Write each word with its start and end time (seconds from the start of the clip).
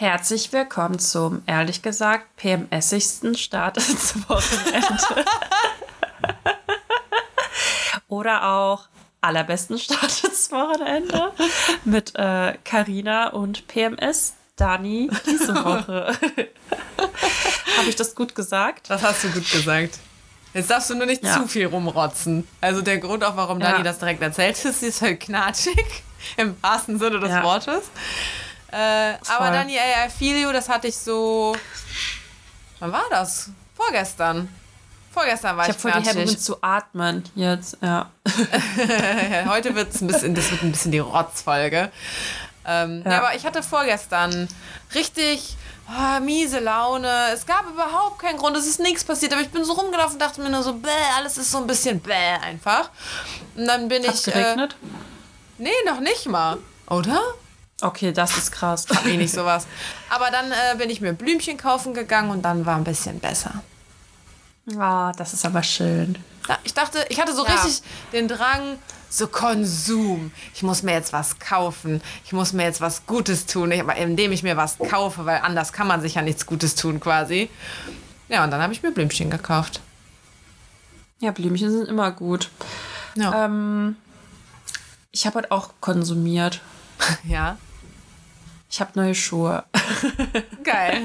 Herzlich 0.00 0.52
willkommen 0.52 1.00
zum, 1.00 1.42
ehrlich 1.46 1.82
gesagt, 1.82 2.36
PMSigsten 2.36 3.34
Start 3.34 3.76
ins 3.88 4.14
Wochenende. 4.28 4.96
Oder 8.06 8.48
auch 8.48 8.86
allerbesten 9.20 9.76
Start 9.76 10.22
ins 10.22 10.52
Wochenende 10.52 11.32
mit 11.84 12.14
Karina 12.14 13.30
äh, 13.30 13.32
und 13.32 13.66
PMS 13.66 14.34
Dani 14.54 15.10
diese 15.26 15.52
Woche. 15.64 16.16
Habe 17.76 17.88
ich 17.88 17.96
das 17.96 18.14
gut 18.14 18.36
gesagt? 18.36 18.88
Das 18.90 19.02
hast 19.02 19.24
du 19.24 19.30
gut 19.30 19.50
gesagt. 19.50 19.98
Jetzt 20.54 20.70
darfst 20.70 20.90
du 20.90 20.94
nur 20.94 21.06
nicht 21.06 21.24
ja. 21.24 21.34
zu 21.34 21.48
viel 21.48 21.66
rumrotzen. 21.66 22.46
Also 22.60 22.82
der 22.82 22.98
Grund 22.98 23.24
auch, 23.24 23.36
warum 23.36 23.58
ja. 23.60 23.72
Dani 23.72 23.82
das 23.82 23.98
direkt 23.98 24.22
erzählt 24.22 24.64
ist, 24.64 24.78
sie 24.78 24.86
ist 24.86 25.02
halt 25.02 25.18
knatschig. 25.18 26.04
Im 26.36 26.54
wahrsten 26.62 27.00
Sinne 27.00 27.18
des 27.18 27.30
ja. 27.30 27.42
Wortes. 27.42 27.90
Äh, 28.70 29.14
aber 29.28 29.50
Dani, 29.50 29.76
ey, 29.76 30.06
I 30.06 30.10
feel 30.10 30.36
you, 30.36 30.52
das 30.52 30.68
hatte 30.68 30.88
ich 30.88 30.96
so. 30.96 31.56
Wann 32.80 32.92
war 32.92 33.04
das? 33.10 33.50
Vorgestern. 33.74 34.48
Vorgestern 35.12 35.56
war 35.56 35.64
ich, 35.64 35.70
ich 35.70 35.84
habe 35.84 35.92
voll 35.92 36.02
die 36.02 36.08
Hemmungen 36.08 36.38
zu 36.38 36.58
atmen 36.62 37.24
jetzt, 37.34 37.78
ja. 37.80 38.10
Heute 39.46 39.74
wird 39.74 39.94
es 39.94 40.00
ein 40.00 40.06
bisschen, 40.06 40.34
das 40.34 40.50
wird 40.50 40.62
ein 40.62 40.72
bisschen 40.72 40.92
die 40.92 40.98
Rotzfolge. 40.98 41.90
Ähm, 42.66 43.02
ja. 43.04 43.10
ja. 43.10 43.18
aber 43.18 43.34
ich 43.34 43.46
hatte 43.46 43.62
vorgestern 43.62 44.48
richtig 44.94 45.56
oh, 45.88 46.20
miese 46.20 46.60
Laune. 46.60 47.30
Es 47.32 47.46
gab 47.46 47.66
überhaupt 47.68 48.18
keinen 48.18 48.38
Grund, 48.38 48.56
es 48.56 48.66
ist 48.66 48.80
nichts 48.80 49.04
passiert, 49.04 49.32
aber 49.32 49.42
ich 49.42 49.48
bin 49.48 49.64
so 49.64 49.72
rumgelaufen 49.72 50.14
und 50.14 50.22
dachte 50.22 50.40
mir 50.40 50.50
nur 50.50 50.62
so, 50.62 50.74
bäh, 50.74 50.90
alles 51.16 51.38
ist 51.38 51.50
so 51.50 51.58
ein 51.58 51.66
bisschen 51.66 52.00
bäh 52.00 52.34
einfach. 52.42 52.90
Und 53.56 53.66
dann 53.66 53.88
bin 53.88 54.06
Hat's 54.06 54.26
ich. 54.26 54.32
geregnet? 54.32 54.76
Äh, 54.82 55.62
nee, 55.62 55.70
noch 55.86 56.00
nicht 56.00 56.26
mal. 56.26 56.58
Oder? 56.88 57.20
Okay, 57.80 58.12
das 58.12 58.36
ist 58.36 58.50
krass. 58.50 58.86
Hab 58.92 59.06
ich 59.06 59.16
nicht 59.16 59.32
sowas. 59.32 59.66
Aber 60.10 60.30
dann 60.30 60.50
äh, 60.50 60.76
bin 60.76 60.90
ich 60.90 61.00
mir 61.00 61.12
Blümchen 61.12 61.56
kaufen 61.56 61.94
gegangen 61.94 62.30
und 62.30 62.42
dann 62.42 62.66
war 62.66 62.76
ein 62.76 62.84
bisschen 62.84 63.20
besser. 63.20 63.62
Ah, 64.76 65.10
oh, 65.10 65.12
das 65.16 65.32
ist 65.32 65.46
aber 65.46 65.62
schön. 65.62 66.18
Ich 66.64 66.74
dachte, 66.74 67.04
ich 67.08 67.20
hatte 67.20 67.34
so 67.34 67.46
ja. 67.46 67.52
richtig 67.52 67.82
den 68.12 68.26
Drang, 68.26 68.78
so 69.08 69.28
Konsum. 69.28 70.32
Ich 70.54 70.62
muss 70.62 70.82
mir 70.82 70.92
jetzt 70.92 71.12
was 71.12 71.38
kaufen. 71.38 72.02
Ich 72.24 72.32
muss 72.32 72.52
mir 72.52 72.64
jetzt 72.64 72.80
was 72.80 73.06
Gutes 73.06 73.46
tun, 73.46 73.70
indem 73.70 74.32
ich 74.32 74.42
mir 74.42 74.56
was 74.56 74.78
kaufe, 74.78 75.24
weil 75.24 75.40
anders 75.42 75.72
kann 75.72 75.86
man 75.86 76.00
sich 76.00 76.14
ja 76.14 76.22
nichts 76.22 76.46
Gutes 76.46 76.74
tun 76.74 77.00
quasi. 77.00 77.48
Ja, 78.28 78.44
und 78.44 78.50
dann 78.50 78.60
habe 78.60 78.72
ich 78.72 78.82
mir 78.82 78.90
Blümchen 78.90 79.30
gekauft. 79.30 79.80
Ja, 81.20 81.30
Blümchen 81.30 81.70
sind 81.70 81.88
immer 81.88 82.10
gut. 82.10 82.50
Ja. 83.14 83.44
Ähm, 83.44 83.96
ich 85.12 85.26
habe 85.26 85.36
halt 85.36 85.50
auch 85.50 85.74
konsumiert. 85.80 86.60
Ja. 87.22 87.56
Ich 88.70 88.80
habe 88.80 88.90
neue 88.94 89.14
Schuhe. 89.14 89.64
Geil. 90.64 91.02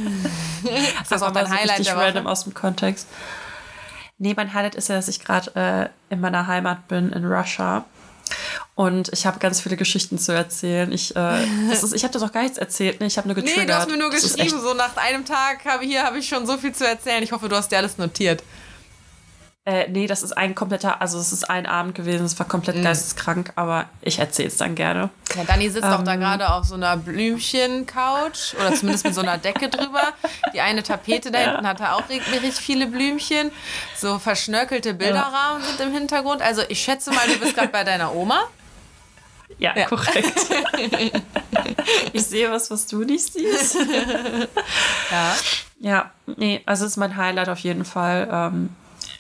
das 1.00 1.12
ist 1.12 1.22
auch 1.24 1.32
dein 1.32 1.50
Highlight 1.50 1.86
der 1.86 1.96
Woche? 1.96 2.06
random 2.06 2.28
aus 2.28 2.44
dem 2.44 2.54
Kontext. 2.54 3.08
Nee, 4.18 4.34
mein 4.36 4.54
Highlight 4.54 4.76
ist 4.76 4.90
ja, 4.90 4.96
dass 4.96 5.08
ich 5.08 5.24
gerade 5.24 5.92
äh, 6.10 6.14
in 6.14 6.20
meiner 6.20 6.48
Heimat 6.48 6.88
bin, 6.88 7.12
in 7.12 7.26
Russia. 7.26 7.86
Und 8.76 9.12
ich 9.14 9.26
habe 9.26 9.40
ganz 9.40 9.62
viele 9.62 9.78
Geschichten 9.78 10.18
zu 10.18 10.32
erzählen. 10.32 10.92
Ich, 10.92 11.16
äh, 11.16 11.44
ich 11.94 12.04
habe 12.04 12.14
dir 12.14 12.20
doch 12.20 12.32
gar 12.32 12.44
nichts 12.44 12.58
erzählt, 12.58 13.00
ne? 13.00 13.08
Ich 13.08 13.18
habe 13.18 13.28
nur 13.28 13.36
getriggert. 13.36 13.60
Nee, 13.60 13.66
du 13.66 13.76
hast 13.76 13.90
mir 13.90 13.98
nur 13.98 14.10
geschrieben, 14.10 14.62
so 14.62 14.74
nach 14.74 14.96
einem 14.98 15.26
Tag 15.26 15.66
habe 15.66 15.86
hier 15.86 16.04
habe 16.04 16.18
ich 16.20 16.28
schon 16.28 16.46
so 16.46 16.58
viel 16.58 16.74
zu 16.74 16.88
erzählen. 16.88 17.24
Ich 17.24 17.32
hoffe, 17.32 17.50
du 17.50 17.56
hast 17.56 17.72
dir 17.72 17.78
alles 17.78 17.98
notiert. 17.98 18.44
Äh, 19.66 19.88
nee, 19.88 20.08
das 20.08 20.24
ist 20.24 20.34
ein 20.34 20.56
kompletter, 20.56 21.00
also 21.00 21.18
es 21.18 21.32
ist 21.32 21.50
ein 21.50 21.66
Abend 21.66 21.96
gewesen, 21.96 22.26
es 22.26 22.38
war 22.38 22.46
komplett 22.46 22.76
mhm. 22.76 22.84
geisteskrank, 22.84 23.54
aber 23.56 23.86
ich 24.02 24.20
erzähle 24.20 24.50
es 24.50 24.58
dann 24.58 24.76
gerne. 24.76 25.10
Ja, 25.38 25.46
Dani 25.46 25.70
sitzt 25.70 25.86
ähm, 25.86 25.94
auch 25.94 26.04
da 26.04 26.18
gerade 26.18 26.52
auf 26.52 26.66
so 26.66 26.76
einer 26.76 26.98
Blümchen-Couch 26.98 28.56
oder 28.56 28.74
zumindest 28.76 29.06
mit 29.06 29.16
so 29.16 29.22
einer 29.22 29.38
Decke 29.38 29.70
drüber. 29.70 30.02
Die 30.54 30.60
eine 30.60 30.84
Tapete 30.84 31.32
da 31.32 31.40
hinten 31.40 31.64
ja. 31.64 31.70
hatte 31.70 31.94
auch 31.94 32.10
richtig 32.10 32.56
viele 32.56 32.88
Blümchen. 32.88 33.52
So 33.96 34.20
verschnörkelte 34.20 34.94
Bilderrahmen 34.94 35.62
ja. 35.62 35.70
sind 35.70 35.80
im 35.80 35.94
Hintergrund. 35.94 36.42
Also 36.42 36.62
ich 36.68 36.82
schätze 36.82 37.12
mal, 37.12 37.26
du 37.26 37.40
bist 37.40 37.56
gerade 37.56 37.70
bei 37.70 37.86
deiner 37.86 38.14
Oma. 38.14 38.42
Ja, 39.60 39.78
ja, 39.78 39.86
korrekt. 39.86 40.34
ich 42.12 42.26
sehe 42.26 42.52
was, 42.52 42.70
was 42.70 42.86
du 42.88 43.06
nicht 43.06 43.32
siehst. 43.32 43.78
ja. 45.10 45.36
Ja, 45.80 46.12
nee, 46.38 46.62
also 46.66 46.86
es 46.86 46.92
ist 46.92 46.98
mein 46.98 47.16
Highlight 47.16 47.50
auf 47.50 47.60
jeden 47.60 47.86
Fall. 47.86 48.28
Ähm, 48.32 48.70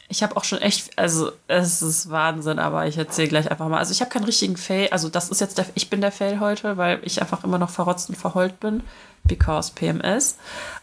ich 0.09 0.21
habe 0.21 0.37
auch 0.37 0.43
schon 0.43 0.59
echt, 0.59 0.97
also 0.97 1.31
es 1.47 1.81
ist 1.81 2.09
Wahnsinn, 2.09 2.59
aber 2.59 2.87
ich 2.87 2.97
erzähle 2.97 3.29
gleich 3.29 3.49
einfach 3.49 3.67
mal. 3.67 3.79
Also 3.79 3.91
ich 3.91 4.01
habe 4.01 4.11
keinen 4.11 4.25
richtigen 4.25 4.57
Fail, 4.57 4.89
also 4.91 5.09
das 5.09 5.29
ist 5.29 5.41
jetzt 5.41 5.57
der, 5.57 5.65
ich 5.75 5.89
bin 5.89 6.01
der 6.01 6.11
Fail 6.11 6.39
heute, 6.39 6.77
weil 6.77 6.99
ich 7.03 7.21
einfach 7.21 7.43
immer 7.43 7.57
noch 7.57 7.69
verrotzt 7.69 8.09
und 8.09 8.15
verheult 8.15 8.59
bin, 8.59 8.83
because 9.23 9.71
PMS. 9.73 10.37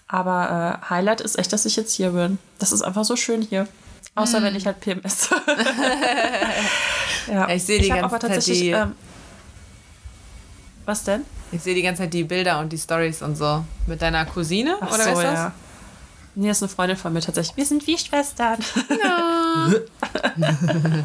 Aber 0.08 0.80
äh, 0.82 0.90
Highlight 0.90 1.20
ist 1.20 1.38
echt, 1.38 1.52
dass 1.52 1.66
ich 1.66 1.76
jetzt 1.76 1.94
hier 1.94 2.10
bin. 2.10 2.38
Das 2.58 2.72
ist 2.72 2.82
einfach 2.82 3.04
so 3.04 3.14
schön 3.14 3.42
hier. 3.42 3.68
Außer 4.16 4.40
mm. 4.40 4.42
wenn 4.42 4.56
ich 4.56 4.66
halt 4.66 4.80
PMS. 4.80 5.30
ja. 7.28 7.32
ja. 7.32 7.48
ich 7.48 7.62
sehe 7.62 7.78
die 7.78 7.86
ich 7.86 7.90
ganze 7.94 8.18
Zeit 8.18 8.46
die... 8.46 8.70
Ähm, 8.70 8.94
was 10.84 11.04
denn? 11.04 11.24
Ich 11.52 11.62
sehe 11.62 11.74
die 11.74 11.82
ganze 11.82 12.02
Zeit 12.02 12.14
die 12.14 12.24
Bilder 12.24 12.58
und 12.58 12.72
die 12.72 12.78
Stories 12.78 13.22
und 13.22 13.36
so. 13.36 13.64
Mit 13.86 14.02
deiner 14.02 14.24
Cousine, 14.24 14.76
Ach 14.80 14.92
oder 14.92 15.04
so, 15.04 15.10
was 15.10 15.18
ist 15.18 15.24
das? 15.24 15.34
Ja. 15.34 15.52
Nee, 16.40 16.48
ist 16.48 16.62
eine 16.62 16.70
Freundin 16.70 16.96
von 16.96 17.12
mir 17.12 17.20
tatsächlich. 17.20 17.54
Wir 17.54 17.66
sind 17.66 17.86
wie 17.86 17.98
Schwestern. 17.98 18.56
Ja. 18.88 19.74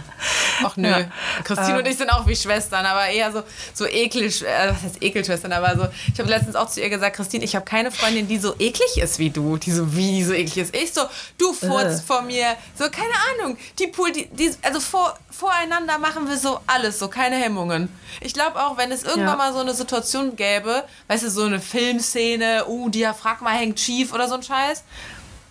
Ach 0.64 0.78
nö. 0.78 0.88
Ja. 0.88 1.12
Christine 1.44 1.72
ähm. 1.72 1.78
und 1.80 1.88
ich 1.88 1.98
sind 1.98 2.10
auch 2.10 2.26
wie 2.26 2.38
Schwestern, 2.38 2.86
aber 2.86 3.08
eher 3.08 3.34
so, 3.34 3.44
so 3.74 3.86
eklig, 3.86 4.46
äh, 4.46 4.70
was 4.70 4.84
heißt 4.84 5.04
Ekelschwestern, 5.04 5.52
aber 5.52 5.76
so. 5.76 5.88
Ich 6.14 6.18
habe 6.22 6.30
letztens 6.30 6.56
auch 6.56 6.70
zu 6.70 6.80
ihr 6.80 6.90
gesagt, 6.90 7.18
Christine, 7.18 7.44
ich 7.44 7.54
habe 7.54 7.66
keine 7.66 7.92
Freundin, 7.92 8.30
die 8.30 8.38
so 8.38 8.54
eklig 8.60 8.98
ist 8.98 9.20
wie 9.20 9.30
du. 9.30 9.58
Die 9.58 9.72
so, 9.72 9.94
wie 9.94 10.24
so 10.24 10.32
eklig 10.32 10.58
ist. 10.58 10.74
Ich 10.74 10.94
so, 10.94 11.02
du 11.38 11.52
furzt 11.52 12.00
äh. 12.00 12.08
vor 12.08 12.22
mir. 12.22 12.56
So, 12.80 12.86
keine 12.86 13.14
Ahnung. 13.34 13.58
Die 13.78 13.88
Pool, 13.88 14.14
die, 14.14 14.28
die, 14.28 14.52
also 14.62 14.80
vor, 14.80 15.20
voreinander 15.32 15.98
machen 15.98 16.30
wir 16.30 16.38
so 16.38 16.62
alles, 16.66 16.98
so 16.98 17.10
keine 17.10 17.36
Hemmungen. 17.36 17.90
Ich 18.22 18.34
glaube 18.34 18.58
auch, 18.64 18.78
wenn 18.78 18.90
es 18.94 19.04
irgendwann 19.04 19.28
ja. 19.28 19.36
mal 19.36 19.52
so 19.52 19.60
eine 19.60 19.74
Situation 19.74 20.38
gäbe, 20.38 20.86
weißt 21.10 21.24
du, 21.26 21.30
so 21.30 21.44
eine 21.44 21.60
Filmszene, 21.60 22.66
uh, 22.68 22.88
Diaphragma 22.88 23.50
hängt 23.50 23.82
schief 23.82 24.14
oder 24.14 24.30
so 24.30 24.36
ein 24.36 24.44
Scheiß, 24.44 24.86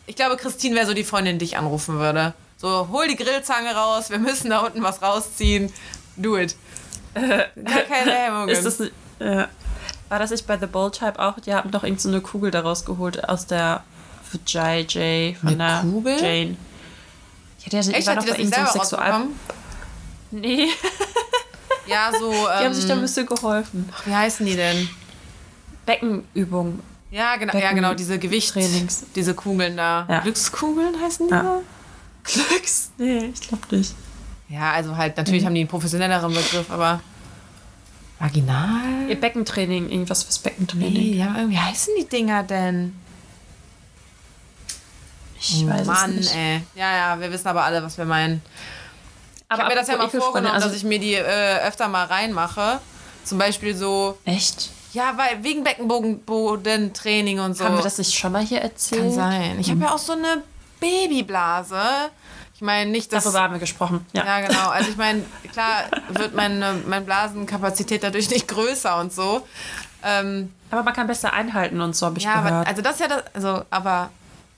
ich 0.06 0.16
glaube, 0.16 0.36
Christine 0.36 0.76
wäre 0.76 0.86
so 0.86 0.94
die 0.94 1.04
Freundin, 1.04 1.38
die 1.38 1.44
ich 1.44 1.56
anrufen 1.56 1.98
würde. 1.98 2.34
So, 2.56 2.88
hol 2.90 3.08
die 3.08 3.16
Grillzange 3.16 3.74
raus, 3.74 4.10
wir 4.10 4.18
müssen 4.18 4.50
da 4.50 4.60
unten 4.60 4.82
was 4.82 5.02
rausziehen. 5.02 5.72
Do 6.16 6.38
it. 6.38 6.56
Gar 7.14 7.82
keine 7.88 8.12
Hemmungen. 8.12 8.48
Ist 8.48 8.64
das, 8.64 8.80
äh, 8.80 9.46
war 10.08 10.18
das 10.18 10.30
nicht 10.30 10.46
bei 10.46 10.58
The 10.58 10.66
Bold 10.66 10.94
Type 10.94 11.18
auch? 11.18 11.38
Die 11.40 11.54
haben 11.54 11.70
doch 11.70 11.84
irgendeine 11.84 12.16
so 12.16 12.20
Kugel 12.20 12.50
daraus 12.50 12.84
geholt 12.84 13.28
aus 13.28 13.46
der 13.46 13.84
JJ 14.46 15.34
von 15.34 15.48
eine 15.50 15.56
der 15.56 15.80
Kugel? 15.82 16.16
Jane. 16.20 16.56
Ja, 17.60 17.70
der 17.70 17.80
Echt, 17.80 18.06
war 18.06 18.16
doch 18.16 18.26
bei 18.26 18.36
irgendeinem 18.36 18.66
Sexual. 18.66 19.26
Nee. 20.30 20.68
ja, 21.86 22.10
so. 22.18 22.30
Die 22.32 22.36
ähm, 22.36 22.64
haben 22.64 22.74
sich 22.74 22.86
da 22.86 22.94
ein 22.94 23.00
bisschen 23.00 23.26
geholfen. 23.26 23.88
Ach, 23.94 24.06
wie 24.06 24.14
heißen 24.14 24.44
die 24.44 24.56
denn? 24.56 24.88
Beckenübung. 25.86 26.80
Ja, 27.14 27.36
genau, 27.36 27.56
ja, 27.56 27.72
genau 27.72 27.94
diese 27.94 28.18
Gewichtstrainings, 28.18 29.04
diese 29.14 29.34
Kugeln 29.34 29.76
da. 29.76 30.04
Ja. 30.10 30.18
Glückskugeln 30.18 31.00
heißen 31.00 31.28
die? 31.28 31.32
Ja. 31.32 31.60
Glücks? 32.24 32.90
Nee, 32.98 33.30
ich 33.32 33.40
glaube 33.40 33.76
nicht. 33.76 33.94
Ja, 34.48 34.72
also 34.72 34.96
halt, 34.96 35.16
natürlich 35.16 35.42
mhm. 35.42 35.46
haben 35.46 35.54
die 35.54 35.60
einen 35.60 35.68
professionelleren 35.68 36.34
Begriff, 36.34 36.68
aber 36.70 37.00
vaginal? 38.18 39.08
Ihr 39.08 39.20
Beckentraining, 39.20 39.90
irgendwas 39.90 40.24
fürs 40.24 40.40
Beckentraining. 40.40 40.92
Nee, 40.92 41.16
ja, 41.16 41.36
irgendwie 41.36 41.56
heißen 41.56 41.94
die 41.96 42.08
Dinger 42.08 42.42
denn? 42.42 42.96
Ich 45.38 45.64
oh, 45.64 45.70
weiß 45.70 45.86
Mann, 45.86 46.10
es 46.10 46.16
nicht. 46.16 46.34
ey. 46.34 46.62
Ja, 46.74 46.96
ja, 46.96 47.20
wir 47.20 47.30
wissen 47.30 47.46
aber 47.46 47.62
alle, 47.62 47.80
was 47.80 47.96
wir 47.96 48.06
meinen. 48.06 48.42
Aber 49.48 49.58
ich 49.58 49.64
habe 49.66 49.74
mir 49.74 49.80
das 49.80 49.86
ja 49.86 49.96
mal 49.98 50.10
vorgenommen, 50.10 50.52
also 50.52 50.66
dass 50.66 50.76
ich 50.76 50.82
mir 50.82 50.98
die 50.98 51.14
äh, 51.14 51.60
öfter 51.64 51.86
mal 51.86 52.06
reinmache. 52.06 52.80
Zum 53.22 53.38
Beispiel 53.38 53.76
so. 53.76 54.18
Echt? 54.24 54.70
Ja, 54.94 55.16
weil 55.16 55.42
wegen 55.42 55.64
Beckenbodentraining 55.64 57.40
und 57.40 57.56
so. 57.56 57.64
Haben 57.64 57.76
wir 57.76 57.82
das 57.82 57.98
nicht 57.98 58.14
schon 58.16 58.30
mal 58.30 58.42
hier 58.42 58.60
erzählt? 58.60 59.02
Kann 59.02 59.12
sein. 59.12 59.60
Ich 59.60 59.68
habe 59.68 59.80
ja 59.80 59.92
auch 59.92 59.98
so 59.98 60.12
eine 60.12 60.44
Babyblase. 60.78 61.80
Ich 62.54 62.60
meine 62.60 62.92
nicht, 62.92 63.12
dass... 63.12 63.24
Darüber 63.24 63.42
haben 63.42 63.54
wir 63.54 63.60
gesprochen. 63.60 64.06
Ja, 64.12 64.24
ja 64.24 64.46
genau. 64.46 64.68
Also 64.68 64.90
ich 64.90 64.96
meine, 64.96 65.24
klar 65.50 65.86
wird 66.10 66.36
meine, 66.36 66.80
meine 66.86 67.04
Blasenkapazität 67.04 68.04
dadurch 68.04 68.30
nicht 68.30 68.46
größer 68.46 69.00
und 69.00 69.12
so. 69.12 69.44
Ähm, 70.04 70.52
aber 70.70 70.84
man 70.84 70.94
kann 70.94 71.08
besser 71.08 71.32
einhalten 71.32 71.80
und 71.80 71.96
so, 71.96 72.06
habe 72.06 72.18
ich 72.18 72.24
ja, 72.24 72.36
gehört. 72.36 72.52
Aber, 72.52 72.66
also 72.68 72.80
das 72.80 72.92
ist 72.92 73.00
ja 73.00 73.08
das... 73.08 73.24
Also, 73.34 73.64
aber... 73.70 74.10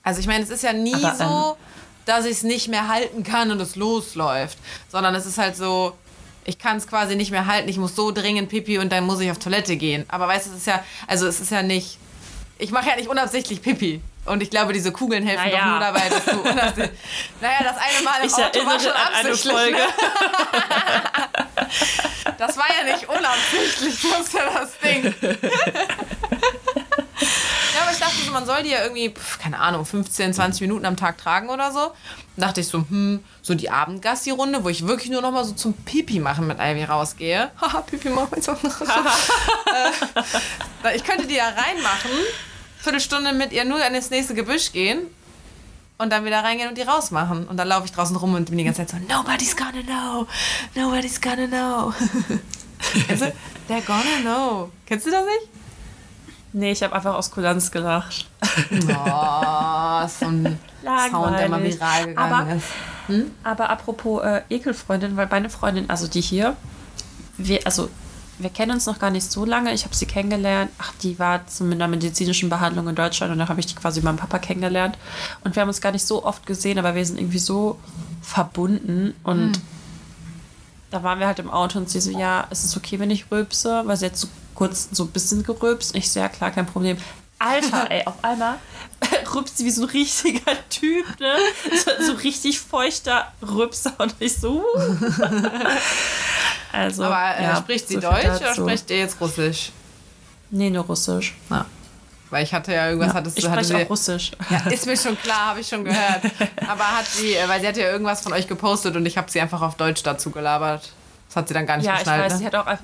Also 0.03 0.19
ich 0.19 0.27
meine, 0.27 0.43
es 0.43 0.51
ist 0.51 0.61
ja 0.61 0.71
nie 0.71 1.03
aber, 1.03 1.15
so, 1.15 1.23
ähm, 1.23 1.65
dass 2.05 2.25
ich 2.25 2.33
es 2.33 2.43
nicht 2.43 2.67
mehr 2.67 2.87
halten 2.87 3.23
kann 3.23 3.49
und 3.49 3.59
es 3.59 3.75
losläuft. 3.75 4.59
Sondern 4.87 5.15
es 5.15 5.25
ist 5.25 5.39
halt 5.39 5.57
so 5.57 5.97
ich 6.47 6.57
kann 6.57 6.77
es 6.77 6.87
quasi 6.87 7.15
nicht 7.15 7.29
mehr 7.29 7.45
halten, 7.45 7.67
ich 7.67 7.77
muss 7.77 7.95
so 7.95 8.11
dringend 8.11 8.49
Pipi 8.49 8.79
und 8.79 8.91
dann 8.91 9.03
muss 9.03 9.19
ich 9.19 9.29
auf 9.29 9.37
Toilette 9.37 9.75
gehen. 9.75 10.05
Aber 10.07 10.27
weißt 10.29 10.47
du, 10.47 10.51
es 10.51 10.57
ist 10.57 10.67
ja, 10.67 10.83
also 11.05 11.27
es 11.27 11.41
ist 11.41 11.51
ja 11.51 11.61
nicht, 11.61 11.99
ich 12.57 12.71
mache 12.71 12.89
ja 12.89 12.95
nicht 12.95 13.09
unabsichtlich 13.09 13.61
Pipi. 13.61 14.01
Und 14.25 14.43
ich 14.43 14.49
glaube, 14.49 14.73
diese 14.73 14.91
Kugeln 14.91 15.25
helfen 15.25 15.45
naja. 15.45 15.59
doch 15.59 15.65
nur 15.65 15.79
dabei, 15.79 16.09
dass 16.09 16.25
du 16.25 16.39
unabsichtlich. 16.41 16.99
naja, 17.41 17.59
das 17.63 17.77
eine 17.77 18.03
Mal 18.03 18.19
im 18.21 18.27
ich 18.27 18.33
Auto 18.33 18.65
war 18.65 18.79
schon 18.79 18.91
absichtlich. 18.91 19.53
Eine 19.53 19.59
Folge. 19.59 19.77
Ne? 19.77 19.87
das 22.37 22.57
war 22.57 22.65
ja 22.77 22.93
nicht 22.93 23.07
unabsichtlich, 23.07 23.99
das 24.01 24.27
ist 24.27 24.33
ja 24.33 24.41
das 24.53 24.77
Ding. 24.79 25.15
so, 28.09 28.31
man 28.31 28.45
soll 28.45 28.63
die 28.63 28.69
ja 28.69 28.83
irgendwie, 28.83 29.13
keine 29.41 29.59
Ahnung, 29.59 29.85
15, 29.85 30.33
20 30.33 30.61
Minuten 30.61 30.85
am 30.85 30.95
Tag 30.97 31.17
tragen 31.17 31.49
oder 31.49 31.71
so. 31.71 31.91
Dann 32.35 32.47
dachte 32.47 32.61
ich 32.61 32.67
so, 32.67 32.79
hm, 32.79 33.23
so 33.41 33.55
die 33.55 33.69
Abendgassi-Runde, 33.69 34.63
wo 34.63 34.69
ich 34.69 34.87
wirklich 34.87 35.09
nur 35.09 35.21
noch 35.21 35.31
mal 35.31 35.43
so 35.43 35.53
zum 35.53 35.73
Pipi 35.73 36.19
machen 36.19 36.47
mit 36.47 36.59
Ivy 36.59 36.83
rausgehe. 36.83 37.51
Haha, 37.61 37.81
Pipi 37.81 38.09
machen. 38.09 38.41
äh, 40.83 40.95
ich 40.95 41.03
könnte 41.03 41.27
die 41.27 41.35
ja 41.35 41.49
reinmachen, 41.49 42.11
Viertelstunde 42.79 43.33
mit 43.33 43.51
ihr 43.53 43.65
nur 43.65 43.85
in 43.85 43.93
das 43.93 44.09
nächste 44.09 44.33
Gebüsch 44.33 44.71
gehen 44.71 45.07
und 45.97 46.11
dann 46.11 46.25
wieder 46.25 46.43
reingehen 46.43 46.69
und 46.69 46.77
die 46.77 46.83
rausmachen. 46.83 47.47
Und 47.47 47.57
dann 47.57 47.67
laufe 47.67 47.85
ich 47.85 47.91
draußen 47.91 48.15
rum 48.15 48.35
und 48.35 48.45
bin 48.49 48.57
die 48.57 48.63
ganze 48.63 48.85
Zeit 48.85 49.01
so, 49.01 49.13
nobody's 49.13 49.55
gonna 49.55 49.81
know, 49.83 50.27
nobody's 50.75 51.19
gonna 51.19 51.47
know. 51.47 51.93
also, 53.09 53.25
they're 53.67 53.81
gonna 53.85 54.21
know. 54.21 54.71
Kennst 54.85 55.07
du 55.07 55.11
das 55.11 55.25
nicht? 55.25 55.56
Nee, 56.57 56.71
ich 56.71 56.81
habe 56.81 56.95
einfach 56.95 57.13
aus 57.13 57.29
Kulanz 57.29 57.69
gelacht. 57.69 58.25
Oh, 58.41 60.07
so 60.07 60.25
ein 60.25 60.57
Sound, 61.11 61.37
der 61.39 61.49
mal 61.49 61.63
viral 61.63 62.07
gegangen 62.07 62.17
Aber- 62.33 62.55
ist. 62.55 62.65
Aber 63.43 63.69
apropos 63.69 64.23
äh, 64.23 64.41
Ekelfreundin, 64.49 65.15
weil 65.15 65.27
meine 65.29 65.49
Freundin, 65.49 65.87
also 65.89 66.07
die 66.07 66.19
hier, 66.19 66.55
wir, 67.37 67.59
also 67.65 67.89
wir 68.39 68.49
kennen 68.49 68.71
uns 68.71 68.85
noch 68.87 68.97
gar 68.99 69.11
nicht 69.11 69.31
so 69.31 69.45
lange. 69.45 69.71
Ich 69.73 69.83
habe 69.85 69.95
sie 69.95 70.07
kennengelernt. 70.07 70.71
Ach, 70.79 70.91
die 71.03 71.17
war 71.19 71.45
zu 71.47 71.63
einer 71.63 71.87
medizinischen 71.87 72.49
Behandlung 72.49 72.87
in 72.87 72.95
Deutschland 72.95 73.31
und 73.31 73.37
dann 73.39 73.49
habe 73.49 73.59
ich 73.59 73.67
die 73.67 73.75
quasi 73.75 74.01
meinem 74.01 74.17
Papa 74.17 74.39
kennengelernt. 74.39 74.97
Und 75.43 75.55
wir 75.55 75.61
haben 75.61 75.69
uns 75.69 75.79
gar 75.81 75.91
nicht 75.91 76.05
so 76.05 76.25
oft 76.25 76.45
gesehen, 76.47 76.79
aber 76.79 76.95
wir 76.95 77.05
sind 77.05 77.19
irgendwie 77.19 77.39
so 77.39 77.79
verbunden 78.21 79.13
und 79.23 79.59
da 80.89 81.03
waren 81.03 81.19
wir 81.19 81.27
halt 81.27 81.39
im 81.39 81.49
Auto 81.51 81.77
und 81.79 81.89
sie 81.89 81.99
so, 82.01 82.11
ja, 82.11 82.41
ist 82.49 82.63
es 82.63 82.75
okay, 82.77 82.97
wenn 82.99 83.11
ich 83.11 83.29
rülpse? 83.31 83.83
Weil 83.85 83.97
sie 83.97 84.07
hat 84.07 84.17
so 84.17 84.27
kurz 84.57 84.89
so 84.91 85.03
ein 85.03 85.09
bisschen 85.11 85.43
gerülpst. 85.43 85.95
Ich 85.95 86.13
ja 86.15 86.27
klar, 86.29 86.51
kein 86.51 86.65
Problem. 86.65 86.97
Alter, 87.39 87.91
ey, 87.91 88.03
auf 88.05 88.15
einmal 88.23 88.57
rülpst 89.33 89.57
sie 89.59 89.65
wie 89.65 89.69
so 89.71 89.83
ein 89.83 89.89
richtiger 89.89 90.53
Typ, 90.69 91.05
ne? 91.19 91.35
So, 91.85 91.91
so 92.07 92.13
richtig 92.13 92.59
feuchter 92.59 93.31
Rülpser 93.41 93.93
und 93.99 94.15
ich 94.19 94.35
so. 94.35 94.63
uh. 94.63 94.95
also, 96.73 97.03
Aber 97.03 97.37
äh, 97.37 97.43
ja, 97.43 97.57
spricht 97.57 97.87
sie 97.87 97.95
so 97.95 98.01
Deutsch 98.01 98.25
oder 98.25 98.53
spricht 98.55 98.89
ihr 98.89 98.97
jetzt 98.97 99.21
Russisch? 99.21 99.71
Nee, 100.49 100.71
nur 100.71 100.83
Russisch. 100.85 101.35
Na. 101.49 101.65
Weil 102.31 102.43
ich 102.43 102.53
hatte 102.53 102.73
ja 102.73 102.87
irgendwas, 102.87 103.09
Ja, 103.09 103.13
hattest 103.13 103.37
ich 103.37 103.43
du, 103.45 103.51
hatte 103.51 103.63
spreche 103.63 103.79
sie, 103.79 103.85
auch 103.85 103.89
Russisch. 103.91 104.31
Ja, 104.49 104.71
ist 104.71 104.85
mir 104.87 104.97
schon 104.97 105.17
klar, 105.21 105.45
habe 105.47 105.59
ich 105.59 105.67
schon 105.67 105.85
gehört. 105.85 106.23
Aber 106.67 106.83
hat 106.97 107.05
sie, 107.05 107.35
äh, 107.35 107.47
weil 107.47 107.61
sie 107.61 107.67
hat 107.67 107.77
ja 107.77 107.89
irgendwas 107.89 108.21
von 108.21 108.33
euch 108.33 108.47
gepostet 108.47 108.95
und 108.95 109.05
ich 109.05 109.17
habe 109.17 109.29
sie 109.29 109.39
einfach 109.39 109.61
auf 109.61 109.75
Deutsch 109.75 110.01
dazu 110.03 110.31
gelabert. 110.31 110.91
Das 111.27 111.35
hat 111.35 111.47
sie 111.47 111.53
dann 111.53 111.67
gar 111.67 111.77
nicht 111.77 111.85
Ja, 111.85 111.93
ich 111.93 111.99
geschnallt. 111.99 112.23
weiß, 112.25 112.33
ne? 112.33 112.39
sie 112.39 112.45
hat 112.47 112.55
auch 112.55 112.65
einfach. 112.65 112.83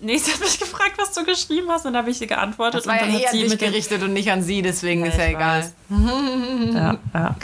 Nee, 0.00 0.16
sie 0.18 0.32
hat 0.32 0.40
mich 0.40 0.58
gefragt, 0.60 0.92
was 0.96 1.12
du 1.12 1.24
geschrieben 1.24 1.68
hast, 1.70 1.84
und 1.84 1.92
dann 1.94 2.02
habe 2.02 2.10
ich 2.10 2.20
ihr 2.20 2.26
geantwortet. 2.28 2.80
das 2.80 2.86
war 2.86 2.96
ja 2.96 3.02
und 3.02 3.08
dann 3.14 3.20
eh 3.20 3.24
hat 3.26 3.32
an 3.32 3.38
sie 3.40 3.48
mit 3.48 3.58
gerichtet 3.58 4.02
und 4.02 4.12
nicht 4.12 4.30
an 4.30 4.42
sie, 4.42 4.62
deswegen 4.62 5.04
ist 5.04 5.18
ja 5.18 5.26
egal. 5.26 5.72
Ja, 6.72 6.96
ja. 7.14 7.36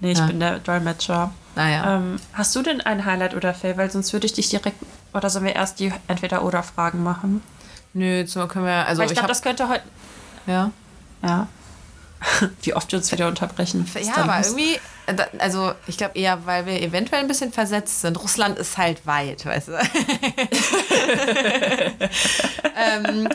Nee, 0.00 0.12
ich 0.12 0.18
Ja. 0.18 0.26
bin 0.26 0.40
der 0.40 0.58
Dolmetscher. 0.60 1.32
Naja. 1.56 1.96
Ähm, 1.96 2.16
hast 2.32 2.56
du 2.56 2.62
denn 2.62 2.80
ein 2.80 3.04
Highlight 3.04 3.34
oder 3.34 3.52
Fail? 3.52 3.76
Weil 3.76 3.90
sonst 3.90 4.12
würde 4.14 4.24
ich 4.26 4.32
dich 4.32 4.48
direkt. 4.48 4.76
Oder 5.12 5.28
sollen 5.28 5.44
wir 5.44 5.54
erst 5.54 5.78
die 5.80 5.92
Entweder-Oder-Fragen 6.08 7.02
machen? 7.02 7.42
Nö, 7.92 8.24
so 8.26 8.46
können 8.46 8.64
wir. 8.64 8.86
Also 8.86 9.00
Weil 9.00 9.06
ich 9.06 9.12
ich, 9.12 9.16
glaube, 9.18 9.28
das 9.28 9.42
könnte 9.42 9.68
heute. 9.68 9.82
Ja, 10.46 10.70
Ja. 11.22 11.48
Wie 12.62 12.74
oft 12.74 12.90
wir 12.92 12.98
uns 12.98 13.10
wieder 13.12 13.28
unterbrechen. 13.28 13.86
Ja 14.02 14.12
da 14.14 14.22
aber 14.22 14.40
irgendwie. 14.46 14.78
Also 15.38 15.72
ich 15.86 15.96
glaube 15.96 16.18
eher, 16.18 16.44
weil 16.46 16.66
wir 16.66 16.80
eventuell 16.82 17.20
ein 17.20 17.28
bisschen 17.28 17.52
versetzt 17.52 18.00
sind. 18.00 18.20
Russland 18.20 18.58
ist 18.58 18.76
halt 18.78 19.06
weit, 19.06 19.46
weißt 19.46 19.68
du. 19.68 19.72
ähm, 22.76 23.28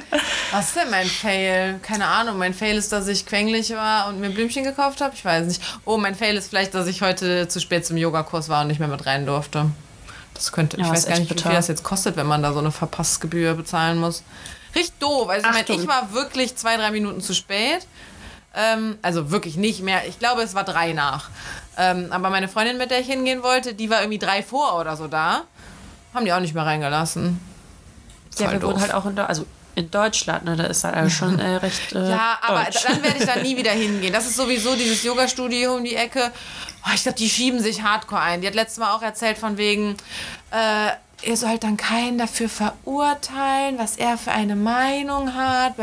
was 0.52 0.68
ist 0.68 0.76
denn 0.76 0.90
mein 0.90 1.08
Fail? 1.08 1.80
Keine 1.82 2.06
Ahnung. 2.08 2.38
Mein 2.38 2.54
Fail 2.54 2.78
ist, 2.78 2.92
dass 2.92 3.08
ich 3.08 3.26
quengelig 3.26 3.72
war 3.72 4.08
und 4.08 4.20
mir 4.20 4.30
Blümchen 4.30 4.64
gekauft 4.64 5.02
habe. 5.02 5.14
Ich 5.16 5.26
weiß 5.26 5.48
nicht. 5.48 5.62
Oh, 5.86 5.98
mein 5.98 6.16
Fail 6.16 6.36
ist 6.36 6.50
vielleicht, 6.50 6.74
dass 6.74 6.88
ich 6.88 7.02
heute 7.02 7.48
zu 7.48 7.60
spät 7.60 7.86
zum 7.86 7.98
Yogakurs 7.98 8.50
war 8.50 8.62
und 8.62 8.68
nicht 8.68 8.80
mehr 8.80 8.88
mit 8.90 9.06
rein 9.06 9.26
durfte. 9.26 9.72
Das 10.34 10.52
könnte. 10.52 10.78
Ja, 10.78 10.86
ich 10.86 10.92
weiß 10.92 11.08
gar 11.08 11.18
nicht, 11.18 11.30
wie 11.30 11.34
bitter. 11.34 11.50
viel 11.50 11.56
das 11.56 11.68
jetzt 11.68 11.84
kostet, 11.84 12.18
wenn 12.18 12.28
man 12.28 12.44
da 12.44 12.54
so 12.54 12.60
eine 12.60 12.72
Verpassgebühr 12.72 13.54
bezahlen 13.56 13.98
muss. 13.98 14.24
Richtig 14.76 15.00
doof. 15.00 15.30
Also 15.30 15.48
ich 15.50 15.56
Achtung. 15.56 15.82
ich 15.82 15.88
war 15.88 16.14
wirklich 16.14 16.56
zwei, 16.56 16.76
drei 16.78 16.92
Minuten 16.92 17.22
zu 17.22 17.34
spät. 17.34 17.88
Ähm, 18.54 18.98
also 19.02 19.32
wirklich 19.32 19.58
nicht 19.58 19.82
mehr. 19.82 20.08
Ich 20.08 20.20
glaube, 20.20 20.42
es 20.42 20.54
war 20.54 20.64
drei 20.64 20.94
nach. 20.94 21.30
Ähm, 21.78 22.08
aber 22.12 22.30
meine 22.30 22.48
Freundin, 22.48 22.78
mit 22.78 22.92
der 22.92 23.00
ich 23.02 23.08
hingehen 23.08 23.44
wollte, 23.44 23.74
die 23.74 23.90
war 23.90 24.00
irgendwie 24.02 24.20
drei 24.20 24.42
vor 24.44 24.80
oder 24.80 24.96
so 24.96 25.08
da. 25.08 25.44
Haben 26.14 26.26
die 26.26 26.34
auch 26.34 26.40
nicht 26.40 26.54
mehr 26.54 26.66
reingelassen. 26.66 27.40
Ja, 28.38 28.48
halt 28.48 28.62
wir 28.62 28.68
wohnen 28.68 28.74
doof. 28.76 28.82
halt 28.82 28.94
auch 28.94 29.06
in, 29.06 29.18
also 29.20 29.46
in 29.76 29.92
Deutschland, 29.92 30.46
ne? 30.46 30.56
Da 30.56 30.64
ist 30.66 30.84
halt 30.86 30.96
alles 30.96 31.14
schon 31.14 31.38
äh, 31.40 31.56
recht. 31.58 31.92
Äh, 31.94 32.10
Ja, 32.10 32.38
aber 32.42 32.64
deutsch. 32.64 32.84
dann 32.84 33.04
werde 33.04 33.18
ich 33.20 33.26
da 33.26 33.36
nie 33.38 33.58
wieder 33.58 33.72
hingehen. 33.86 34.14
Das 34.14 34.26
ist 34.26 34.38
sowieso 34.38 34.76
dieses 34.76 35.04
Yoga-Studio 35.04 35.76
um 35.76 35.84
die 35.84 35.96
Ecke. 35.96 36.32
Oh, 36.86 36.92
ich 36.94 37.04
glaube, 37.04 37.18
die 37.18 37.30
schieben 37.30 37.60
sich 37.60 37.82
hardcore 37.84 38.22
ein. 38.22 38.42
Die 38.42 38.48
hat 38.48 38.56
letztes 38.56 38.78
Mal 38.78 38.94
auch 38.94 39.02
erzählt 39.02 39.38
von 39.38 39.58
wegen, 39.58 39.98
äh, 40.52 40.92
ihr 41.26 41.38
sollt 41.38 41.64
dann 41.64 41.78
keinen 41.78 42.18
dafür 42.18 42.50
verurteilen, 42.50 43.78
was 43.78 43.98
er 43.98 44.18
für 44.18 44.32
eine 44.32 44.56
Meinung 44.56 45.34
hat. 45.34 45.74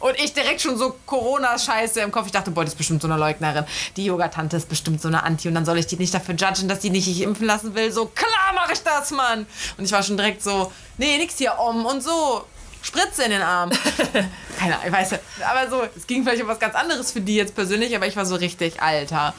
Und 0.00 0.18
ich 0.18 0.32
direkt 0.32 0.60
schon 0.60 0.76
so 0.76 0.96
Corona-Scheiße 1.06 2.00
im 2.00 2.10
Kopf. 2.10 2.26
Ich 2.26 2.32
dachte, 2.32 2.50
boah, 2.50 2.64
die 2.64 2.68
ist 2.68 2.76
bestimmt 2.76 3.02
so 3.02 3.08
eine 3.08 3.16
Leugnerin. 3.16 3.64
Die 3.96 4.04
Yoga-Tante 4.04 4.56
ist 4.56 4.68
bestimmt 4.68 5.00
so 5.00 5.08
eine 5.08 5.22
Anti. 5.22 5.48
Und 5.48 5.54
dann 5.54 5.64
soll 5.64 5.78
ich 5.78 5.86
die 5.86 5.96
nicht 5.96 6.12
dafür 6.12 6.34
judgen, 6.34 6.68
dass 6.68 6.80
die 6.80 6.90
nicht 6.90 7.04
sich 7.04 7.22
impfen 7.22 7.46
lassen 7.46 7.74
will. 7.74 7.92
So, 7.92 8.06
klar 8.06 8.52
mache 8.54 8.72
ich 8.72 8.82
das, 8.82 9.10
Mann. 9.10 9.46
Und 9.76 9.84
ich 9.84 9.92
war 9.92 10.02
schon 10.02 10.16
direkt 10.16 10.42
so, 10.42 10.72
nee, 10.96 11.18
nix 11.18 11.38
hier 11.38 11.58
um 11.58 11.86
und 11.86 12.02
so. 12.02 12.44
Spritze 12.82 13.24
in 13.24 13.30
den 13.30 13.42
Arm. 13.42 13.70
Keine 14.58 14.74
Ahnung, 14.74 14.86
ich 14.86 14.92
weiß 14.92 15.10
ja. 15.12 15.18
Aber 15.50 15.70
so, 15.70 15.82
es 15.96 16.06
ging 16.06 16.22
vielleicht 16.22 16.42
um 16.42 16.48
was 16.48 16.58
ganz 16.58 16.74
anderes 16.74 17.12
für 17.12 17.20
die 17.20 17.36
jetzt 17.36 17.54
persönlich, 17.54 17.94
aber 17.94 18.06
ich 18.06 18.16
war 18.16 18.26
so 18.26 18.36
richtig 18.36 18.80
alter. 18.82 19.34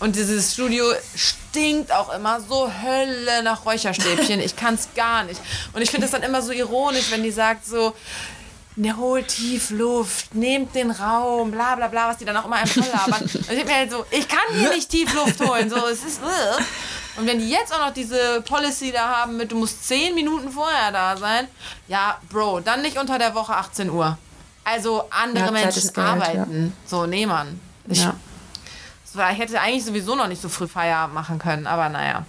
Und 0.00 0.16
dieses 0.16 0.52
Studio 0.54 0.84
stinkt 1.14 1.92
auch 1.92 2.12
immer 2.12 2.40
so 2.40 2.70
Hölle 2.82 3.42
nach 3.42 3.64
Räucherstäbchen. 3.64 4.40
Ich 4.40 4.56
kann 4.56 4.74
es 4.74 4.88
gar 4.94 5.24
nicht. 5.24 5.40
Und 5.72 5.82
ich 5.82 5.90
finde 5.90 6.06
es 6.06 6.12
dann 6.12 6.22
immer 6.22 6.42
so 6.42 6.52
ironisch, 6.52 7.10
wenn 7.10 7.22
die 7.22 7.30
sagt 7.30 7.66
so, 7.66 7.94
ne, 8.76 8.96
holt 8.96 9.28
tief 9.28 9.70
Luft, 9.70 10.34
nehmt 10.34 10.74
den 10.74 10.90
Raum, 10.90 11.50
bla 11.50 11.76
bla 11.76 11.88
bla, 11.88 12.08
was 12.08 12.18
die 12.18 12.24
dann 12.24 12.36
auch 12.36 12.46
immer 12.46 12.56
einem 12.56 12.68
voll 12.68 12.84
labern. 12.92 13.22
Und 13.22 13.34
ich 13.34 13.46
denk 13.46 13.66
mir 13.66 13.74
halt 13.74 13.90
so, 13.90 14.04
ich 14.10 14.28
kann 14.28 14.40
hier 14.52 14.70
nicht 14.74 14.88
tief 14.88 15.12
Luft 15.14 15.40
holen. 15.40 15.70
So, 15.70 15.86
es 15.86 16.04
ist. 16.04 16.20
äh. 16.22 16.62
Und 17.20 17.26
wenn 17.26 17.38
die 17.38 17.50
jetzt 17.50 17.72
auch 17.74 17.86
noch 17.86 17.92
diese 17.92 18.40
Policy 18.42 18.92
da 18.92 19.08
haben 19.20 19.36
mit, 19.36 19.52
du 19.52 19.56
musst 19.56 19.86
10 19.86 20.14
Minuten 20.14 20.50
vorher 20.50 20.90
da 20.90 21.16
sein, 21.16 21.46
ja, 21.86 22.18
Bro, 22.30 22.60
dann 22.60 22.80
nicht 22.82 22.96
unter 22.98 23.18
der 23.18 23.34
Woche 23.34 23.54
18 23.54 23.90
Uhr. 23.90 24.16
Also 24.64 25.04
andere 25.10 25.46
Ja, 25.46 25.52
Zeit 25.52 25.62
Menschen 25.64 25.78
ist 25.82 25.94
Geld, 25.94 26.06
arbeiten. 26.06 26.72
So, 26.86 27.06
nee, 27.06 27.26
Mann. 27.26 27.60
Ich, 27.86 28.02
ja. 28.02 28.14
so, 29.04 29.20
ich 29.20 29.38
hätte 29.38 29.60
eigentlich 29.60 29.84
sowieso 29.84 30.14
noch 30.14 30.28
nicht 30.28 30.40
so 30.40 30.48
früh 30.48 30.66
Feierabend 30.68 31.14
machen 31.14 31.38
können, 31.38 31.66
aber 31.66 31.88
naja. 31.88 32.24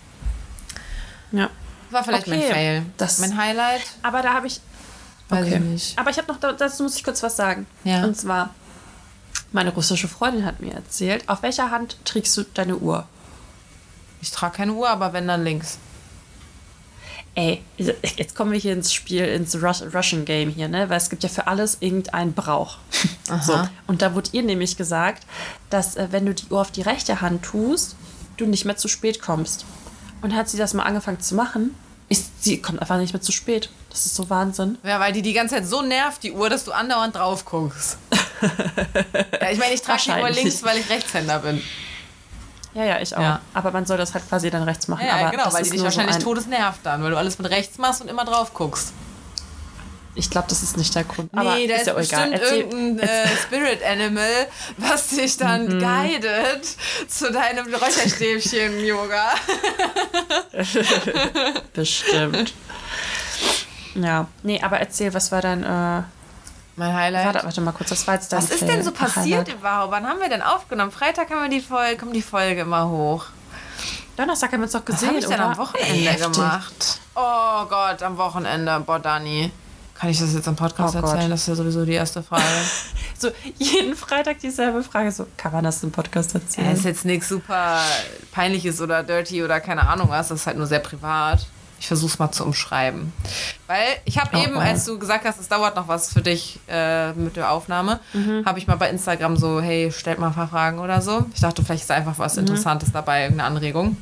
ja. 1.31 1.49
War 1.89 2.03
vielleicht 2.03 2.27
mein 2.27 2.39
Okay, 2.39 2.51
Fail. 2.51 2.85
das- 2.97 3.19
mein 3.19 3.37
Highlight? 3.37 3.81
Aber 4.01 4.21
da 4.21 4.33
habe 4.33 4.47
ich. 4.47 4.61
Weiß 5.29 5.45
Okay. 5.45 5.55
ich 5.55 5.61
nicht. 5.61 5.99
Aber 5.99 6.09
ich 6.09 6.17
habe 6.17 6.27
noch, 6.31 6.39
da- 6.39 6.53
dazu 6.53 6.83
muss 6.83 6.95
ich 6.95 7.03
kurz 7.03 7.21
was 7.23 7.35
sagen. 7.35 7.65
Ja. 7.83 8.03
Und 8.03 8.15
zwar, 8.17 8.49
meine 9.51 9.71
russische 9.71 10.07
Freundin 10.07 10.45
hat 10.45 10.59
mir 10.61 10.73
erzählt, 10.73 11.27
auf 11.29 11.41
welcher 11.43 11.69
Hand 11.71 11.97
trägst 12.05 12.35
du 12.37 12.43
deine 12.43 12.77
Uhr? 12.77 13.07
Ich 14.21 14.31
trage 14.31 14.57
keine 14.57 14.73
Uhr, 14.73 14.89
aber 14.89 15.13
wenn 15.13 15.27
dann 15.27 15.43
links. 15.43 15.77
Ey, 17.33 17.63
jetzt 17.77 18.35
kommen 18.35 18.51
wir 18.51 18.59
hier 18.59 18.73
ins 18.73 18.93
Spiel, 18.93 19.23
ins 19.23 19.55
Rus 19.55 19.83
Russian 19.93 20.25
Game 20.25 20.49
hier, 20.49 20.67
ne? 20.67 20.89
Weil 20.89 20.97
es 20.97 21.09
gibt 21.09 21.23
ja 21.23 21.29
für 21.29 21.47
alles 21.47 21.77
irgendeinen 21.79 22.33
Brauch. 22.33 22.77
So. 23.43 23.57
Und 23.87 24.01
da 24.01 24.13
wurde 24.13 24.29
ihr 24.33 24.43
nämlich 24.43 24.75
gesagt, 24.75 25.25
dass 25.69 25.95
äh, 25.95 26.09
wenn 26.11 26.25
du 26.25 26.33
die 26.33 26.45
Uhr 26.49 26.59
auf 26.59 26.69
die 26.69 26.81
rechte 26.81 27.21
Hand 27.21 27.43
tust, 27.43 27.95
du 28.35 28.45
nicht 28.45 28.65
mehr 28.65 28.75
zu 28.75 28.89
spät 28.89 29.21
kommst. 29.21 29.63
Und 30.21 30.35
hat 30.35 30.49
sie 30.49 30.57
das 30.57 30.73
mal 30.73 30.83
angefangen 30.83 31.21
zu 31.21 31.35
machen, 31.35 31.73
ist, 32.09 32.43
sie 32.43 32.61
kommt 32.61 32.81
einfach 32.81 32.97
nicht 32.97 33.13
mehr 33.13 33.21
zu 33.21 33.31
spät. 33.31 33.69
Das 33.89 34.05
ist 34.05 34.15
so 34.15 34.29
Wahnsinn. 34.29 34.77
Ja, 34.83 34.99
weil 34.99 35.13
die 35.13 35.21
die 35.21 35.31
ganze 35.31 35.55
Zeit 35.55 35.65
so 35.65 35.81
nervt, 35.81 36.23
die 36.23 36.33
Uhr, 36.33 36.49
dass 36.49 36.65
du 36.65 36.73
andauernd 36.73 37.15
drauf 37.15 37.45
guckst. 37.45 37.97
ja, 39.41 39.49
ich 39.49 39.59
meine, 39.59 39.73
ich 39.73 39.81
trage 39.81 40.01
die 40.05 40.21
Uhr 40.21 40.29
links, 40.29 40.61
weil 40.63 40.77
ich 40.77 40.89
Rechtshänder 40.89 41.39
bin. 41.39 41.61
Ja, 42.73 42.83
ja, 42.85 42.99
ich 43.01 43.15
auch. 43.15 43.21
Ja. 43.21 43.41
Aber 43.53 43.71
man 43.71 43.85
soll 43.85 43.97
das 43.97 44.13
halt 44.13 44.27
quasi 44.29 44.49
dann 44.49 44.63
rechts 44.63 44.87
machen. 44.87 45.05
Ja, 45.05 45.15
aber 45.15 45.31
genau, 45.31 45.51
weil 45.51 45.63
die 45.63 45.69
dich 45.71 45.79
so 45.79 45.85
wahrscheinlich 45.85 46.15
ein, 46.15 46.21
todes 46.21 46.47
nervt 46.47 46.79
dann, 46.83 47.03
weil 47.03 47.11
du 47.11 47.17
alles 47.17 47.37
mit 47.37 47.49
rechts 47.51 47.77
machst 47.77 48.01
und 48.01 48.07
immer 48.09 48.23
drauf 48.25 48.53
guckst. 48.53 48.93
Ich 50.13 50.29
glaube, 50.29 50.47
das 50.49 50.61
ist 50.61 50.75
nicht 50.77 50.93
der 50.93 51.05
Grund. 51.05 51.29
Aber 51.33 51.55
nee, 51.55 51.67
da 51.67 51.75
ist, 51.75 51.81
ist 51.81 51.87
ja 51.87 51.93
auch 51.93 51.99
egal. 51.99 52.29
bestimmt 52.31 52.41
Erzähl, 52.41 52.59
irgendein 52.59 53.07
äh, 53.07 53.27
Spirit 53.43 53.79
Animal, 53.85 54.47
was 54.77 55.07
dich 55.09 55.37
dann 55.37 55.65
Mhm. 55.67 55.79
guidet 55.79 56.65
zu 57.07 57.31
deinem 57.31 57.73
Räucherstäbchen-Yoga. 57.73 59.23
bestimmt. 61.73 62.53
ja. 63.95 64.27
Nee, 64.43 64.61
aber 64.61 64.79
erzähl, 64.79 65.13
was 65.13 65.31
war 65.31 65.41
dein. 65.41 65.63
Äh, 65.63 66.03
Mein 66.75 66.93
Highlight. 66.95 67.25
warte, 67.25 67.43
warte 67.45 67.61
mal 67.61 67.71
kurz, 67.73 67.89
das 67.89 68.07
war 68.07 68.15
jetzt 68.15 68.31
dein 68.31 68.41
was 68.41 68.49
ist 68.49 68.61
denn 68.61 68.83
so 68.83 68.91
passiert 68.91 69.47
Highlight. 69.47 69.53
überhaupt? 69.53 69.91
Wann 69.91 70.07
haben 70.07 70.19
wir 70.19 70.29
denn 70.29 70.41
aufgenommen? 70.41 70.91
Freitag 70.91 71.29
haben 71.29 71.41
wir 71.43 71.49
die 71.49 71.59
Folge, 71.65 71.97
kommt 71.97 72.15
die 72.15 72.21
Folge 72.21 72.61
immer 72.61 72.87
hoch. 72.89 73.25
Donnerstag 74.17 74.51
haben 74.51 74.59
wir 74.59 74.63
uns 74.63 74.71
doch 74.73 74.79
Was 74.81 74.85
gesehen, 74.85 75.09
habe 75.09 75.19
ich 75.19 75.25
denn 75.25 75.35
oder? 75.35 75.45
am 75.51 75.57
Wochenende 75.57 76.09
heftig. 76.11 76.31
gemacht? 76.33 76.99
Oh 77.15 77.65
Gott, 77.69 78.01
am 78.03 78.17
Wochenende. 78.17 78.79
Boah, 78.81 78.99
Dani. 78.99 79.51
Kann 79.95 80.09
ich 80.09 80.19
das 80.19 80.33
jetzt 80.33 80.47
im 80.47 80.55
Podcast 80.55 80.95
Oh 80.95 81.01
Gott. 81.01 81.11
erzählen? 81.11 81.29
Das 81.29 81.41
ist 81.41 81.47
ja 81.47 81.55
sowieso 81.55 81.85
die 81.85 81.93
erste 81.93 82.23
Frage. 82.23 82.43
So, 83.21 83.29
jeden 83.59 83.95
Freitag 83.95 84.39
dieselbe 84.39 84.81
Frage. 84.81 85.11
So, 85.11 85.27
kann 85.37 85.51
man 85.51 85.63
das 85.63 85.83
im 85.83 85.91
Podcast 85.91 86.29
Es 86.33 86.41
erzählen? 86.41 86.71
ist 86.71 86.85
jetzt 86.85 87.05
nichts 87.05 87.29
super 87.29 87.79
peinliches 88.31 88.81
oder 88.81 89.03
dirty 89.03 89.43
oder 89.43 89.59
keine 89.59 89.87
Ahnung 89.87 90.09
was. 90.09 90.29
Das 90.29 90.39
ist 90.41 90.47
halt 90.47 90.57
nur 90.57 90.65
sehr 90.65 90.79
privat. 90.79 91.45
Ich 91.81 91.87
versuche 91.87 92.11
es 92.11 92.19
mal 92.19 92.31
zu 92.31 92.45
umschreiben. 92.45 93.11
Weil 93.65 93.87
ich 94.05 94.19
habe 94.19 94.37
Oh, 94.37 94.43
eben, 94.43 94.55
oh. 94.55 94.59
als 94.59 94.85
du 94.85 94.99
gesagt 94.99 95.25
hast, 95.25 95.39
es 95.41 95.47
dauert 95.47 95.75
noch 95.75 95.87
was 95.87 96.13
für 96.13 96.21
dich 96.21 96.59
äh, 96.69 97.11
mit 97.13 97.35
der 97.35 97.49
Aufnahme, 97.51 97.99
habe 98.45 98.59
ich 98.59 98.67
mal 98.67 98.75
bei 98.75 98.87
Instagram 98.91 99.35
so, 99.35 99.59
hey, 99.59 99.91
stellt 99.91 100.19
mal 100.19 100.27
ein 100.27 100.35
paar 100.35 100.47
Fragen 100.47 100.77
oder 100.77 101.01
so. 101.01 101.25
Ich 101.33 101.41
dachte, 101.41 101.65
vielleicht 101.65 101.81
ist 101.83 101.89
einfach 101.89 102.19
was 102.19 102.37
Interessantes 102.37 102.91
dabei, 102.91 103.23
irgendeine 103.23 103.47
Anregung. 103.49 103.97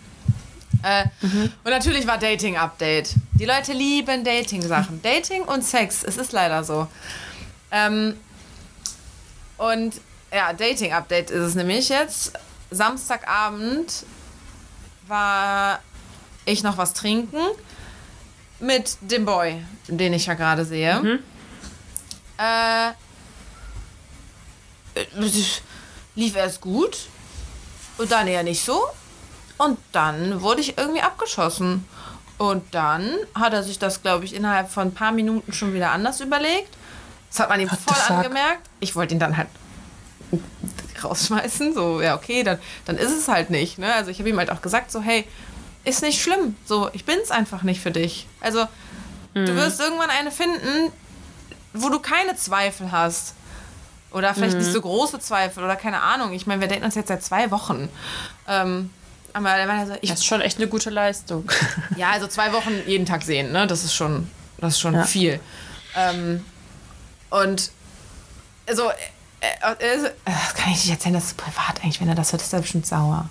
Äh, 0.83 1.05
Und 1.21 1.51
natürlich 1.71 2.05
war 2.05 2.17
Dating-Update. 2.17 3.15
Die 3.36 3.45
Leute 3.45 3.71
lieben 3.71 4.25
Dating-Sachen. 4.25 5.01
Dating 5.01 5.43
und 5.43 5.63
Sex, 5.63 6.03
es 6.03 6.17
ist 6.17 6.33
leider 6.33 6.65
so. 6.65 6.86
Ähm, 7.71 8.15
und 9.57 9.93
ja, 10.33 10.51
Dating-Update 10.51 11.31
ist 11.31 11.41
es 11.43 11.55
nämlich 11.55 11.88
jetzt. 11.88 12.33
Samstagabend 12.71 14.05
war 15.07 15.79
ich 16.45 16.62
noch 16.62 16.77
was 16.77 16.93
trinken 16.93 17.38
mit 18.59 18.97
dem 19.01 19.25
Boy, 19.25 19.63
den 19.87 20.13
ich 20.13 20.25
ja 20.25 20.33
gerade 20.33 20.65
sehe. 20.65 21.19
Äh, 22.37 22.91
lief 26.15 26.35
erst 26.35 26.61
gut 26.61 26.97
und 27.97 28.11
dann 28.11 28.27
eher 28.27 28.43
nicht 28.43 28.63
so. 28.63 28.81
Und 29.57 29.77
dann 29.91 30.41
wurde 30.41 30.61
ich 30.61 30.77
irgendwie 30.77 31.01
abgeschossen. 31.01 31.85
Und 32.37 32.73
dann 32.73 33.11
hat 33.35 33.51
er 33.51 33.63
sich 33.63 33.79
das, 33.79 34.01
glaube 34.01 34.23
ich, 34.23 34.33
innerhalb 34.33 34.69
von 34.69 34.87
ein 34.87 34.93
paar 34.93 35.11
Minuten 35.11 35.51
schon 35.51 35.73
wieder 35.73 35.91
anders 35.91 36.21
überlegt. 36.21 36.73
Das 37.29 37.41
hat 37.41 37.49
man 37.49 37.59
ihm 37.59 37.69
What 37.69 37.79
voll 37.79 38.15
angemerkt. 38.15 38.69
Ich 38.79 38.95
wollte 38.95 39.13
ihn 39.13 39.19
dann 39.19 39.35
halt 39.35 39.49
rausschmeißen. 41.03 41.73
So, 41.73 42.01
ja, 42.01 42.15
okay, 42.15 42.43
dann, 42.43 42.59
dann 42.85 42.97
ist 42.97 43.11
es 43.11 43.27
halt 43.27 43.49
nicht. 43.49 43.77
Ne? 43.77 43.93
Also 43.93 44.11
ich 44.11 44.19
habe 44.19 44.29
ihm 44.29 44.37
halt 44.37 44.51
auch 44.51 44.61
gesagt, 44.61 44.91
so, 44.91 45.01
hey, 45.01 45.27
ist 45.86 46.01
nicht 46.01 46.21
schlimm. 46.21 46.55
So, 46.65 46.89
ich 46.93 47.05
bin's 47.05 47.31
einfach 47.31 47.63
nicht 47.63 47.81
für 47.81 47.91
dich. 47.91 48.27
Also, 48.41 48.65
du 49.33 49.55
wirst 49.55 49.79
irgendwann 49.79 50.09
eine 50.09 50.31
finden, 50.31 50.91
wo 51.74 51.89
du 51.89 52.00
keine 52.00 52.36
Zweifel 52.36 52.91
hast. 52.91 53.33
Oder 54.12 54.33
vielleicht 54.33 54.57
nicht 54.57 54.71
so 54.71 54.81
große 54.81 55.19
Zweifel 55.19 55.63
oder 55.63 55.75
keine 55.75 56.01
Ahnung. 56.01 56.33
Ich 56.33 56.48
meine, 56.48 56.62
wir 56.62 56.67
daten 56.67 56.83
uns 56.83 56.95
jetzt 56.95 57.09
seit 57.09 57.24
zwei 57.24 57.51
Wochen. 57.51 57.89
Ähm, 58.48 58.89
aber 59.33 59.51
er 59.51 59.67
war 59.67 59.86
so, 59.86 59.93
ich, 60.01 60.09
Das 60.09 60.19
ist 60.19 60.25
schon 60.25 60.41
echt 60.41 60.57
eine 60.57 60.67
gute 60.67 60.89
Leistung. 60.89 61.50
ja, 61.95 62.09
also 62.09 62.25
zwei 62.27 62.51
Wochen 62.51 62.71
jeden 62.88 63.05
Tag 63.05 63.21
sehen, 63.21 63.51
ne? 63.51 63.67
Das 63.67 63.83
ist 63.83 63.93
schon, 63.93 64.27
das 64.57 64.74
ist 64.74 64.79
schon 64.79 64.95
Ja. 64.95 65.03
viel. 65.03 65.39
Ähm, 65.95 66.43
und 67.29 67.69
also, 68.67 68.89
äh, 68.89 69.74
äh, 69.79 70.05
äh, 70.05 70.12
das 70.25 70.53
kann 70.55 70.71
ich 70.71 70.79
nicht 70.79 70.89
erzählen, 70.89 71.13
das 71.13 71.25
ist 71.25 71.38
privat 71.38 71.79
eigentlich. 71.83 72.01
Wenn 72.01 72.09
er 72.09 72.15
das 72.15 72.31
hört, 72.31 72.41
ist 72.41 72.51
er 72.51 72.62
bestimmt 72.62 72.88
sauer. 72.88 73.29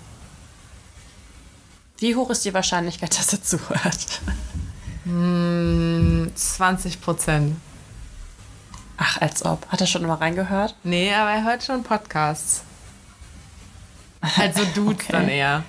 Wie 1.99 2.15
hoch 2.15 2.29
ist 2.29 2.45
die 2.45 2.53
Wahrscheinlichkeit, 2.53 3.09
dass 3.17 3.33
er 3.33 3.41
zuhört? 3.43 4.21
20 6.35 7.01
Prozent. 7.01 7.55
Ach, 8.97 9.21
als 9.21 9.43
ob. 9.45 9.65
Hat 9.69 9.81
er 9.81 9.87
schon 9.87 10.05
mal 10.05 10.15
reingehört? 10.15 10.75
Nee, 10.83 11.13
aber 11.13 11.31
er 11.31 11.43
hört 11.43 11.63
schon 11.63 11.83
Podcasts. 11.83 12.61
Also 14.21 14.65
Dudes 14.75 14.95
Okay. 15.05 15.11
dann 15.11 15.29
eher. 15.29 15.63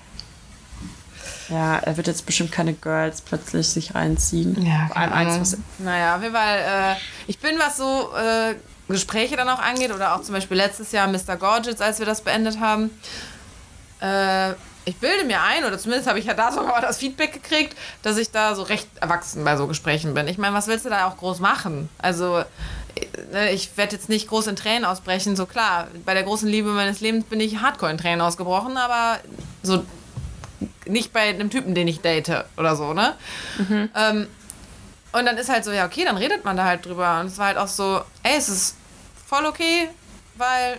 Ja, 1.49 1.78
er 1.78 1.96
wird 1.96 2.06
jetzt 2.06 2.26
bestimmt 2.26 2.52
keine 2.52 2.75
Girls 2.75 3.20
plötzlich 3.22 3.68
sich 3.68 3.94
reinziehen. 3.94 4.60
Ja, 4.64 4.87
Vor 4.88 4.96
allem 4.96 5.12
eins, 5.12 5.40
was 5.40 5.58
Naja, 5.78 6.16
auf 6.16 6.22
jeden 6.22 6.34
Fall, 6.34 6.58
äh, 6.58 6.96
ich 7.26 7.38
bin, 7.38 7.58
was 7.58 7.76
so 7.76 8.10
äh, 8.16 8.54
Gespräche 8.88 9.37
dann 9.37 9.49
auch 9.49 9.58
angeht, 9.60 9.92
oder 9.92 10.14
auch 10.14 10.22
zum 10.22 10.34
Beispiel 10.34 10.56
letztes 10.56 10.92
Jahr 10.92 11.08
Mr. 11.08 11.37
Gorgeous, 11.37 11.80
als 11.80 11.99
wir 11.99 12.06
das 12.06 12.20
beendet 12.22 12.60
haben. 12.60 12.90
Äh, 14.00 14.54
ich 14.84 14.96
bilde 14.96 15.25
mir 15.25 15.42
ein, 15.42 15.64
oder 15.64 15.78
zumindest 15.78 16.08
habe 16.08 16.18
ich 16.18 16.25
ja 16.25 16.34
da 16.34 16.50
sogar 16.50 16.72
mal 16.72 16.80
das 16.80 16.99
Feedback 16.99 17.32
gekriegt, 17.32 17.76
dass 18.02 18.16
ich 18.16 18.30
da 18.30 18.54
so 18.54 18.62
recht 18.62 18.88
erwachsen 19.00 19.44
bei 19.44 19.56
so 19.56 19.66
Gesprächen 19.66 20.14
bin. 20.14 20.26
Ich 20.26 20.38
meine, 20.38 20.54
was 20.54 20.66
willst 20.68 20.84
du 20.84 20.90
da 20.90 21.06
auch 21.06 21.16
groß 21.18 21.40
machen? 21.40 21.88
Also, 21.99 22.44
ne, 23.32 23.50
ich 23.52 23.76
werde 23.76 23.94
jetzt 23.96 24.08
nicht 24.08 24.28
groß 24.28 24.46
in 24.49 24.56
Tränen 24.56 24.84
ausbrechen. 24.84 25.37
So 25.37 25.46
klar, 25.46 25.88
bei 26.04 26.14
der 26.14 26.22
großen 26.22 26.49
Liebe 26.49 26.70
meines 26.70 27.00
Lebens 27.00 27.25
bin 27.26 27.40
ich 27.40 27.58
hardcore 27.58 27.90
in 27.90 27.99
Tränen 27.99 28.20
ausgebrochen, 28.20 28.76
aber 28.76 29.20
so 29.62 29.84
nicht 30.87 31.12
bei 31.12 31.28
einem 31.28 31.50
Typen, 31.50 31.75
den 31.75 31.87
ich 31.88 32.00
date 32.00 32.44
oder 32.56 32.76
so, 32.76 32.94
ne? 32.94 33.14
Ähm, 33.94 34.26
und 35.12 35.26
dann 35.26 35.37
ist 35.38 35.49
halt 35.49 35.64
so, 35.64 35.72
ja, 35.72 35.87
okay, 35.87 36.04
dann 36.04 36.16
redet 36.16 36.44
man 36.44 36.56
da 36.56 36.64
halt 36.64 36.87
drüber. 36.87 37.20
Und 37.20 37.26
es 37.26 37.38
war 37.38 37.46
halt 37.46 37.58
auch 37.58 37.68
so, 37.68 38.00
ey, 38.22 38.37
es 38.37 38.49
ist 38.49 38.76
voll 39.26 39.44
okay, 39.44 39.88
weil 40.37 40.78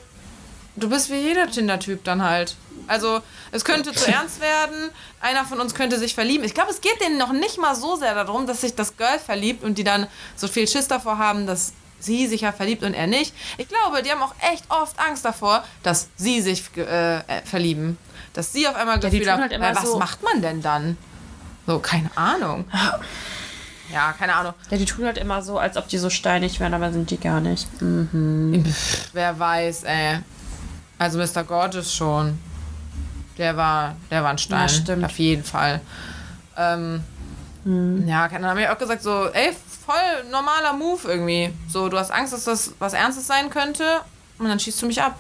du 0.75 0.89
bist 0.89 1.09
wie 1.09 1.15
jeder 1.15 1.49
Tinder-Typ 1.49 2.03
dann 2.03 2.23
halt. 2.23 2.55
Also, 2.87 3.21
es 3.51 3.63
könnte 3.65 3.91
zu 3.93 4.07
ernst 4.11 4.39
werden, 4.41 4.89
einer 5.21 5.45
von 5.45 5.59
uns 5.59 5.73
könnte 5.75 5.97
sich 5.99 6.13
verlieben. 6.15 6.43
Ich 6.45 6.53
glaube, 6.53 6.71
es 6.71 6.81
geht 6.81 6.99
denen 7.01 7.17
noch 7.17 7.31
nicht 7.33 7.57
mal 7.57 7.75
so 7.75 7.95
sehr 7.95 8.13
darum, 8.15 8.47
dass 8.47 8.61
sich 8.61 8.75
das 8.75 8.97
Girl 8.97 9.19
verliebt 9.19 9.63
und 9.63 9.77
die 9.77 9.83
dann 9.83 10.07
so 10.35 10.47
viel 10.47 10.67
Schiss 10.67 10.87
davor 10.87 11.17
haben, 11.17 11.45
dass 11.47 11.73
sie 11.99 12.25
sich 12.27 12.41
ja 12.41 12.51
verliebt 12.51 12.83
und 12.83 12.93
er 12.93 13.07
nicht. 13.07 13.33
Ich 13.57 13.67
glaube, 13.67 14.01
die 14.01 14.11
haben 14.11 14.23
auch 14.23 14.33
echt 14.51 14.63
oft 14.69 14.97
Angst 14.99 15.23
davor, 15.23 15.63
dass 15.83 16.07
sie 16.15 16.41
sich 16.41 16.63
äh, 16.77 17.17
äh, 17.17 17.21
verlieben. 17.45 17.97
Dass 18.33 18.51
sie 18.53 18.67
auf 18.67 18.75
einmal 18.75 18.99
die 18.99 19.09
Gefühl 19.09 19.31
haben, 19.31 19.41
halt 19.41 19.51
weil 19.59 19.75
was 19.75 19.83
so- 19.83 19.99
macht 19.99 20.23
man 20.23 20.41
denn 20.41 20.61
dann? 20.61 20.97
So, 21.67 21.77
keine 21.79 22.09
Ahnung. 22.17 22.65
Ja, 23.93 24.13
keine 24.13 24.33
Ahnung. 24.35 24.53
Ja, 24.69 24.77
die 24.77 24.85
tun 24.85 25.05
halt 25.05 25.17
immer 25.17 25.41
so, 25.41 25.59
als 25.59 25.75
ob 25.77 25.87
die 25.89 25.97
so 25.97 26.09
steinig 26.09 26.59
wären, 26.59 26.73
aber 26.73 26.91
sind 26.93 27.11
die 27.11 27.19
gar 27.19 27.41
nicht. 27.41 27.67
Mhm. 27.81 28.63
Wer 29.13 29.37
weiß, 29.37 29.83
ey. 29.83 30.19
Also 30.97 31.19
Mr. 31.19 31.43
Gorgeous 31.43 31.93
schon. 31.93 32.39
Der 33.41 33.57
war, 33.57 33.95
der 34.11 34.21
war 34.23 34.29
ein 34.29 34.37
Stein. 34.37 34.61
Ja, 34.61 34.69
stimmt. 34.69 35.03
Auf 35.03 35.17
jeden 35.17 35.43
Fall. 35.43 35.81
Ähm, 36.55 37.03
Ja, 38.05 38.27
keine 38.27 38.47
Ahnung. 38.47 38.63
Hab 38.63 38.69
ich 38.69 38.75
auch 38.75 38.77
gesagt, 38.79 39.01
so, 39.01 39.29
ey, 39.33 39.51
voll 39.83 40.29
normaler 40.31 40.73
Move 40.73 41.07
irgendwie. 41.07 41.51
So, 41.67 41.89
du 41.89 41.97
hast 41.97 42.11
Angst, 42.11 42.33
dass 42.33 42.43
das 42.43 42.73
was 42.77 42.93
Ernstes 42.93 43.25
sein 43.25 43.49
könnte 43.49 44.01
und 44.37 44.47
dann 44.47 44.59
schießt 44.59 44.79
du 44.83 44.85
mich 44.85 45.01
ab. 45.01 45.15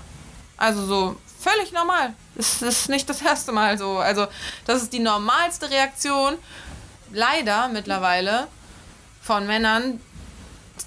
Also 0.55 0.85
so, 0.85 1.15
völlig 1.39 1.71
normal. 1.73 2.13
Das 2.35 2.61
ist 2.61 2.89
nicht 2.89 3.09
das 3.09 3.23
erste 3.23 3.51
Mal 3.51 3.79
so. 3.79 3.97
Also, 3.97 4.27
das 4.67 4.83
ist 4.83 4.93
die 4.93 4.99
normalste 4.99 5.71
Reaktion, 5.71 6.35
leider 7.11 7.69
mittlerweile, 7.69 8.47
von 9.23 9.47
Männern, 9.47 9.99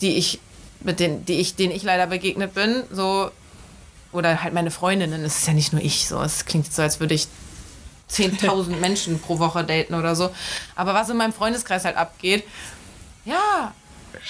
die 0.01 0.17
ich, 0.17 0.39
mit 0.81 1.01
denen, 1.01 1.25
die 1.25 1.41
ich, 1.41 1.57
denen 1.57 1.73
ich 1.73 1.83
leider 1.83 2.07
begegnet 2.07 2.55
bin, 2.55 2.85
so, 2.93 3.31
oder 4.15 4.43
halt 4.43 4.55
meine 4.55 4.71
Freundinnen, 4.71 5.25
es 5.25 5.39
ist 5.39 5.47
ja 5.47 5.53
nicht 5.53 5.73
nur 5.73 5.83
ich, 5.83 6.09
so, 6.09 6.23
es 6.23 6.45
klingt 6.45 6.73
so, 6.73 6.83
als 6.83 7.01
würde 7.01 7.15
ich 7.15 7.29
10.000 8.11 8.77
Menschen 8.81 9.21
pro 9.21 9.39
Woche 9.39 9.65
daten 9.65 9.95
oder 9.95 10.15
so. 10.15 10.31
Aber 10.77 10.95
was 10.95 11.09
in 11.11 11.17
meinem 11.17 11.33
Freundeskreis 11.33 11.85
halt 11.85 11.97
abgeht, 11.97 12.45
ja, 13.25 13.75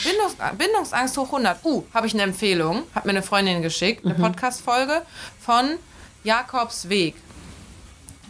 Bindungs 0.03 0.37
Bindungsangst 0.57 1.17
hoch 1.17 1.27
100. 1.27 1.59
Uh, 1.65 1.85
habe 1.93 2.07
ich 2.07 2.15
eine 2.15 2.23
Empfehlung, 2.23 2.85
hat 2.95 3.05
mir 3.05 3.11
eine 3.11 3.23
Freundin 3.23 3.63
geschickt, 3.63 4.05
eine 4.05 4.15
Podcast-Folge 4.15 5.03
von 5.41 5.77
Jakobs 6.23 6.89
Weg. 6.89 7.17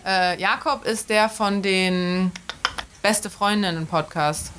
Äh, 0.04 0.40
Jakob 0.40 0.84
ist 0.84 1.08
der 1.08 1.28
von 1.28 1.62
den 1.62 2.32
Beste 3.02 3.30
Freundinnen 3.30 3.86
Podcast. 3.86 4.50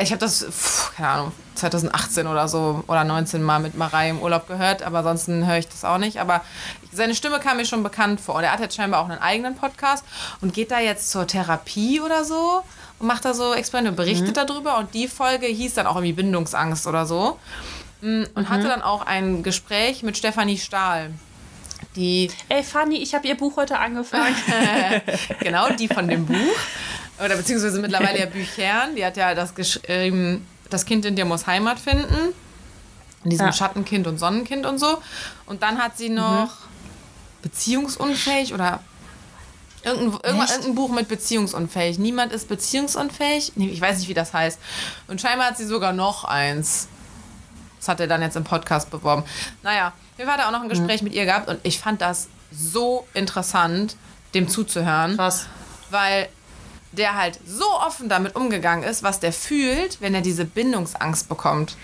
Ich 0.00 0.12
habe 0.12 0.20
das, 0.20 0.44
pf, 0.44 0.96
keine 0.96 1.08
Ahnung, 1.08 1.32
2018 1.54 2.26
oder 2.26 2.48
so 2.48 2.82
oder 2.86 3.04
19 3.04 3.42
mal 3.42 3.58
mit 3.58 3.74
Marei 3.76 4.10
im 4.10 4.20
Urlaub 4.20 4.48
gehört, 4.48 4.82
aber 4.82 4.98
ansonsten 4.98 5.46
höre 5.46 5.58
ich 5.58 5.68
das 5.68 5.84
auch 5.84 5.98
nicht. 5.98 6.20
Aber 6.20 6.42
seine 6.92 7.14
Stimme 7.14 7.38
kam 7.38 7.58
mir 7.58 7.66
schon 7.66 7.82
bekannt 7.82 8.20
vor. 8.20 8.36
Und 8.36 8.44
er 8.44 8.52
hat 8.52 8.60
jetzt 8.60 8.74
scheinbar 8.76 9.00
auch 9.00 9.08
einen 9.08 9.20
eigenen 9.20 9.56
Podcast 9.56 10.04
und 10.40 10.54
geht 10.54 10.70
da 10.70 10.80
jetzt 10.80 11.10
zur 11.10 11.26
Therapie 11.26 12.00
oder 12.00 12.24
so 12.24 12.62
und 12.98 13.06
macht 13.06 13.24
da 13.24 13.34
so 13.34 13.52
Experimente 13.52 13.90
und 13.90 13.96
berichtet 13.96 14.36
darüber. 14.36 14.78
Und 14.78 14.94
die 14.94 15.08
Folge 15.08 15.46
hieß 15.46 15.74
dann 15.74 15.86
auch 15.86 15.96
irgendwie 15.96 16.14
Bindungsangst 16.14 16.86
oder 16.86 17.06
so. 17.06 17.38
Mm, 18.00 18.24
Und 18.34 18.48
hatte 18.48 18.68
dann 18.68 18.82
auch 18.82 19.04
ein 19.06 19.42
Gespräch 19.42 20.02
mit 20.02 20.16
Stefanie 20.16 20.58
Stahl. 20.58 21.10
Die 21.96 22.30
Ey, 22.48 22.62
Fanny, 22.62 22.96
ich 22.96 23.14
habe 23.14 23.26
ihr 23.26 23.36
Buch 23.36 23.56
heute 23.56 23.78
angefangen. 23.78 24.34
genau, 25.40 25.70
die 25.70 25.88
von 25.88 26.08
dem 26.08 26.26
Buch. 26.26 26.36
Oder 27.24 27.36
beziehungsweise 27.36 27.78
mittlerweile 27.80 28.18
ja 28.20 28.26
Büchern. 28.38 28.96
Die 28.96 29.04
hat 29.04 29.16
ja 29.16 29.34
das 29.34 29.54
geschrieben, 29.54 30.46
das 30.70 30.84
Kind 30.84 31.04
in 31.04 31.16
dir 31.16 31.24
muss 31.24 31.46
Heimat 31.46 31.78
finden. 31.78 32.32
In 33.24 33.30
diesem 33.30 33.46
Ja. 33.46 33.52
Schattenkind 33.52 34.06
und 34.06 34.18
Sonnenkind 34.18 34.64
und 34.64 34.78
so. 34.78 34.98
Und 35.46 35.62
dann 35.62 35.78
hat 35.78 35.98
sie 35.98 36.08
noch 36.08 36.50
beziehungsunfähig 37.42 38.54
oder 38.54 38.80
irgendein, 39.82 40.34
irgendein 40.36 40.74
Buch 40.74 40.90
mit 40.90 41.08
beziehungsunfähig. 41.08 41.98
Niemand 41.98 42.32
ist 42.32 42.48
beziehungsunfähig. 42.48 43.52
Nee, 43.56 43.68
ich 43.68 43.80
weiß 43.80 43.98
nicht, 43.98 44.08
wie 44.08 44.14
das 44.14 44.32
heißt. 44.32 44.58
Und 45.08 45.20
scheinbar 45.20 45.48
hat 45.48 45.56
sie 45.58 45.66
sogar 45.66 45.92
noch 45.92 46.24
eins. 46.24 46.88
Das 47.78 47.88
hat 47.88 48.00
er 48.00 48.06
dann 48.06 48.20
jetzt 48.22 48.36
im 48.36 48.44
Podcast 48.44 48.90
beworben. 48.90 49.24
Naja, 49.62 49.92
wir 50.16 50.26
da 50.38 50.48
auch 50.48 50.52
noch 50.52 50.62
ein 50.62 50.68
Gespräch 50.68 51.02
mit 51.02 51.14
ihr 51.14 51.24
gehabt 51.24 51.48
und 51.48 51.58
ich 51.62 51.78
fand 51.78 52.02
das 52.02 52.28
so 52.52 53.06
interessant, 53.14 53.96
dem 54.34 54.48
zuzuhören 54.48 55.16
Krass. 55.16 55.46
weil 55.90 56.28
der 56.92 57.16
halt 57.16 57.38
so 57.46 57.64
offen 57.64 58.08
damit 58.08 58.34
umgegangen 58.36 58.84
ist, 58.84 59.02
was 59.02 59.20
der 59.20 59.32
fühlt, 59.32 60.00
wenn 60.00 60.14
er 60.14 60.20
diese 60.20 60.44
Bindungsangst 60.44 61.28
bekommt. 61.28 61.76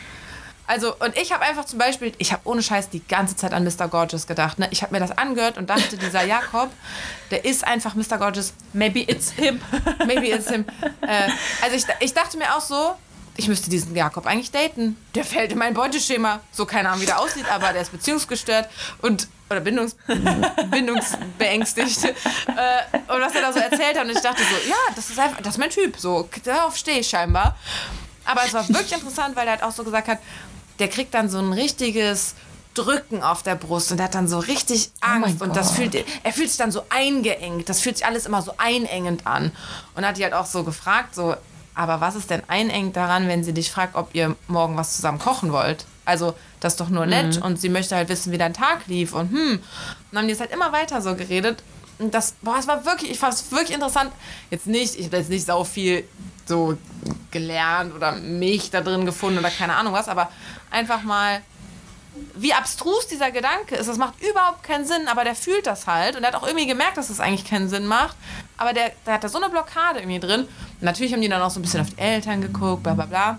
Also, 0.69 0.95
und 0.97 1.17
ich 1.17 1.33
habe 1.33 1.45
einfach 1.45 1.65
zum 1.65 1.79
Beispiel, 1.79 2.13
ich 2.19 2.33
habe 2.33 2.43
ohne 2.45 2.61
Scheiß 2.61 2.91
die 2.91 3.07
ganze 3.07 3.37
Zeit 3.37 3.53
an 3.53 3.63
Mr. 3.63 3.87
Gorgeous 3.89 4.27
gedacht. 4.27 4.59
Ne? 4.59 4.67
Ich 4.73 4.83
habe 4.83 4.93
mir 4.93 5.01
das 5.01 5.17
angehört 5.17 5.59
und 5.59 5.71
dachte, 5.71 5.97
dieser 5.97 6.25
Jakob, 6.25 6.71
der 7.31 7.45
ist 7.45 7.65
einfach 7.65 7.95
Mr. 7.95 8.19
Gorgeous. 8.19 8.53
Maybe 8.73 9.01
it's 9.01 9.31
him. 9.31 9.61
Maybe 10.07 10.27
it's 10.27 10.51
him. 10.51 10.65
Äh, 11.03 11.31
also, 11.63 11.77
ich, 11.77 11.85
ich 12.01 12.15
dachte 12.15 12.37
mir 12.37 12.57
auch 12.57 12.61
so, 12.61 12.97
ich 13.37 13.49
müsste 13.49 13.71
diesen 13.71 13.95
Jakob 13.95 14.27
eigentlich 14.27 14.51
daten. 14.51 14.97
Der 15.15 15.25
fällt 15.25 15.53
in 15.53 15.59
mein 15.59 15.75
Beuteschema. 15.75 16.41
So 16.53 16.67
keine 16.67 16.89
Ahnung, 16.89 17.03
wie 17.03 17.07
der 17.07 17.21
aussieht, 17.21 17.51
aber 17.51 17.73
der 17.73 17.83
ist 17.83 17.93
beziehungsgestört 17.93 18.69
und 19.03 19.29
oder 19.49 19.61
Bindungs, 19.61 19.97
bindungsbeängstigt. 20.71 22.05
äh, 22.05 23.13
und 23.13 23.21
was 23.21 23.35
er 23.35 23.43
da 23.43 23.53
so 23.53 23.61
erzählt 23.61 23.97
hat. 23.97 24.05
Und 24.05 24.11
ich 24.11 24.21
dachte 24.21 24.43
so, 24.43 24.69
ja, 24.69 24.77
das 24.95 25.11
ist 25.11 25.19
einfach, 25.19 25.41
das 25.41 25.55
ist 25.55 25.59
mein 25.59 25.71
Typ. 25.71 25.97
So, 25.99 26.29
darauf 26.45 26.77
stehe 26.77 27.01
ich 27.01 27.09
scheinbar. 27.09 27.57
Aber 28.25 28.43
es 28.45 28.53
war 28.55 28.69
wirklich 28.69 28.93
interessant, 28.93 29.37
weil 29.37 29.47
er 29.47 29.53
halt 29.53 29.63
auch 29.63 29.71
so 29.71 29.85
gesagt 29.85 30.09
hat, 30.09 30.19
der 30.79 30.89
kriegt 30.89 31.15
dann 31.15 31.29
so 31.29 31.39
ein 31.39 31.53
richtiges 31.53 32.35
Drücken 32.75 33.23
auf 33.23 33.43
der 33.43 33.55
Brust 33.55 33.91
und 33.93 33.99
er 33.99 34.05
hat 34.05 34.15
dann 34.15 34.29
so 34.29 34.39
richtig 34.39 34.91
Angst 35.01 35.41
und 35.41 35.57
das 35.57 35.71
fühlt 35.71 35.95
er 35.95 36.33
fühlt 36.33 36.51
sich 36.51 36.59
dann 36.59 36.71
so 36.71 36.83
eingeengt. 36.91 37.69
Das 37.69 37.81
fühlt 37.81 37.97
sich 37.97 38.07
alles 38.07 38.27
immer 38.27 38.43
so 38.43 38.53
einengend 38.59 39.27
an. 39.27 39.53
Und 39.95 40.07
hat 40.07 40.19
die 40.19 40.25
halt 40.25 40.35
auch 40.35 40.45
so 40.45 40.63
gefragt, 40.63 41.15
so, 41.15 41.37
aber 41.77 42.01
was 42.01 42.17
ist 42.17 42.31
denn 42.31 42.43
einengend 42.49 42.97
daran, 42.97 43.29
wenn 43.29 43.45
sie 43.45 43.53
dich 43.53 43.71
fragt, 43.71 43.95
ob 43.95 44.15
ihr 44.15 44.35
morgen 44.49 44.77
was 44.77 44.97
zusammen 44.97 45.19
kochen 45.21 45.53
wollt? 45.53 45.85
Also, 46.05 46.35
das 46.61 46.73
ist 46.75 46.81
doch 46.81 46.89
nur 46.89 47.07
nett 47.07 47.37
Mhm. 47.37 47.43
und 47.43 47.61
sie 47.61 47.69
möchte 47.69 47.95
halt 47.95 48.09
wissen, 48.09 48.33
wie 48.33 48.39
dein 48.39 48.55
Tag 48.55 48.87
lief 48.87 49.13
und 49.13 49.31
hm. 49.31 49.53
Und 49.53 49.61
dann 50.11 50.19
haben 50.21 50.27
die 50.27 50.33
jetzt 50.33 50.41
halt 50.41 50.53
immer 50.53 50.73
weiter 50.73 51.03
so 51.03 51.15
geredet. 51.15 51.63
Und 51.99 52.13
das, 52.15 52.35
boah, 52.43 52.57
es 52.59 52.67
war 52.67 52.85
wirklich, 52.85 53.11
ich 53.11 53.19
fand 53.19 53.35
es 53.35 53.51
wirklich 53.53 53.73
interessant. 53.75 54.11
Jetzt 54.51 54.67
nicht, 54.67 54.97
ich 54.97 55.07
habe 55.07 55.17
jetzt 55.19 55.31
nicht 55.31 55.47
so 55.47 55.65
viel 55.65 56.07
so 56.47 56.77
gelernt 57.31 57.95
oder 57.95 58.13
mich 58.13 58.71
da 58.71 58.81
drin 58.81 59.05
gefunden 59.07 59.39
oder 59.39 59.51
keine 59.51 59.75
Ahnung 59.75 59.93
was, 59.93 60.09
aber 60.09 60.31
einfach 60.71 61.03
mal, 61.03 61.41
wie 62.35 62.53
abstrus 62.55 63.07
dieser 63.09 63.31
Gedanke 63.31 63.75
ist. 63.77 63.89
Das 63.89 63.99
macht 63.99 64.15
überhaupt 64.23 64.63
keinen 64.63 64.87
Sinn, 64.87 65.09
aber 65.09 65.25
der 65.25 65.35
fühlt 65.35 65.67
das 65.67 65.87
halt 65.87 66.17
und 66.17 66.23
er 66.23 66.29
hat 66.33 66.35
auch 66.37 66.47
irgendwie 66.47 66.67
gemerkt, 66.67 66.97
dass 66.97 67.11
es 67.11 67.17
das 67.17 67.27
eigentlich 67.27 67.45
keinen 67.45 67.69
Sinn 67.69 67.87
macht. 67.87 68.17
Aber 68.57 68.73
der, 68.73 68.93
der 69.05 69.15
hat 69.15 69.25
da 69.25 69.29
so 69.29 69.39
eine 69.39 69.51
Blockade 69.51 70.01
irgendwie 70.01 70.21
drin. 70.21 70.41
Und 70.43 70.83
natürlich 70.83 71.13
haben 71.13 71.21
die 71.21 71.29
dann 71.29 71.43
auch 71.43 71.51
so 71.51 71.61
ein 71.61 71.63
bisschen 71.63 71.81
auf 71.81 71.91
die 71.91 71.99
Eltern 71.99 72.41
geguckt, 72.41 72.83
bla 72.83 72.95
bla 72.95 73.07
bla. 73.07 73.39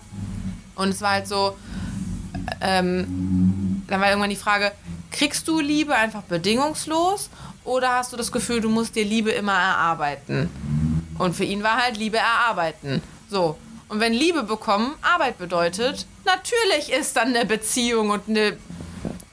Und 0.75 0.89
es 0.89 1.01
war 1.01 1.12
halt 1.12 1.27
so, 1.27 1.57
ähm, 2.62 3.83
dann 3.88 4.00
war 4.00 4.09
irgendwann 4.09 4.29
die 4.29 4.36
Frage, 4.36 4.71
kriegst 5.12 5.47
du 5.47 5.59
Liebe 5.59 5.95
einfach 5.95 6.21
bedingungslos 6.24 7.29
oder 7.63 7.95
hast 7.95 8.13
du 8.13 8.17
das 8.17 8.31
Gefühl, 8.31 8.62
du 8.62 8.69
musst 8.69 8.95
dir 8.95 9.05
Liebe 9.05 9.31
immer 9.31 9.53
erarbeiten? 9.53 10.50
Und 11.17 11.36
für 11.36 11.43
ihn 11.43 11.63
war 11.63 11.77
halt 11.77 11.97
Liebe 11.97 12.17
erarbeiten. 12.17 13.01
So. 13.29 13.57
Und 13.89 14.00
wenn 14.00 14.13
Liebe 14.13 14.43
bekommen 14.43 14.93
Arbeit 15.01 15.38
bedeutet, 15.38 16.05
natürlich 16.25 16.91
ist 16.91 17.15
dann 17.15 17.29
eine 17.29 17.45
Beziehung 17.45 18.09
und 18.09 18.27
eine 18.27 18.57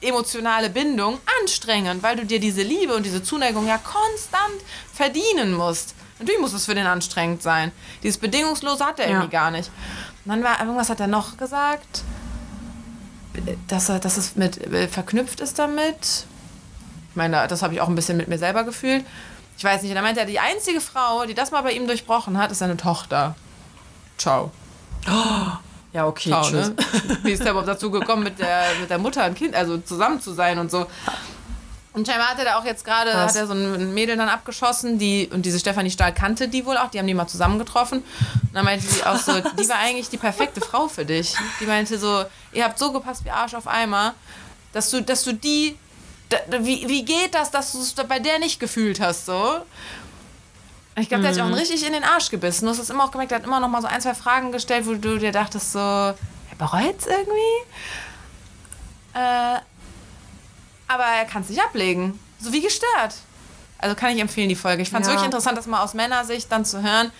emotionale 0.05 0.69
Bindung 0.69 1.17
anstrengend, 1.41 2.03
weil 2.03 2.15
du 2.15 2.25
dir 2.25 2.39
diese 2.39 2.61
Liebe 2.61 2.95
und 2.95 3.03
diese 3.05 3.23
Zuneigung 3.23 3.67
ja 3.67 3.77
konstant 3.77 4.61
verdienen 4.93 5.53
musst. 5.53 5.93
Natürlich 6.19 6.39
muss 6.39 6.53
es 6.53 6.65
für 6.65 6.75
den 6.75 6.85
anstrengend 6.87 7.41
sein. 7.41 7.71
Dieses 8.03 8.17
Bedingungslose 8.17 8.85
hat 8.85 8.99
er 8.99 9.05
Ja. 9.07 9.11
irgendwie 9.13 9.31
gar 9.31 9.51
nicht. 9.51 9.69
Und 10.23 10.29
dann 10.31 10.43
war 10.43 10.59
irgendwas 10.59 10.89
hat 10.89 10.99
er 10.99 11.07
noch 11.07 11.37
gesagt, 11.37 12.03
dass 13.67 13.89
er, 13.89 13.99
dass 13.99 14.15
es 14.17 14.35
mit 14.35 14.57
äh, 14.71 14.87
verknüpft 14.87 15.39
ist 15.41 15.59
damit. 15.59 16.25
Ich 17.09 17.15
meine, 17.15 17.47
das 17.47 17.61
habe 17.61 17.73
ich 17.73 17.81
auch 17.81 17.89
ein 17.89 17.95
bisschen 17.95 18.17
mit 18.17 18.27
mir 18.27 18.37
selber 18.37 18.63
gefühlt. 18.63 19.05
Ich 19.57 19.63
weiß 19.63 19.81
nicht, 19.81 19.91
und 19.91 19.97
er 19.97 20.03
meinte, 20.03 20.19
er, 20.21 20.25
die 20.25 20.39
einzige 20.39 20.81
Frau, 20.81 21.25
die 21.25 21.33
das 21.33 21.51
mal 21.51 21.61
bei 21.61 21.71
ihm 21.73 21.87
durchbrochen 21.87 22.37
hat, 22.37 22.51
ist 22.51 22.59
seine 22.59 22.77
Tochter. 22.77 23.35
Ciao. 24.17 24.51
Ja, 25.95 26.07
okay, 26.07 26.27
Ciao, 26.27 26.43
tschüss. 26.43 26.67
ne? 26.67 26.75
Wie 27.23 27.31
ist 27.31 27.41
der 27.41 27.51
überhaupt 27.51 27.69
dazu 27.69 27.89
gekommen, 27.89 28.23
mit 28.23 28.37
der, 28.37 28.65
mit 28.81 28.89
der 28.89 28.97
Mutter 28.97 29.25
und 29.25 29.35
Kind, 29.35 29.55
also 29.55 29.77
zusammen 29.77 30.19
zu 30.19 30.33
sein 30.33 30.59
und 30.59 30.69
so. 30.69 30.87
Und 31.93 32.05
scheinbar 32.05 32.27
hat 32.27 32.39
er 32.39 32.43
da 32.43 32.59
auch 32.59 32.65
jetzt 32.65 32.83
gerade, 32.83 33.13
hat 33.13 33.33
er 33.33 33.47
so 33.47 33.53
ein 33.53 33.93
Mädel 33.93 34.17
dann 34.17 34.27
abgeschossen, 34.27 34.99
die, 34.99 35.29
und 35.31 35.45
diese 35.45 35.57
Stefanie 35.57 35.89
Stahl 35.89 36.13
kannte 36.13 36.49
die 36.49 36.65
wohl 36.65 36.75
auch, 36.75 36.89
die 36.89 36.99
haben 36.99 37.07
die 37.07 37.13
mal 37.13 37.27
zusammengetroffen. 37.27 37.99
Und 37.99 38.49
dann 38.53 38.65
meinte 38.65 38.85
sie 38.85 39.05
auch 39.05 39.15
so, 39.15 39.39
die 39.57 39.69
war 39.69 39.77
eigentlich 39.77 40.09
die 40.09 40.17
perfekte 40.17 40.59
Frau 40.59 40.89
für 40.89 41.05
dich. 41.05 41.33
Die 41.61 41.65
meinte 41.65 41.97
so, 41.97 42.25
ihr 42.51 42.65
habt 42.65 42.77
so 42.77 42.91
gepasst 42.91 43.23
wie 43.23 43.29
Arsch 43.29 43.53
auf 43.53 43.65
Eimer, 43.65 44.15
dass 44.73 44.89
du, 44.89 45.01
dass 45.01 45.23
du 45.23 45.33
die, 45.33 45.77
da, 46.27 46.37
wie, 46.59 46.89
wie 46.89 47.05
geht 47.05 47.33
das, 47.33 47.51
dass 47.51 47.71
du 47.71 47.79
es 47.79 47.93
bei 47.93 48.19
der 48.19 48.39
nicht 48.39 48.59
gefühlt 48.59 48.99
hast, 48.99 49.27
so? 49.27 49.61
Ich 50.97 51.09
glaube, 51.09 51.21
der 51.23 51.29
hat 51.29 51.35
sich 51.35 51.43
auch 51.43 51.55
richtig 51.55 51.85
in 51.85 51.93
den 51.93 52.03
Arsch 52.03 52.29
gebissen. 52.29 52.65
Du 52.65 52.71
hast 52.71 52.79
es 52.79 52.89
immer 52.89 53.03
auch 53.03 53.11
gemerkt, 53.11 53.31
der 53.31 53.39
hat 53.39 53.45
immer 53.45 53.59
noch 53.59 53.67
mal 53.67 53.81
so 53.81 53.87
ein, 53.87 53.99
zwei 53.99 54.13
Fragen 54.15 54.51
gestellt, 54.51 54.85
wo 54.87 54.93
du 54.93 55.17
dir 55.17 55.31
dachtest 55.33 55.73
so, 55.73 55.79
er 55.79 56.15
bereut's 56.57 57.05
irgendwie? 57.05 57.61
Äh, 59.13 59.59
aber 60.87 61.03
er 61.03 61.25
kann 61.25 61.41
es 61.41 61.49
nicht 61.49 61.61
ablegen. 61.61 62.17
So 62.39 62.53
wie 62.53 62.61
gestört. 62.61 63.15
Also 63.77 63.95
kann 63.95 64.11
ich 64.15 64.19
empfehlen, 64.21 64.47
die 64.49 64.55
Folge. 64.55 64.81
Ich 64.83 64.89
fand 64.89 65.01
es 65.03 65.07
Ja. 65.07 65.13
wirklich 65.13 65.25
interessant, 65.25 65.57
das 65.57 65.65
mal 65.67 65.83
aus 65.83 65.93
Männersicht 65.93 66.49
dann 66.51 66.63
zu 66.63 66.81
hören. 66.81 67.11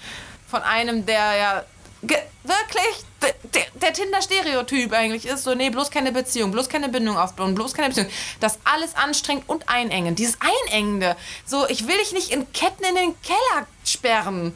Von 0.48 0.62
einem, 0.64 1.06
der 1.06 1.36
ja 1.36 1.64
wirklich 2.08 3.06
der, 3.22 3.34
der, 3.54 3.64
der 3.82 3.94
Tinder-Stereotyp 3.94 4.94
eigentlich 4.94 5.26
ist. 5.26 5.44
So, 5.44 5.56
nee, 5.56 5.70
bloß 5.70 5.92
keine 5.92 6.12
Beziehung, 6.12 6.52
bloß 6.52 6.70
keine 6.70 6.90
Bindung 6.90 7.18
aufbauen, 7.18 7.56
bloß 7.56 7.74
keine 7.74 7.90
Beziehung. 7.90 8.10
Das 8.40 8.60
alles 8.64 8.96
anstrengend 8.96 9.48
und 9.48 9.68
einengend. 9.70 10.20
Dieses 10.20 10.38
Einengende. 10.40 11.16
So, 11.46 11.68
ich 11.68 11.88
will 11.88 11.98
dich 11.98 12.14
nicht 12.14 12.32
in 12.32 12.52
Ketten 12.54 12.84
in 12.84 12.96
den 12.96 13.22
Keller 13.22 13.68
sperren. 13.84 14.54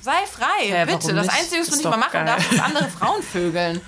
Sei 0.00 0.12
frei, 0.30 0.64
Hä, 0.64 0.84
bitte. 0.84 1.14
Das 1.14 1.26
nicht? 1.26 1.38
Einzige, 1.38 1.60
was 1.62 1.68
du 1.68 1.76
nicht 1.76 1.84
mal 1.84 1.96
machen 1.96 2.12
geil. 2.12 2.26
darfst, 2.26 2.52
ist 2.52 2.60
andere 2.60 2.88
Frauen 2.88 3.22
vögeln. 3.22 3.80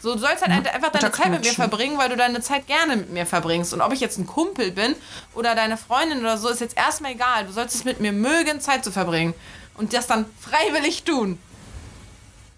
So, 0.00 0.14
du 0.14 0.20
sollst 0.20 0.46
halt 0.46 0.68
einfach 0.68 0.92
deine 0.92 1.10
Zeit 1.10 1.30
mit 1.30 1.44
mir 1.44 1.52
verbringen, 1.52 1.96
weil 1.96 2.10
du 2.10 2.16
deine 2.16 2.42
Zeit 2.42 2.66
gerne 2.66 2.96
mit 2.96 3.10
mir 3.10 3.24
verbringst. 3.24 3.72
Und 3.72 3.80
ob 3.80 3.90
ich 3.92 4.00
jetzt 4.00 4.18
ein 4.18 4.26
Kumpel 4.26 4.70
bin 4.70 4.94
oder 5.34 5.54
deine 5.54 5.78
Freundin 5.78 6.20
oder 6.20 6.36
so, 6.36 6.50
ist 6.50 6.60
jetzt 6.60 6.76
erstmal 6.76 7.12
egal. 7.12 7.46
Du 7.46 7.52
sollst 7.52 7.74
es 7.74 7.84
mit 7.84 8.00
mir 8.00 8.12
mögen, 8.12 8.60
Zeit 8.60 8.84
zu 8.84 8.92
verbringen. 8.92 9.32
Und 9.76 9.94
das 9.94 10.06
dann 10.06 10.26
freiwillig 10.38 11.04
tun. 11.04 11.38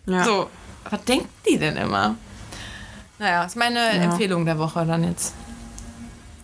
Ja. 0.07 0.25
So, 0.25 0.51
was 0.89 1.03
denkt 1.05 1.29
die 1.49 1.59
denn 1.59 1.77
immer? 1.77 2.15
Naja, 3.19 3.45
ist 3.45 3.57
meine 3.57 3.81
Empfehlung 3.91 4.45
der 4.45 4.59
Woche 4.59 4.85
dann 4.87 5.03
jetzt. 5.05 5.33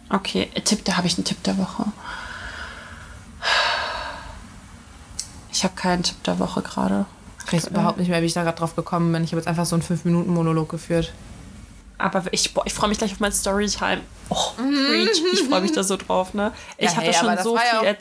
Okay, 0.08 0.50
äh, 0.54 0.60
Tipp, 0.62 0.84
da 0.84 0.96
habe 0.96 1.06
ich 1.06 1.16
einen 1.16 1.24
Tipp 1.24 1.42
der 1.44 1.56
Woche. 1.58 1.84
Ich 5.52 5.64
habe 5.64 5.74
keinen 5.74 6.02
Tipp 6.02 6.22
der 6.24 6.38
Woche 6.38 6.62
gerade. 6.62 7.06
Ich 7.46 7.52
weiß 7.52 7.66
überhaupt 7.68 7.98
nicht 7.98 8.08
mehr, 8.08 8.22
wie 8.22 8.26
ich 8.26 8.32
da 8.32 8.42
gerade 8.42 8.56
drauf 8.58 8.74
gekommen 8.74 9.12
bin. 9.12 9.24
Ich 9.24 9.30
habe 9.32 9.38
jetzt 9.40 9.46
einfach 9.48 9.66
so 9.66 9.76
einen 9.76 9.82
5-Minuten-Monolog 9.82 10.68
geführt. 10.68 11.12
Aber 11.98 12.22
ich, 12.32 12.54
boah, 12.54 12.64
ich 12.66 12.72
freue 12.74 12.88
mich 12.88 12.98
gleich 12.98 13.12
auf 13.12 13.20
mein 13.20 13.32
Storytime. 13.32 14.00
Oh, 14.30 14.36
preach. 14.56 15.22
Ich 15.32 15.42
freue 15.42 15.60
mich 15.60 15.72
da 15.72 15.82
so 15.84 15.96
drauf, 15.96 16.34
ne? 16.34 16.52
Ich 16.78 16.90
Ja, 16.90 16.96
hatte 16.96 17.06
hey, 17.06 17.14
schon 17.14 17.38
so 17.44 17.56
ja 17.56 17.62
viel. 17.80 17.88
et- 17.90 17.98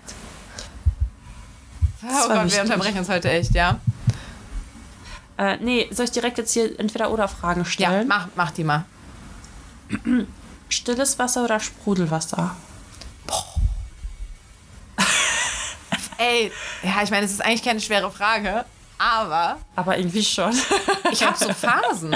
Oh 2.04 2.28
Gott, 2.30 2.52
wir 2.52 2.62
unterbrechen 2.62 2.98
uns 3.00 3.10
heute 3.10 3.30
echt, 3.30 3.54
ja? 3.54 3.80
Äh, 5.42 5.58
nee, 5.58 5.88
soll 5.90 6.06
ich 6.06 6.12
direkt 6.12 6.38
jetzt 6.38 6.54
hier 6.54 6.80
entweder 6.80 7.10
oder 7.10 7.28
Fragen 7.28 7.62
Ja, 7.62 7.66
stellen? 7.66 8.08
mach, 8.08 8.28
mach 8.36 8.52
die 8.52 8.64
mal. 8.64 8.86
Stilles 10.70 11.18
Wasser 11.18 11.44
oder 11.44 11.60
Sprudelwasser? 11.60 12.56
Ey, 16.20 16.52
ja, 16.84 17.02
ich 17.04 17.10
meine, 17.10 17.26
es 17.26 17.32
ist 17.32 17.44
eigentlich 17.44 17.64
keine 17.64 17.80
schwere 17.82 18.12
Frage, 18.12 18.66
aber 19.00 19.58
Aber 19.76 19.98
irgendwie 19.98 20.24
schon. 20.24 20.54
ich 21.12 21.24
habe 21.26 21.36
so 21.38 21.52
Phasen. 21.54 22.14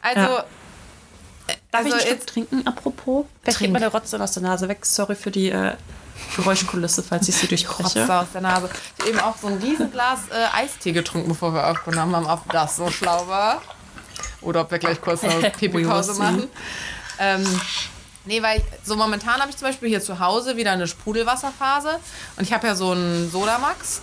Also, 0.00 0.20
Ja. 0.20 0.44
Darf 1.72 1.84
Also 1.84 1.88
ich 1.88 1.92
einen 1.94 2.00
Schluck 2.02 2.12
jetzt- 2.18 2.28
trinken, 2.28 2.66
apropos? 2.66 3.26
Vielleicht 3.42 3.58
Trink. 3.58 3.68
geht 3.68 3.72
meine 3.80 3.88
Rotze 3.92 4.20
aus 4.22 4.32
der 4.32 4.42
Nase 4.44 4.68
weg. 4.68 4.86
Sorry 4.86 5.16
für 5.16 5.32
die 5.32 5.50
äh, 5.50 5.74
Geräuschkulisse, 6.36 7.02
falls 7.02 7.28
ich 7.28 7.36
sie 7.36 7.46
durchbreche. 7.48 8.00
Rotze 8.00 8.14
aus 8.14 8.26
der 8.32 8.40
Nase. 8.40 8.68
Ich 8.96 9.00
habe 9.02 9.10
eben 9.10 9.20
auch 9.20 9.36
so 9.36 9.48
ein 9.48 9.58
Riesenglas 9.58 10.20
äh, 10.30 10.56
Eistee 10.56 10.92
getrunken, 10.92 11.28
bevor 11.28 11.52
wir 11.54 11.66
aufgenommen 11.66 12.14
haben, 12.16 12.26
ob 12.26 12.50
das 12.52 12.76
so 12.76 12.90
schlau 12.90 13.26
war. 13.26 13.62
Oder 14.42 14.62
ob 14.62 14.70
wir 14.70 14.78
gleich 14.78 15.00
kurz 15.00 15.22
eine 15.24 15.50
Pipi-Pause 15.50 16.14
machen. 16.14 16.48
Ähm, 17.18 17.60
nee, 18.24 18.42
weil 18.42 18.58
ich, 18.58 18.64
so 18.84 18.96
momentan 18.96 19.40
habe 19.40 19.50
ich 19.50 19.56
zum 19.56 19.68
Beispiel 19.68 19.88
hier 19.88 20.00
zu 20.00 20.18
Hause 20.18 20.56
wieder 20.56 20.72
eine 20.72 20.86
Sprudelwasserphase. 20.86 21.98
Und 22.36 22.44
ich 22.44 22.52
habe 22.52 22.66
ja 22.66 22.74
so 22.74 22.92
einen 22.92 23.30
Sodamax. 23.30 24.00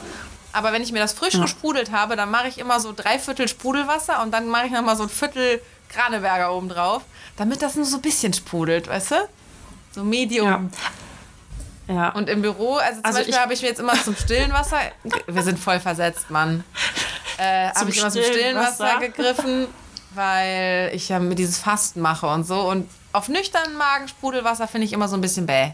Aber 0.54 0.72
wenn 0.72 0.82
ich 0.82 0.92
mir 0.92 1.00
das 1.00 1.14
frisch 1.14 1.40
gesprudelt 1.40 1.92
habe, 1.92 2.16
dann 2.16 2.32
mache 2.32 2.48
ich 2.48 2.58
immer 2.58 2.80
so 2.80 2.94
drei 2.96 3.20
Viertel 3.20 3.48
Sprudelwasser 3.48 4.22
und 4.24 4.32
dann 4.32 4.48
mache 4.48 4.68
ich 4.68 4.72
nochmal 4.72 4.96
so 4.96 5.04
ein 5.04 5.10
Viertel 5.10 5.62
Kraneberger 5.90 6.54
oben 6.54 6.70
drauf, 6.70 7.04
damit 7.36 7.62
das 7.62 7.76
nur 7.76 7.86
so 7.86 7.98
ein 7.98 8.02
bisschen 8.02 8.34
sprudelt, 8.34 8.88
weißt 8.88 9.12
du? 9.12 9.16
So 9.92 10.04
Medium. 10.04 10.48
Ja. 10.48 10.70
Ja. 11.88 12.10
Und 12.10 12.30
im 12.30 12.42
Büro, 12.42 12.76
also 12.76 12.96
zum 12.96 13.06
Also 13.06 13.20
Beispiel 13.20 13.38
habe 13.38 13.54
ich 13.54 13.62
mir 13.62 13.68
jetzt 13.70 13.80
immer 13.80 14.02
zum 14.04 14.16
stillen 14.16 14.52
Wasser, 14.52 14.78
wir 15.28 15.44
sind 15.44 15.60
voll 15.60 15.80
versetzt, 15.80 16.30
Mann, 16.30 16.64
äh, 17.38 17.70
habe 17.70 17.90
ich 17.90 17.98
immer 18.00 18.10
zum 18.10 18.22
stillen 18.22 18.38
stillen 18.38 18.56
Wasser, 18.58 18.84
Wasser. 18.86 19.00
gegriffen, 19.00 19.68
weil 20.14 20.92
ich 20.94 21.10
ja 21.10 21.20
mit 21.20 21.40
dieses 21.40 21.58
Fasten 21.58 22.02
mache 22.02 22.28
und 22.28 22.46
so. 22.46 22.70
Und 22.70 22.90
auf 23.14 23.30
nüchternen 23.30 23.76
Magen 23.78 24.08
Sprudelwasser 24.08 24.68
finde 24.68 24.86
ich 24.86 24.94
immer 24.94 25.08
so 25.08 25.16
ein 25.16 25.22
bisschen 25.22 25.46
bäh. 25.46 25.72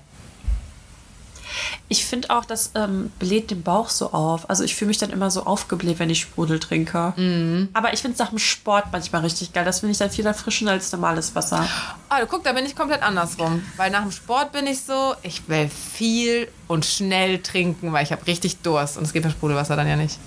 Ich 1.87 2.05
finde 2.05 2.29
auch, 2.29 2.45
das 2.45 2.71
ähm, 2.75 3.11
bläht 3.19 3.51
den 3.51 3.63
Bauch 3.63 3.89
so 3.89 4.11
auf. 4.11 4.49
Also 4.49 4.63
ich 4.63 4.75
fühle 4.75 4.89
mich 4.89 4.97
dann 4.97 5.09
immer 5.09 5.31
so 5.31 5.45
aufgebläht, 5.45 5.99
wenn 5.99 6.09
ich 6.09 6.21
Sprudel 6.21 6.59
trinke. 6.59 7.13
Mhm. 7.15 7.69
Aber 7.73 7.93
ich 7.93 8.01
finde 8.01 8.13
es 8.13 8.19
nach 8.19 8.29
dem 8.29 8.39
Sport 8.39 8.85
manchmal 8.91 9.21
richtig 9.21 9.53
geil. 9.53 9.65
Das 9.65 9.79
finde 9.81 9.91
ich 9.91 9.97
dann 9.97 10.09
viel 10.09 10.25
erfrischender 10.25 10.73
als 10.73 10.91
normales 10.91 11.35
Wasser. 11.35 11.67
Oh, 12.09 12.25
guck, 12.29 12.43
da 12.43 12.53
bin 12.53 12.65
ich 12.65 12.75
komplett 12.75 13.03
andersrum. 13.03 13.63
Weil 13.77 13.91
nach 13.91 14.01
dem 14.01 14.11
Sport 14.11 14.51
bin 14.51 14.67
ich 14.67 14.81
so, 14.81 15.13
ich 15.23 15.47
will 15.47 15.69
viel 15.69 16.47
und 16.67 16.85
schnell 16.85 17.39
trinken, 17.39 17.93
weil 17.93 18.03
ich 18.03 18.11
habe 18.11 18.25
richtig 18.27 18.57
Durst. 18.61 18.97
Und 18.97 19.03
es 19.03 19.13
geht 19.13 19.23
mit 19.23 19.33
Sprudelwasser 19.33 19.75
dann 19.75 19.87
ja 19.87 19.95
nicht. 19.95 20.19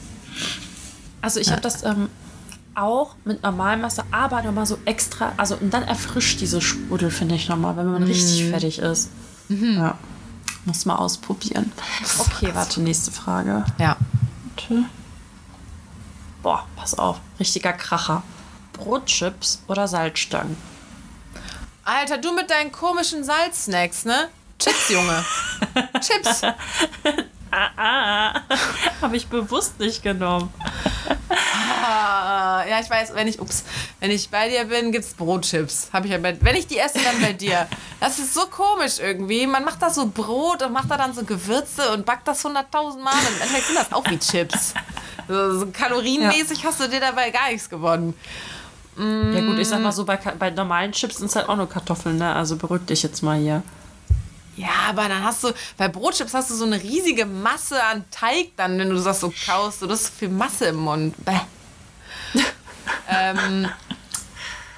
Also 1.22 1.40
ich 1.40 1.50
habe 1.50 1.60
das 1.60 1.82
ähm, 1.82 2.08
auch 2.76 3.16
mit 3.24 3.42
normalem 3.42 3.82
Wasser, 3.82 4.04
aber 4.12 4.42
nochmal 4.42 4.66
so 4.66 4.78
extra. 4.84 5.32
Also 5.36 5.56
und 5.56 5.72
dann 5.72 5.82
erfrischt 5.82 6.40
diese 6.40 6.60
Sprudel, 6.60 7.10
finde 7.10 7.34
ich 7.34 7.48
nochmal, 7.48 7.76
wenn 7.76 7.90
man 7.90 8.02
richtig 8.02 8.44
fertig 8.50 8.78
ist. 8.78 9.10
Ja. 9.48 9.98
Muss 10.66 10.84
mal 10.84 10.96
ausprobieren. 10.96 11.72
Okay, 12.18 12.50
warte, 12.52 12.80
nächste 12.80 13.10
Frage. 13.12 13.64
Ja. 13.78 13.96
Warte. 14.56 14.84
Boah, 16.42 16.66
pass 16.76 16.98
auf. 16.98 17.18
Richtiger 17.40 17.72
Kracher. 17.72 18.22
Brotchips 18.72 19.62
oder 19.68 19.88
Salzstangen? 19.88 20.56
Alter, 21.84 22.18
du 22.18 22.32
mit 22.32 22.50
deinen 22.50 22.72
komischen 22.72 23.24
Salzsnacks, 23.24 24.04
ne? 24.04 24.28
Chips, 24.58 24.90
Junge. 24.90 25.24
Chips. 26.00 26.42
Habe 29.00 29.16
ich 29.16 29.26
bewusst 29.28 29.78
nicht 29.78 30.02
genommen. 30.02 30.52
Ah, 31.28 32.64
ja, 32.68 32.80
ich 32.80 32.90
weiß, 32.90 33.14
wenn 33.14 33.28
ich, 33.28 33.40
ups, 33.40 33.64
wenn 34.00 34.10
ich 34.10 34.28
bei 34.28 34.48
dir 34.48 34.64
bin, 34.64 34.92
gibt's 34.92 35.14
Brotchips. 35.14 35.88
Hab 35.92 36.04
ich 36.04 36.10
ja 36.10 36.18
bei, 36.18 36.36
wenn 36.40 36.56
ich 36.56 36.66
die 36.66 36.78
esse, 36.78 36.98
dann 36.98 37.20
bei 37.20 37.32
dir. 37.32 37.66
Das 38.00 38.18
ist 38.18 38.34
so 38.34 38.42
komisch 38.46 38.98
irgendwie. 38.98 39.46
Man 39.46 39.64
macht 39.64 39.80
da 39.80 39.88
so 39.88 40.06
Brot 40.06 40.62
und 40.62 40.72
macht 40.72 40.90
da 40.90 40.98
dann 40.98 41.14
so 41.14 41.24
Gewürze 41.24 41.92
und 41.92 42.04
backt 42.04 42.28
das 42.28 42.44
hunderttausend 42.44 43.02
Mal. 43.02 43.12
Und 43.12 43.36
im 43.36 43.42
Endeffekt 43.42 43.66
sind 43.66 43.76
das 43.76 43.92
auch 43.92 44.04
wie 44.10 44.18
Chips. 44.18 44.74
So, 45.28 45.60
so 45.60 45.66
kalorienmäßig 45.72 46.64
hast 46.64 46.80
du 46.80 46.88
dir 46.88 47.00
dabei 47.00 47.30
gar 47.30 47.48
nichts 47.48 47.68
gewonnen. 47.68 48.14
Ja 48.98 49.40
gut, 49.40 49.58
ich 49.58 49.68
sag 49.68 49.80
mal 49.82 49.92
so, 49.92 50.04
bei, 50.04 50.16
bei 50.16 50.50
normalen 50.50 50.92
Chips 50.92 51.18
sind 51.18 51.26
es 51.26 51.36
halt 51.36 51.48
auch 51.48 51.56
nur 51.56 51.68
Kartoffeln, 51.68 52.16
ne? 52.16 52.34
Also 52.34 52.56
beruhig 52.56 52.86
dich 52.86 53.02
jetzt 53.02 53.22
mal 53.22 53.38
hier. 53.38 53.62
Ja, 54.56 54.88
aber 54.88 55.08
dann 55.08 55.22
hast 55.22 55.44
du, 55.44 55.52
bei 55.76 55.88
Brotchips 55.88 56.32
hast 56.32 56.50
du 56.50 56.54
so 56.54 56.64
eine 56.64 56.82
riesige 56.82 57.26
Masse 57.26 57.82
an 57.82 58.04
Teig 58.10 58.56
dann, 58.56 58.78
wenn 58.78 58.88
du 58.88 59.02
das 59.02 59.20
so 59.20 59.32
kaust. 59.44 59.80
So, 59.80 59.86
das 59.86 60.02
ist 60.02 60.14
viel 60.14 60.30
Masse 60.30 60.66
im 60.66 60.76
Mund. 60.76 61.14
Bäh. 61.24 61.38
ähm, 63.08 63.68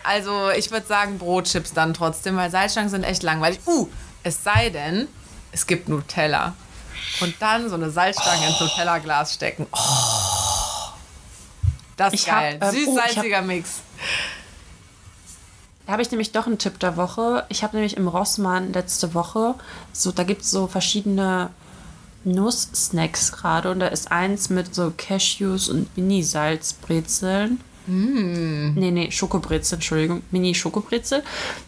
also 0.02 0.50
ich 0.50 0.70
würde 0.70 0.86
sagen 0.86 1.18
Brotchips 1.18 1.72
dann 1.74 1.94
trotzdem, 1.94 2.36
weil 2.36 2.50
Salzstangen 2.50 2.90
sind 2.90 3.04
echt 3.04 3.22
langweilig. 3.22 3.60
Uh, 3.66 3.88
es 4.24 4.42
sei 4.42 4.70
denn, 4.70 5.06
es 5.52 5.66
gibt 5.66 5.88
Nutella. 5.88 6.54
Und 7.20 7.34
dann 7.40 7.68
so 7.68 7.76
eine 7.76 7.90
Salzstange 7.90 8.48
ins 8.48 8.60
Nutella-Glas 8.60 9.34
stecken. 9.34 9.66
Oh. 9.70 9.78
Das 11.96 12.14
ist 12.14 12.20
Ich 12.20 12.26
geil. 12.26 12.58
ähm, 12.60 12.68
oh, 12.68 12.72
Süß-salziger 12.72 13.42
Mix. 13.42 13.80
Da 15.88 15.92
habe 15.92 16.02
ich 16.02 16.10
nämlich 16.10 16.32
doch 16.32 16.46
einen 16.46 16.58
Tipp 16.58 16.78
der 16.80 16.98
Woche. 16.98 17.46
Ich 17.48 17.62
habe 17.62 17.74
nämlich 17.74 17.96
im 17.96 18.08
Rossmann 18.08 18.74
letzte 18.74 19.14
Woche, 19.14 19.54
so, 19.90 20.12
da 20.12 20.22
gibt 20.22 20.42
es 20.42 20.50
so 20.50 20.66
verschiedene 20.66 21.48
Nuss-Snacks 22.24 23.32
gerade 23.32 23.70
und 23.70 23.80
da 23.80 23.86
ist 23.86 24.12
eins 24.12 24.50
mit 24.50 24.74
so 24.74 24.92
Cashews 24.94 25.70
und 25.70 25.96
Mini-Salzbrezeln. 25.96 27.62
Mm. 27.86 28.74
Nee, 28.74 28.90
nee, 28.90 29.10
Schokobrezel, 29.10 29.76
Entschuldigung. 29.76 30.20
Mini-Schokobrezel 30.30 31.22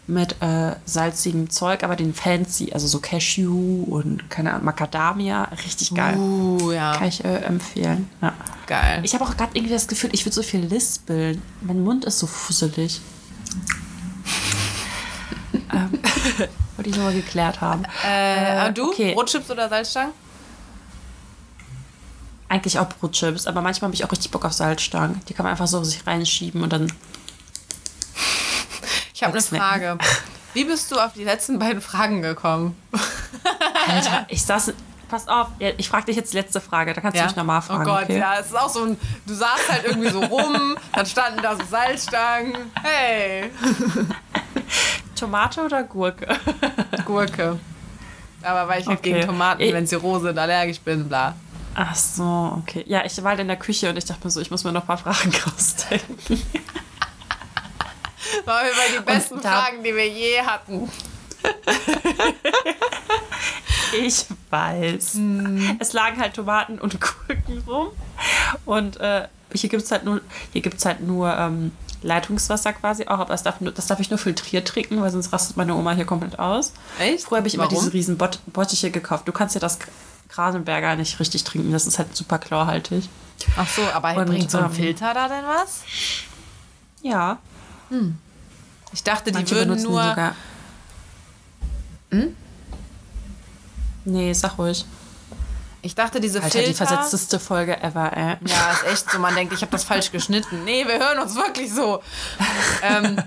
mit 0.05 0.35
äh, 0.39 0.75
salzigem 0.85 1.49
Zeug, 1.49 1.83
aber 1.83 1.95
den 1.95 2.13
fancy, 2.13 2.73
also 2.73 2.85
so 2.85 2.99
Cashew 2.99 3.85
und 3.89 4.29
keine 4.29 4.51
Ahnung, 4.53 4.65
Macadamia. 4.65 5.45
Richtig 5.65 5.95
geil. 5.95 6.15
Uh, 6.15 6.71
ja. 6.71 6.95
Kann 6.95 7.07
ich 7.07 7.25
äh, 7.25 7.37
empfehlen. 7.37 8.07
Ja. 8.21 8.35
Geil. 8.67 8.99
Ich 9.01 9.15
habe 9.15 9.23
auch 9.23 9.35
gerade 9.35 9.53
irgendwie 9.55 9.73
das 9.73 9.87
Gefühl, 9.87 10.11
ich 10.13 10.27
würde 10.27 10.35
so 10.35 10.43
viel 10.43 10.59
lispeln. 10.59 11.41
Mein 11.61 11.83
Mund 11.83 12.05
ist 12.05 12.19
so 12.19 12.27
fusselig. 12.27 13.01
Ähm, 15.81 15.99
wollte 16.75 16.89
ich 16.89 16.95
nur 16.95 17.05
mal 17.05 17.13
geklärt 17.13 17.61
haben. 17.61 17.83
äh, 18.05 18.67
und 18.67 18.77
du? 18.77 18.89
okay. 18.89 19.13
Brotchips 19.13 19.49
oder 19.49 19.69
Salzstangen? 19.69 20.13
Eigentlich 22.49 22.79
auch 22.79 22.89
Brotchips, 22.89 23.47
aber 23.47 23.61
manchmal 23.61 23.87
habe 23.87 23.95
ich 23.95 24.03
auch 24.03 24.11
richtig 24.11 24.29
Bock 24.31 24.43
auf 24.43 24.51
Salzstangen. 24.53 25.21
Die 25.29 25.33
kann 25.33 25.45
man 25.45 25.51
einfach 25.51 25.67
so 25.67 25.83
sich 25.83 26.05
reinschieben 26.05 26.63
und 26.63 26.73
dann. 26.73 26.91
Ich 29.13 29.23
habe 29.23 29.37
eine. 29.37 29.41
Frage. 29.41 29.97
Wie 30.55 30.65
bist 30.65 30.91
du 30.91 30.97
auf 30.97 31.13
die 31.13 31.23
letzten 31.23 31.59
beiden 31.59 31.79
Fragen 31.79 32.23
gekommen? 32.23 32.75
Alter, 33.87 34.25
ich 34.29 34.43
saß. 34.43 34.73
Pass 35.09 35.27
auf, 35.27 35.49
ja, 35.59 35.71
ich 35.77 35.89
frage 35.89 36.05
dich 36.05 36.15
jetzt 36.15 36.31
die 36.31 36.37
letzte 36.37 36.61
Frage, 36.61 36.93
da 36.93 37.01
kannst 37.01 37.19
du 37.19 37.23
mich 37.23 37.35
nochmal 37.35 37.61
fragen. 37.61 37.81
Oh 37.81 37.93
Gott, 37.93 38.03
okay? 38.05 38.17
ja, 38.17 38.39
es 38.39 38.47
ist 38.47 38.57
auch 38.57 38.69
so 38.69 38.85
ein, 38.85 38.97
du 39.27 39.33
saßt 39.33 39.69
halt 39.69 39.83
irgendwie 39.83 40.09
so 40.09 40.21
rum, 40.21 40.77
dann 40.93 41.05
standen 41.05 41.41
da 41.41 41.57
so 41.57 41.65
Salzstangen. 41.69 42.55
Hey, 42.81 43.51
Tomate 45.21 45.61
oder 45.61 45.83
Gurke? 45.83 46.27
Gurke. 47.05 47.59
Aber 48.43 48.67
weil 48.67 48.81
ich 48.81 48.87
halt 48.87 48.99
Okay. 48.99 49.13
gegen 49.13 49.25
Tomaten, 49.27 49.61
Ich- 49.61 49.71
wenn 49.73 49.85
sie 49.87 49.95
roh 49.95 50.19
sind, 50.19 50.37
allergisch 50.37 50.79
bin, 50.79 51.07
bla. 51.07 51.35
Ach 51.75 51.95
so, 51.95 52.57
okay. 52.61 52.83
Ja, 52.87 53.05
ich 53.05 53.21
war 53.23 53.29
halt 53.31 53.39
in 53.39 53.47
der 53.47 53.55
Küche 53.55 53.89
und 53.89 53.97
ich 53.97 54.03
dachte 54.05 54.25
mir 54.25 54.31
so, 54.31 54.41
ich 54.41 54.51
muss 54.51 54.63
mir 54.65 54.71
noch 54.73 54.81
ein 54.81 54.87
paar 54.87 54.97
Fragen 54.97 55.31
rausdenken. 55.47 56.41
War 58.45 58.61
über 58.63 58.97
die 58.99 59.03
besten 59.05 59.39
Fragen, 59.39 59.83
die 59.83 59.95
wir 59.95 60.07
je 60.09 60.41
hatten. 60.41 60.89
Ich 64.05 64.25
weiß. 64.49 65.17
Es 65.79 65.91
lagen 65.93 66.19
halt 66.21 66.33
Tomaten 66.33 66.79
und 66.79 66.99
Gurken 67.01 67.61
rum. 67.67 67.89
Und 68.65 68.97
äh, 69.01 69.27
hier 69.53 69.69
gibt 69.69 69.83
es 69.83 69.91
halt 69.91 70.05
nur, 70.05 70.21
hier 70.53 70.61
gibt's 70.61 70.85
halt 70.85 71.01
nur 71.01 71.35
ähm, 71.37 71.73
Leitungswasser 72.01 72.73
quasi 72.73 73.05
auch, 73.07 73.19
aber 73.19 73.25
das 73.31 73.43
darf, 73.43 73.57
das 73.59 73.87
darf 73.87 73.99
ich 73.99 74.09
nur 74.09 74.17
filtriert 74.19 74.67
trinken, 74.67 75.01
weil 75.01 75.11
sonst 75.11 75.31
rastet 75.31 75.57
meine 75.57 75.75
Oma 75.75 75.91
hier 75.91 76.05
komplett 76.05 76.39
aus. 76.39 76.73
Echt? 76.99 77.25
Früher 77.25 77.37
habe 77.39 77.47
ich 77.47 77.53
immer 77.55 77.65
Warum? 77.65 77.77
diese 77.77 77.93
riesen 77.93 78.17
Bot 78.17 78.39
Bottiche 78.47 78.89
gekauft. 78.91 79.27
Du 79.27 79.31
kannst 79.31 79.55
ja 79.55 79.61
das 79.61 79.77
Krasenberger 80.29 80.95
nicht 80.95 81.19
richtig 81.19 81.43
trinken, 81.43 81.71
das 81.71 81.85
ist 81.85 81.99
halt 81.99 82.15
super 82.15 82.39
chlorhaltig. 82.39 83.07
Ach 83.57 83.67
so, 83.67 83.81
aber 83.93 84.15
Und, 84.15 84.25
bringt 84.27 84.49
so 84.51 84.57
ein 84.59 84.65
ähm, 84.65 84.71
Filter 84.71 85.13
da 85.13 85.27
denn 85.27 85.45
was? 85.45 85.81
Ja, 87.01 87.39
Ich 88.93 89.03
dachte, 89.03 89.31
die 89.31 89.37
manche 89.37 89.55
würden 89.55 89.81
nur. 89.81 90.03
sogar... 90.03 90.35
Hm? 92.11 92.35
Nee, 94.05 94.33
sag 94.33 94.57
ruhig. 94.57 94.85
Ich 95.83 95.95
dachte, 95.95 96.19
diese 96.19 96.43
Alter, 96.43 96.59
die 96.59 96.65
Filter. 96.65 96.85
versetzteste 96.87 97.39
Folge 97.39 97.81
ever, 97.81 98.15
ey. 98.15 98.37
Ja, 98.45 98.71
ist 98.71 98.83
echt 98.91 99.11
so. 99.11 99.19
Man 99.19 99.33
denkt, 99.33 99.53
ich 99.53 99.61
habe 99.61 99.71
das 99.71 99.83
falsch 99.83 100.11
geschnitten. 100.11 100.63
Nee, 100.63 100.85
wir 100.85 100.99
hören 100.99 101.19
uns 101.19 101.35
wirklich 101.35 101.73
so. 101.73 102.03
ähm, 102.83 103.17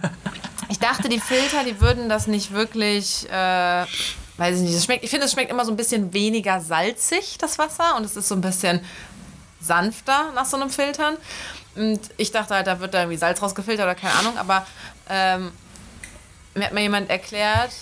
ich 0.69 0.79
dachte, 0.79 1.09
die 1.09 1.19
Filter, 1.19 1.64
die 1.64 1.81
würden 1.81 2.09
das 2.09 2.27
nicht 2.29 2.53
wirklich. 2.53 3.29
Äh, 3.29 3.33
weiß 4.37 4.57
ich 4.57 4.62
nicht. 4.62 4.77
Das 4.77 4.85
schmeckt, 4.85 5.03
ich 5.03 5.11
finde, 5.11 5.27
es 5.27 5.33
schmeckt 5.33 5.51
immer 5.51 5.64
so 5.64 5.73
ein 5.73 5.77
bisschen 5.77 6.12
weniger 6.12 6.61
salzig, 6.61 7.38
das 7.38 7.59
Wasser. 7.59 7.97
Und 7.97 8.05
es 8.05 8.17
ist 8.17 8.29
so 8.29 8.37
ein 8.37 8.40
bisschen 8.40 8.81
sanfter 9.61 10.31
nach 10.35 10.47
so 10.47 10.57
einem 10.57 10.71
Filtern. 10.71 11.17
Und 11.75 12.01
ich 12.19 12.31
dachte 12.31 12.55
halt, 12.55 12.69
da 12.69 12.79
wird 12.79 12.95
da 12.95 13.01
irgendwie 13.01 13.19
Salz 13.19 13.43
rausgefiltert 13.43 13.85
oder 13.85 13.97
keine 13.97 14.14
Ahnung. 14.14 14.38
Aber 14.38 14.64
ähm, 15.09 15.51
mir 16.55 16.67
hat 16.67 16.73
mal 16.73 16.81
jemand 16.81 17.11
erklärt, 17.11 17.73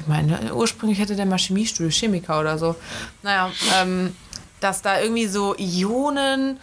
ich 0.00 0.06
meine, 0.06 0.54
ursprünglich 0.54 0.98
hätte 0.98 1.14
der 1.16 1.26
mal 1.26 1.38
Chemiestudio, 1.38 1.90
Chemiker 1.90 2.40
oder 2.40 2.58
so. 2.58 2.74
Naja, 3.22 3.50
ähm, 3.80 4.16
dass 4.60 4.82
da 4.82 5.00
irgendwie 5.00 5.26
so 5.26 5.54
Ionen 5.58 6.58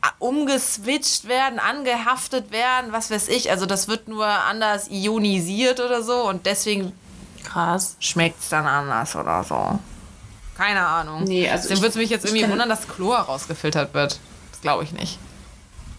a- 0.00 0.08
umgeswitcht 0.18 1.28
werden, 1.28 1.58
angehaftet 1.58 2.50
werden, 2.50 2.92
was 2.92 3.10
weiß 3.10 3.28
ich. 3.28 3.50
Also 3.50 3.66
das 3.66 3.88
wird 3.88 4.08
nur 4.08 4.26
anders 4.26 4.88
ionisiert 4.90 5.80
oder 5.80 6.02
so 6.02 6.28
und 6.28 6.46
deswegen 6.46 6.92
Krass. 7.44 7.96
schmeckt 8.00 8.40
es 8.42 8.48
dann 8.48 8.66
anders 8.66 9.14
oder 9.16 9.44
so. 9.44 9.78
Keine 10.56 10.86
Ahnung. 10.86 11.24
Nee, 11.24 11.48
also 11.48 11.62
Deswegen 11.68 11.80
würde 11.82 11.90
es 11.90 11.94
mich 11.96 12.10
jetzt 12.10 12.24
irgendwie 12.26 12.48
wundern, 12.48 12.68
dass 12.68 12.86
Chlor 12.88 13.18
rausgefiltert 13.18 13.94
wird. 13.94 14.18
Das 14.50 14.60
glaube 14.60 14.84
ich 14.84 14.92
nicht. 14.92 15.18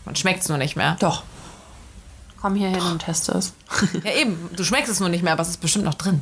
Man 0.06 0.16
schmeckt 0.16 0.42
es 0.42 0.50
nur 0.50 0.58
nicht 0.58 0.76
mehr. 0.76 0.96
Doch. 1.00 1.24
Komm 2.42 2.56
hier 2.56 2.68
hin 2.70 2.82
und 2.82 3.00
teste 3.00 3.32
es. 3.32 3.54
Ja 4.04 4.12
eben, 4.12 4.50
du 4.56 4.64
schmeckst 4.64 4.92
es 4.92 5.00
nur 5.00 5.10
nicht 5.10 5.24
mehr, 5.24 5.34
aber 5.34 5.42
es 5.44 5.50
ist 5.50 5.62
bestimmt 5.62 5.86
noch 5.86 5.94
drin. 5.94 6.22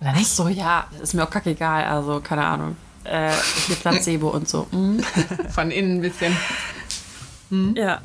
Oder 0.00 0.12
nicht? 0.12 0.28
So, 0.28 0.48
ja, 0.48 0.86
ist 1.02 1.14
mir 1.14 1.24
auch 1.24 1.30
kackegal. 1.30 1.84
Also, 1.84 2.20
keine 2.20 2.44
Ahnung. 2.44 2.76
Äh, 3.04 3.32
hier 3.66 3.76
Placebo 3.76 4.28
und 4.28 4.48
so. 4.48 4.66
Mm. 4.72 5.00
Von 5.50 5.70
innen 5.70 5.98
ein 5.98 6.00
bisschen. 6.02 6.36
Ja. 7.74 8.02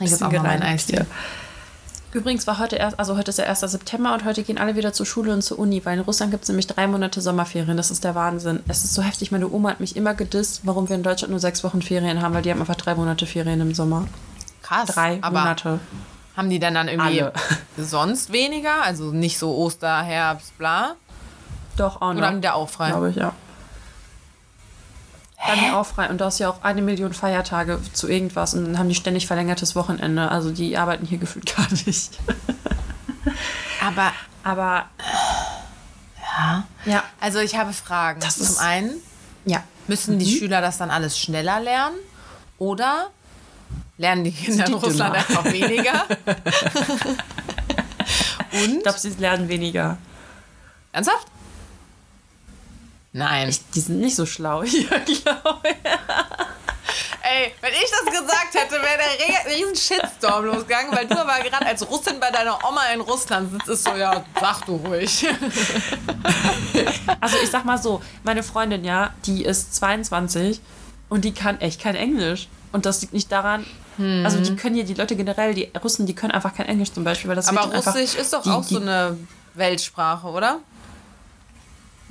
Ich 0.00 0.10
jetzt 0.10 0.22
auch 0.22 0.32
mal 0.32 0.42
mein 0.42 0.62
Eistee. 0.62 1.04
Übrigens 2.12 2.46
war 2.46 2.58
heute 2.58 2.76
erst, 2.76 2.98
also 2.98 3.18
heute 3.18 3.28
ist 3.28 3.38
der 3.38 3.48
1. 3.50 3.60
September 3.60 4.14
und 4.14 4.24
heute 4.24 4.42
gehen 4.42 4.56
alle 4.56 4.76
wieder 4.76 4.94
zur 4.94 5.04
Schule 5.04 5.32
und 5.34 5.42
zur 5.42 5.58
Uni, 5.58 5.84
weil 5.84 5.98
in 5.98 6.04
Russland 6.04 6.30
gibt 6.30 6.44
es 6.44 6.48
nämlich 6.48 6.66
drei 6.66 6.86
Monate 6.86 7.20
Sommerferien. 7.20 7.76
Das 7.76 7.90
ist 7.90 8.02
der 8.02 8.14
Wahnsinn. 8.14 8.60
Es 8.66 8.82
ist 8.82 8.94
so 8.94 9.02
heftig. 9.02 9.30
Meine 9.30 9.50
Oma 9.50 9.70
hat 9.70 9.80
mich 9.80 9.94
immer 9.94 10.14
gedisst, 10.14 10.62
warum 10.64 10.88
wir 10.88 10.96
in 10.96 11.02
Deutschland 11.02 11.30
nur 11.32 11.40
sechs 11.40 11.62
Wochen 11.64 11.82
Ferien 11.82 12.22
haben, 12.22 12.32
weil 12.32 12.42
die 12.42 12.50
haben 12.50 12.60
einfach 12.60 12.76
drei 12.76 12.94
Monate 12.94 13.26
Ferien 13.26 13.60
im 13.60 13.74
Sommer. 13.74 14.06
Krass. 14.62 14.88
Drei 14.88 15.18
aber 15.20 15.40
Monate. 15.40 15.80
Haben 16.38 16.50
die 16.50 16.60
denn 16.60 16.74
dann 16.74 16.86
irgendwie 16.86 17.20
Alle. 17.20 17.32
sonst 17.76 18.32
weniger? 18.32 18.82
Also 18.84 19.10
nicht 19.10 19.38
so 19.38 19.56
Oster, 19.56 20.02
Herbst, 20.02 20.56
bla? 20.56 20.94
Doch, 21.76 21.96
auch 22.00 22.12
noch. 22.12 22.18
Oder 22.18 22.26
haben 22.28 22.36
die 22.36 22.46
da 22.46 22.52
auch 22.52 22.68
frei? 22.68 22.90
Glaube 22.90 23.10
ich, 23.10 23.16
ja. 23.16 23.34
Dann 25.44 25.58
die 25.58 25.70
auch 25.72 25.84
frei. 25.84 26.08
Und 26.08 26.20
da 26.20 26.28
ist 26.28 26.38
ja 26.38 26.48
auch 26.48 26.62
eine 26.62 26.80
Million 26.80 27.12
Feiertage 27.12 27.80
zu 27.92 28.08
irgendwas. 28.08 28.54
Und 28.54 28.66
dann 28.66 28.78
haben 28.78 28.88
die 28.88 28.94
ständig 28.94 29.26
verlängertes 29.26 29.74
Wochenende. 29.74 30.30
Also 30.30 30.52
die 30.52 30.78
arbeiten 30.78 31.06
hier 31.06 31.18
gefühlt 31.18 31.56
gar 31.56 31.66
nicht. 31.72 32.18
Aber, 33.84 34.12
Aber 34.44 34.84
ja. 36.38 36.64
ja, 36.84 37.02
Also 37.20 37.40
ich 37.40 37.56
habe 37.56 37.72
Fragen. 37.72 38.20
Das 38.20 38.38
Zum 38.38 38.58
einen, 38.64 38.92
ja. 39.44 39.64
müssen 39.88 40.20
die 40.20 40.38
Schüler 40.38 40.60
das 40.60 40.78
dann 40.78 40.90
alles 40.92 41.18
schneller 41.18 41.58
lernen? 41.58 41.96
Oder 42.58 43.08
lernen 43.98 44.24
die 44.24 44.32
Kinder 44.32 44.64
die 44.64 44.72
in 44.72 44.78
Russland 44.78 45.14
dümmer? 45.14 45.28
einfach 45.28 45.44
weniger? 45.44 46.06
Und? 48.52 48.76
Ich 48.76 48.82
glaube, 48.82 48.98
sie 48.98 49.10
lernen 49.10 49.48
weniger. 49.48 49.98
Ernsthaft? 50.92 51.26
Nein. 53.12 53.54
Die 53.74 53.80
sind 53.80 54.00
nicht 54.00 54.16
so 54.16 54.24
schlau 54.26 54.62
hier, 54.64 54.88
glaube 54.88 55.60
ich. 55.64 55.76
Ey, 57.22 57.52
wenn 57.60 57.72
ich 57.72 57.90
das 57.90 58.06
gesagt 58.20 58.54
hätte, 58.54 58.76
wäre 58.76 58.98
der 58.98 59.52
riesen 59.52 59.76
Shitstorm 59.76 60.46
losgegangen, 60.46 60.96
weil 60.96 61.06
du 61.06 61.18
aber 61.20 61.38
gerade 61.42 61.66
als 61.66 61.86
Russin 61.88 62.18
bei 62.20 62.30
deiner 62.30 62.58
Oma 62.66 62.86
in 62.94 63.00
Russland 63.02 63.52
sitzt, 63.52 63.68
ist 63.68 63.84
so, 63.84 63.94
ja, 63.96 64.24
sag 64.40 64.64
du 64.64 64.76
ruhig. 64.76 65.26
Also 67.20 67.36
ich 67.42 67.50
sag 67.50 67.66
mal 67.66 67.76
so, 67.76 68.00
meine 68.22 68.42
Freundin, 68.42 68.82
ja, 68.84 69.12
die 69.26 69.44
ist 69.44 69.74
22 69.74 70.60
und 71.10 71.24
die 71.24 71.34
kann 71.34 71.60
echt 71.60 71.82
kein 71.82 71.96
Englisch. 71.96 72.48
Und 72.72 72.86
das 72.86 73.02
liegt 73.02 73.12
nicht 73.12 73.30
daran, 73.30 73.66
also 74.24 74.40
die 74.40 74.54
können 74.56 74.74
hier, 74.76 74.84
die 74.84 74.94
Leute 74.94 75.16
generell, 75.16 75.54
die 75.54 75.70
Russen, 75.82 76.06
die 76.06 76.14
können 76.14 76.30
einfach 76.32 76.54
kein 76.54 76.66
Englisch 76.66 76.92
zum 76.92 77.02
Beispiel, 77.04 77.28
weil 77.28 77.36
das 77.36 77.48
Aber 77.48 77.74
Russisch 77.74 78.14
ist 78.14 78.32
doch 78.32 78.42
die- 78.42 78.50
auch 78.50 78.62
so 78.62 78.80
eine 78.80 79.16
Weltsprache, 79.54 80.28
oder? 80.28 80.60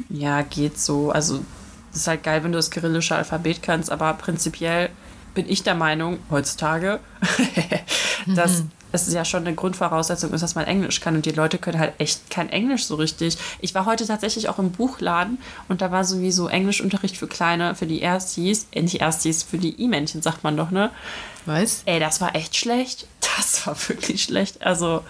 Ja, 0.10 0.42
geht 0.42 0.80
so. 0.80 1.12
Also, 1.12 1.44
das 1.92 2.02
ist 2.02 2.08
halt 2.08 2.24
geil, 2.24 2.44
wenn 2.44 2.52
du 2.52 2.58
das 2.58 2.70
kyrillische 2.72 3.16
Alphabet 3.16 3.64
kannst, 3.64 3.90
aber 3.92 4.14
prinzipiell 4.14 4.90
bin 5.34 5.50
ich 5.50 5.64
der 5.64 5.76
Meinung, 5.76 6.20
heutzutage, 6.30 7.00
dass 8.36 8.64
es 9.06 9.14
ja 9.14 9.26
schon 9.26 9.46
eine 9.46 9.54
Grundvoraussetzung 9.54 10.32
ist, 10.32 10.42
dass 10.42 10.56
man 10.56 10.66
Englisch 10.66 11.02
kann 11.02 11.16
und 11.16 11.26
die 11.26 11.32
Leute 11.32 11.58
können 11.58 11.78
halt 11.78 11.94
echt 12.00 12.32
kein 12.32 12.50
Englisch 12.50 12.86
so 12.86 12.96
richtig. 12.96 13.38
Ich 13.60 13.76
war 13.76 13.86
heute 13.86 14.08
tatsächlich 14.08 14.50
auch 14.50 14.58
im 14.58 14.72
Buchladen 14.72 15.38
und 15.68 15.82
da 15.82 15.92
war 15.92 16.06
sowieso 16.06 16.48
Englischunterricht 16.48 17.18
für 17.18 17.28
Kleine, 17.28 17.76
für 17.76 17.86
die 17.86 18.02
Erstis, 18.02 18.68
äh, 18.72 18.82
nicht 18.82 19.02
Erstis, 19.02 19.44
für 19.44 19.58
die 19.58 19.80
I-Männchen, 19.82 20.22
sagt 20.22 20.44
man 20.44 20.58
doch, 20.58 20.72
ne? 20.72 20.90
Was? 21.46 21.84
Ey, 21.86 22.00
das 22.00 22.22
war 22.22 22.36
echt 22.36 22.56
schlecht. 22.56 23.08
Das 23.38 23.68
war 23.68 23.78
wirklich 23.90 24.24
schlecht. 24.24 24.64
Also, 24.64 25.04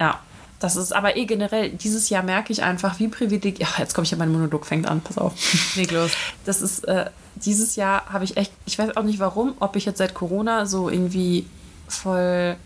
ja. 0.00 0.20
Das 0.58 0.76
ist 0.76 0.94
aber 0.94 1.18
eh 1.18 1.26
generell, 1.26 1.68
dieses 1.68 2.08
Jahr 2.08 2.22
merke 2.22 2.50
ich 2.50 2.62
einfach, 2.62 2.98
wie 2.98 3.08
privilegiert. 3.08 3.68
Jetzt 3.76 3.92
komme 3.92 4.06
ich 4.06 4.10
ja, 4.10 4.16
mein 4.16 4.32
Monolog 4.32 4.64
fängt 4.64 4.86
an, 4.88 5.02
pass 5.02 5.18
auf. 5.18 5.34
Leg 5.76 5.90
los. 5.90 6.12
Das 6.46 6.62
ist, 6.62 6.84
äh, 6.88 7.10
dieses 7.34 7.76
Jahr 7.76 8.06
habe 8.10 8.24
ich 8.24 8.38
echt, 8.38 8.52
ich 8.64 8.78
weiß 8.78 8.96
auch 8.96 9.02
nicht 9.02 9.18
warum, 9.18 9.52
ob 9.60 9.76
ich 9.76 9.84
jetzt 9.84 9.98
seit 9.98 10.14
Corona 10.14 10.64
so 10.64 10.88
irgendwie 10.88 11.44
voll 11.88 12.56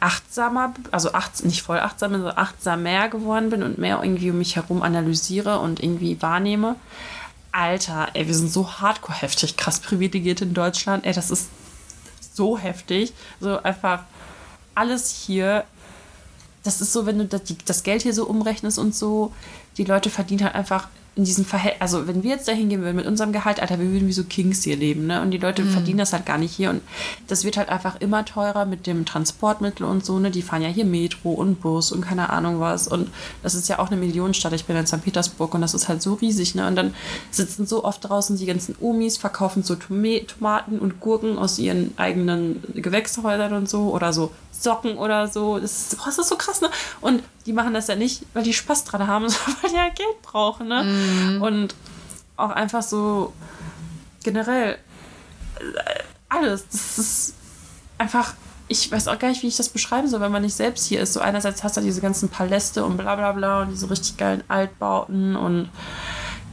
achtsamer, 0.00 0.74
also 0.90 1.12
acht, 1.12 1.44
nicht 1.44 1.62
voll 1.62 1.78
achtsam, 1.78 2.12
sondern 2.12 2.36
achtsam 2.36 2.82
mehr 2.82 3.08
geworden 3.08 3.50
bin 3.50 3.62
und 3.62 3.78
mehr 3.78 4.02
irgendwie 4.02 4.30
um 4.30 4.38
mich 4.38 4.56
herum 4.56 4.82
analysiere 4.82 5.60
und 5.60 5.82
irgendwie 5.82 6.20
wahrnehme. 6.20 6.76
Alter, 7.52 8.08
ey, 8.14 8.26
wir 8.26 8.34
sind 8.34 8.52
so 8.52 8.70
hardcore 8.80 9.16
heftig, 9.16 9.56
krass 9.56 9.80
privilegiert 9.80 10.42
in 10.42 10.54
Deutschland. 10.54 11.06
Ey, 11.06 11.12
das 11.14 11.30
ist 11.30 11.48
so 12.34 12.58
heftig. 12.58 13.14
So 13.40 13.62
einfach 13.62 14.02
alles 14.74 15.10
hier. 15.10 15.64
Das 16.64 16.80
ist 16.80 16.92
so, 16.92 17.06
wenn 17.06 17.18
du 17.18 17.26
das, 17.26 17.42
das 17.64 17.82
Geld 17.82 18.02
hier 18.02 18.12
so 18.12 18.26
umrechnest 18.26 18.78
und 18.78 18.94
so, 18.94 19.32
die 19.76 19.84
Leute 19.84 20.10
verdienen 20.10 20.44
halt 20.44 20.54
einfach 20.54 20.88
in 21.16 21.24
diesem 21.24 21.44
Verhältnis. 21.44 21.80
Also, 21.80 22.06
wenn 22.06 22.22
wir 22.22 22.30
jetzt 22.30 22.48
da 22.48 22.52
hingehen 22.52 22.82
würden 22.82 22.96
mit 22.96 23.06
unserem 23.06 23.32
Gehalt, 23.32 23.60
Alter, 23.60 23.78
wir 23.78 23.90
würden 23.90 24.08
wie 24.08 24.12
so 24.12 24.24
Kings 24.24 24.64
hier 24.64 24.76
leben, 24.76 25.06
ne? 25.06 25.22
Und 25.22 25.30
die 25.30 25.38
Leute 25.38 25.64
verdienen 25.64 25.98
das 25.98 26.12
halt 26.12 26.26
gar 26.26 26.38
nicht 26.38 26.52
hier. 26.52 26.70
Und 26.70 26.82
das 27.28 27.44
wird 27.44 27.56
halt 27.56 27.68
einfach 27.68 28.00
immer 28.00 28.24
teurer 28.24 28.64
mit 28.64 28.86
dem 28.86 29.04
Transportmittel 29.04 29.86
und 29.86 30.04
so, 30.04 30.18
ne? 30.18 30.30
Die 30.30 30.42
fahren 30.42 30.62
ja 30.62 30.68
hier 30.68 30.84
Metro 30.84 31.30
und 31.30 31.60
Bus 31.60 31.92
und 31.92 32.00
keine 32.00 32.30
Ahnung 32.30 32.58
was. 32.58 32.88
Und 32.88 33.10
das 33.42 33.54
ist 33.54 33.68
ja 33.68 33.78
auch 33.78 33.88
eine 33.88 33.96
Millionenstadt. 33.96 34.52
Ich 34.54 34.64
bin 34.64 34.76
in 34.76 34.86
St. 34.86 35.02
Petersburg 35.02 35.54
und 35.54 35.60
das 35.60 35.74
ist 35.74 35.88
halt 35.88 36.02
so 36.02 36.14
riesig, 36.14 36.54
ne? 36.54 36.66
Und 36.66 36.74
dann 36.76 36.94
sitzen 37.30 37.66
so 37.66 37.84
oft 37.84 38.08
draußen 38.08 38.36
die 38.36 38.46
ganzen 38.46 38.74
Omis, 38.80 39.16
verkaufen 39.16 39.62
so 39.62 39.76
Tomaten 39.76 40.78
und 40.78 41.00
Gurken 41.00 41.38
aus 41.38 41.58
ihren 41.58 41.96
eigenen 41.96 42.62
Gewächshäusern 42.74 43.52
und 43.52 43.68
so 43.68 43.92
oder 43.92 44.12
so 44.12 44.32
Socken 44.60 44.96
oder 44.96 45.28
so. 45.28 45.58
Das 45.58 45.92
ist, 45.92 45.96
boah, 45.98 46.06
das 46.06 46.18
ist 46.18 46.28
so 46.28 46.36
krass, 46.36 46.60
ne? 46.60 46.70
Und 47.00 47.22
die 47.46 47.52
machen 47.52 47.74
das 47.74 47.88
ja 47.88 47.96
nicht, 47.96 48.24
weil 48.32 48.44
die 48.44 48.54
Spaß 48.54 48.84
dran 48.84 49.06
haben, 49.06 49.28
sondern 49.28 49.62
weil 49.62 49.70
die 49.70 49.76
ja 49.76 49.88
Geld 49.88 50.22
brauchen, 50.22 50.68
ne? 50.68 51.40
Und 51.40 51.74
auch 52.36 52.50
einfach 52.50 52.82
so 52.82 53.32
generell 54.22 54.78
äh, 55.60 56.02
alles. 56.28 56.66
Das 56.68 56.98
ist 56.98 57.34
einfach, 57.98 58.34
ich 58.68 58.90
weiß 58.90 59.08
auch 59.08 59.18
gar 59.18 59.28
nicht, 59.28 59.42
wie 59.42 59.48
ich 59.48 59.56
das 59.56 59.68
beschreiben 59.68 60.08
soll, 60.08 60.20
wenn 60.20 60.32
man 60.32 60.42
nicht 60.42 60.54
selbst 60.54 60.86
hier 60.86 61.00
ist. 61.00 61.12
So 61.12 61.20
einerseits 61.20 61.62
hast 61.62 61.76
du 61.76 61.80
diese 61.80 62.00
ganzen 62.00 62.28
Paläste 62.28 62.84
und 62.84 62.96
bla 62.96 63.14
bla 63.16 63.32
bla 63.32 63.62
und 63.62 63.70
diese 63.70 63.88
richtig 63.90 64.16
geilen 64.16 64.42
Altbauten 64.48 65.36
und 65.36 65.70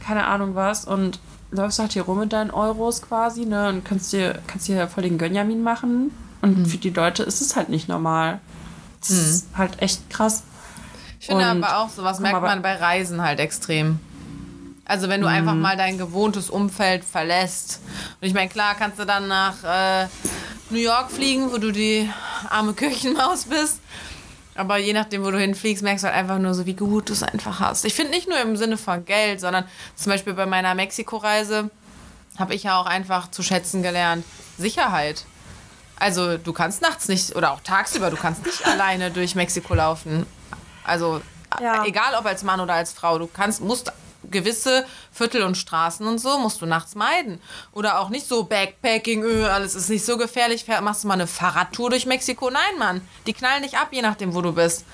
keine 0.00 0.26
Ahnung 0.26 0.54
was 0.54 0.84
und 0.84 1.20
läufst 1.50 1.78
halt 1.78 1.92
hier 1.92 2.02
rum 2.02 2.18
mit 2.18 2.32
deinen 2.32 2.50
Euros 2.50 3.02
quasi, 3.02 3.44
ne? 3.44 3.68
Und 3.68 3.84
kannst 3.84 4.12
dir, 4.12 4.40
kannst 4.46 4.68
dir 4.68 4.88
voll 4.88 5.04
den 5.04 5.18
Gönjamin 5.18 5.62
machen. 5.62 6.10
Und 6.42 6.66
für 6.66 6.76
die 6.76 6.90
Leute 6.90 7.22
ist 7.22 7.40
es 7.40 7.56
halt 7.56 7.68
nicht 7.70 7.88
normal. 7.88 8.40
Das 9.00 9.10
ist 9.10 9.46
halt 9.56 9.80
echt 9.80 10.10
krass. 10.10 10.42
Ich 11.20 11.26
finde 11.26 11.50
Und- 11.50 11.64
aber 11.64 11.78
auch, 11.78 11.88
sowas 11.88 12.18
merkt 12.20 12.42
man 12.42 12.62
bei 12.62 12.74
Reisen 12.74 13.22
halt 13.22 13.40
extrem. 13.40 13.98
Also 14.84 15.08
wenn 15.08 15.20
du 15.20 15.28
Mhm. 15.28 15.34
einfach 15.34 15.54
mal 15.54 15.76
dein 15.76 15.96
gewohntes 15.96 16.50
Umfeld 16.50 17.04
verlässt. 17.04 17.80
Und 18.20 18.26
ich 18.26 18.34
meine, 18.34 18.48
klar 18.48 18.74
kannst 18.76 18.98
du 18.98 19.04
dann 19.06 19.28
nach 19.28 19.62
äh, 19.64 20.08
New 20.70 20.78
York 20.80 21.10
fliegen, 21.10 21.52
wo 21.52 21.58
du 21.58 21.70
die 21.72 22.10
arme 22.50 22.74
Küchenmaus 22.74 23.44
bist. 23.44 23.78
Aber 24.54 24.76
je 24.78 24.92
nachdem, 24.92 25.24
wo 25.24 25.30
du 25.30 25.38
hinfliegst, 25.38 25.82
merkst 25.82 26.02
du 26.04 26.08
halt 26.08 26.16
einfach 26.16 26.38
nur 26.38 26.52
so, 26.54 26.66
wie 26.66 26.74
gut 26.74 27.08
du 27.08 27.12
es 27.14 27.22
einfach 27.22 27.60
hast. 27.60 27.84
Ich 27.86 27.94
finde 27.94 28.10
nicht 28.10 28.28
nur 28.28 28.38
im 28.40 28.56
Sinne 28.56 28.76
von 28.76 29.04
Geld, 29.04 29.40
sondern 29.40 29.64
zum 29.94 30.10
Beispiel 30.12 30.34
bei 30.34 30.44
meiner 30.46 30.74
Mexiko-Reise 30.74 31.70
habe 32.38 32.54
ich 32.54 32.64
ja 32.64 32.76
auch 32.78 32.86
einfach 32.86 33.30
zu 33.30 33.42
schätzen 33.42 33.82
gelernt. 33.82 34.24
Sicherheit. 34.58 35.24
Also 36.02 36.36
du 36.36 36.52
kannst 36.52 36.82
nachts 36.82 37.06
nicht 37.08 37.36
oder 37.36 37.52
auch 37.52 37.60
tagsüber, 37.60 38.10
du 38.10 38.16
kannst 38.16 38.44
nicht 38.44 38.66
alleine 38.66 39.10
durch 39.12 39.34
Mexiko 39.36 39.74
laufen. 39.74 40.26
Also 40.84 41.22
Ja. 41.60 41.84
egal 41.84 42.14
ob 42.18 42.26
als 42.26 42.42
Mann 42.42 42.58
oder 42.60 42.74
als 42.74 42.92
Frau, 42.92 43.18
du 43.18 43.28
kannst, 43.28 43.60
musst 43.60 43.92
gewisse 44.30 44.84
Viertel 45.12 45.42
und 45.42 45.56
Straßen 45.56 46.06
und 46.06 46.18
so 46.18 46.38
musst 46.38 46.60
du 46.60 46.66
nachts 46.66 46.94
meiden. 46.96 47.40
Oder 47.72 48.00
auch 48.00 48.08
nicht 48.08 48.26
so 48.26 48.42
Backpacking, 48.44 49.22
öh, 49.22 49.46
alles 49.46 49.74
ist 49.76 49.90
nicht 49.90 50.04
so 50.04 50.16
gefährlich, 50.16 50.64
fähr- 50.64 50.80
machst 50.80 51.04
du 51.04 51.08
mal 51.08 51.14
eine 51.14 51.26
Fahrradtour 51.28 51.90
durch 51.90 52.06
Mexiko. 52.06 52.50
Nein, 52.50 52.78
Mann, 52.78 53.06
die 53.26 53.32
knallen 53.32 53.62
dich 53.62 53.76
ab, 53.78 53.88
je 53.92 54.02
nachdem, 54.02 54.34
wo 54.34 54.40
du 54.42 54.52
bist. 54.52 54.84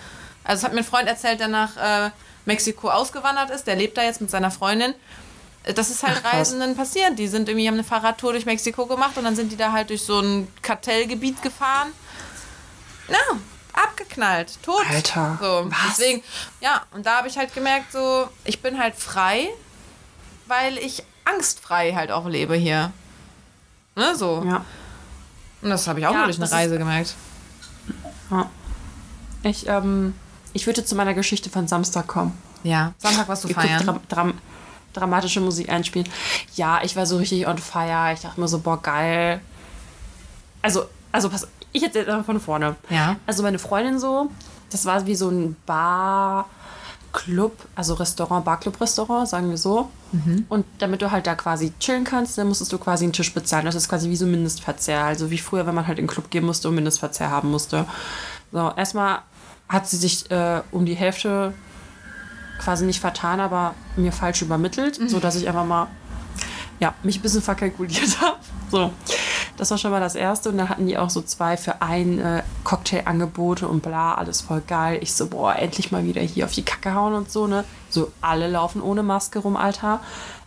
Also 0.44 0.61
es 0.61 0.64
hat 0.64 0.73
mir 0.73 0.81
ein 0.81 0.85
Freund 0.85 1.09
erzählt, 1.09 1.40
der 1.40 1.49
nach 1.49 1.77
äh, 1.77 2.11
Mexiko 2.47 2.90
ausgewandert 2.90 3.51
ist, 3.51 3.66
der 3.66 3.77
lebt 3.77 3.97
da 3.97 4.03
jetzt 4.03 4.21
mit 4.21 4.31
seiner 4.31 4.51
Freundin. 4.51 4.94
Das 5.64 5.90
ist 5.90 6.03
halt 6.03 6.23
Ach. 6.25 6.33
Reisenden 6.33 6.77
passiert. 6.77 7.18
Die 7.18 7.29
sind 7.29 7.49
irgendwie, 7.49 7.66
haben 7.66 7.75
eine 7.75 7.85
Fahrradtour 7.85 8.33
durch 8.33 8.47
Mexiko 8.47 8.87
gemacht 8.87 9.16
und 9.18 9.25
dann 9.25 9.37
sind 9.37 9.53
die 9.53 9.57
da 9.57 9.73
halt 9.73 9.90
durch 9.90 10.03
so 10.03 10.21
ein 10.21 10.49
Kartellgebiet 10.62 11.42
gefahren. 11.42 11.88
Na, 13.09 13.18
abgeknallt, 13.75 14.62
tot. 14.62 14.83
Alter, 14.88 15.38
So, 15.40 15.66
was? 15.71 15.97
deswegen, 15.99 16.23
ja, 16.61 16.83
und 16.92 17.05
da 17.07 17.18
habe 17.18 17.29
ich 17.29 17.37
halt 17.38 17.55
gemerkt, 17.55 17.92
so, 17.92 18.29
ich 18.44 18.61
bin 18.62 18.79
halt 18.79 18.94
frei, 18.97 19.49
weil 20.47 20.79
ich 20.79 21.03
angstfrei 21.25 21.92
halt 21.94 22.11
auch 22.11 22.27
lebe 22.27 22.55
hier. 22.57 22.92
Ne, 23.94 24.14
so. 24.16 24.42
Ja. 24.47 24.64
Und 25.61 25.71
das 25.71 25.87
habe 25.87 26.01
ich 26.01 26.07
auch 26.07 26.12
Ja, 26.12 26.18
nur 26.18 26.27
durch 26.27 26.37
eine 26.37 26.44
das 26.44 26.51
ist- 26.51 26.57
Reise 26.57 26.79
gemerkt. 26.79 27.14
ja. 28.31 28.49
Ich, 29.42 29.66
ähm, 29.68 30.14
ich 30.53 30.66
würde 30.66 30.85
zu 30.85 30.94
meiner 30.97 31.14
Geschichte 31.14 31.51
von 31.51 31.68
Samstag 31.68 32.07
kommen. 32.07 32.37
Ja. 32.62 32.92
Sonntag 32.99 33.29
warst 33.29 33.44
du 33.44 33.49
Ihr 33.49 33.55
feiern. 33.55 33.85
Dram 33.85 34.01
Dram 34.09 34.38
dramatische 34.99 35.41
Musik 35.41 35.69
einspielen. 35.69 36.09
Ja, 36.55 36.81
ich 36.83 36.97
war 36.97 37.07
so 37.07 37.17
richtig 37.17 37.47
on 37.47 37.59
fire. 37.59 38.13
Ich 38.13 38.21
dachte 38.21 38.41
mir 38.41 38.49
so, 38.49 38.59
boah, 38.59 38.81
geil. 38.83 39.41
Also, 40.63 40.85
also 41.13 41.31
pass, 41.31 41.47
ich 41.73 41.83
erzähle 41.83 42.05
jetzt 42.05 42.13
einfach 42.13 42.27
von 42.27 42.41
vorne. 42.41 42.77
Ja. 42.91 43.17
Also 43.27 43.43
meine 43.43 43.59
Freundin 43.59 43.99
so, 43.99 44.31
das 44.71 44.85
war 44.85 45.07
wie 45.07 45.15
so 45.15 45.29
ein 45.31 45.57
Bar, 45.67 46.49
Club, 47.13 47.57
also 47.75 47.95
Restaurant, 47.95 48.45
Bar-Club-Restaurant, 48.45 49.29
sagen 49.29 49.51
wir 49.51 49.57
so. 49.57 49.89
Und 50.49 50.67
damit 50.79 51.03
du 51.03 51.11
halt 51.11 51.27
da 51.27 51.35
quasi 51.35 51.73
chillen 51.81 52.05
kannst, 52.05 52.39
dann 52.39 52.49
musstest 52.49 52.73
du 52.73 52.79
quasi 52.79 53.05
einen 53.05 53.13
Tisch 53.13 53.33
bezahlen. 53.33 53.65
Das 53.65 53.75
ist 53.75 53.89
quasi 53.89 54.11
wie 54.11 54.17
so 54.17 54.27
Mindestverzehr. 54.27 55.05
Also 55.05 55.31
wie 55.31 55.39
früher, 55.39 55.67
wenn 55.67 55.75
man 55.75 55.87
halt 55.87 55.99
in 55.99 56.05
den 56.05 56.11
Club 56.11 56.31
gehen 56.31 56.45
musste 56.45 56.69
und 56.69 56.75
Mindestverzehr 56.75 57.31
haben 57.31 57.51
musste. 57.51 57.87
So, 58.53 58.73
erstmal 58.77 59.21
hat 59.69 59.89
sie 59.89 59.97
sich 59.97 60.31
äh, 60.31 60.63
um 60.71 60.87
die 60.87 60.95
Hälfte 60.95 61.55
quasi 62.59 62.85
nicht 62.85 63.01
vertan, 63.01 63.40
aber 63.40 63.75
mir 63.97 64.12
falsch 64.12 64.42
übermittelt, 64.42 64.99
so 65.09 65.21
dass 65.21 65.37
ich 65.37 65.49
einfach 65.49 65.64
mal 65.64 65.88
ja, 66.81 66.94
mich 67.03 67.18
ein 67.18 67.23
bisschen 67.23 67.42
verkalkuliert 67.42 68.21
habe. 68.21 68.37
So. 68.71 68.92
Das 69.57 69.71
war 69.73 69.79
schon 69.79 69.90
mal 69.90 70.01
das 70.01 70.14
Erste. 70.14 70.51
Und 70.51 70.59
dann 70.59 70.68
hatten 70.68 70.87
die 70.87 70.97
auch 70.97 71.11
so 71.11 71.21
zwei 71.23 71.57
für 71.57 71.83
ein 71.83 72.21
äh, 72.21 72.42
Cocktailangebote 72.62 73.66
und 73.66 73.83
bla, 73.83 74.14
alles 74.14 74.40
voll 74.40 74.62
geil. 74.66 75.01
Ich 75.03 75.12
so, 75.14 75.27
boah, 75.27 75.57
endlich 75.57 75.90
mal 75.90 76.05
wieder 76.05 76.23
hier 76.23 76.44
auf 76.44 76.53
die 76.53 76.62
Kacke 76.64 76.94
hauen 76.94 77.14
und 77.14 77.31
so, 77.31 77.49
ne? 77.49 77.64
So, 77.90 78.12
alle 78.21 78.49
laufen 78.49 78.81
ohne 78.81 79.03
Maske 79.03 79.40
rum, 79.40 79.57
Alter. 79.57 80.01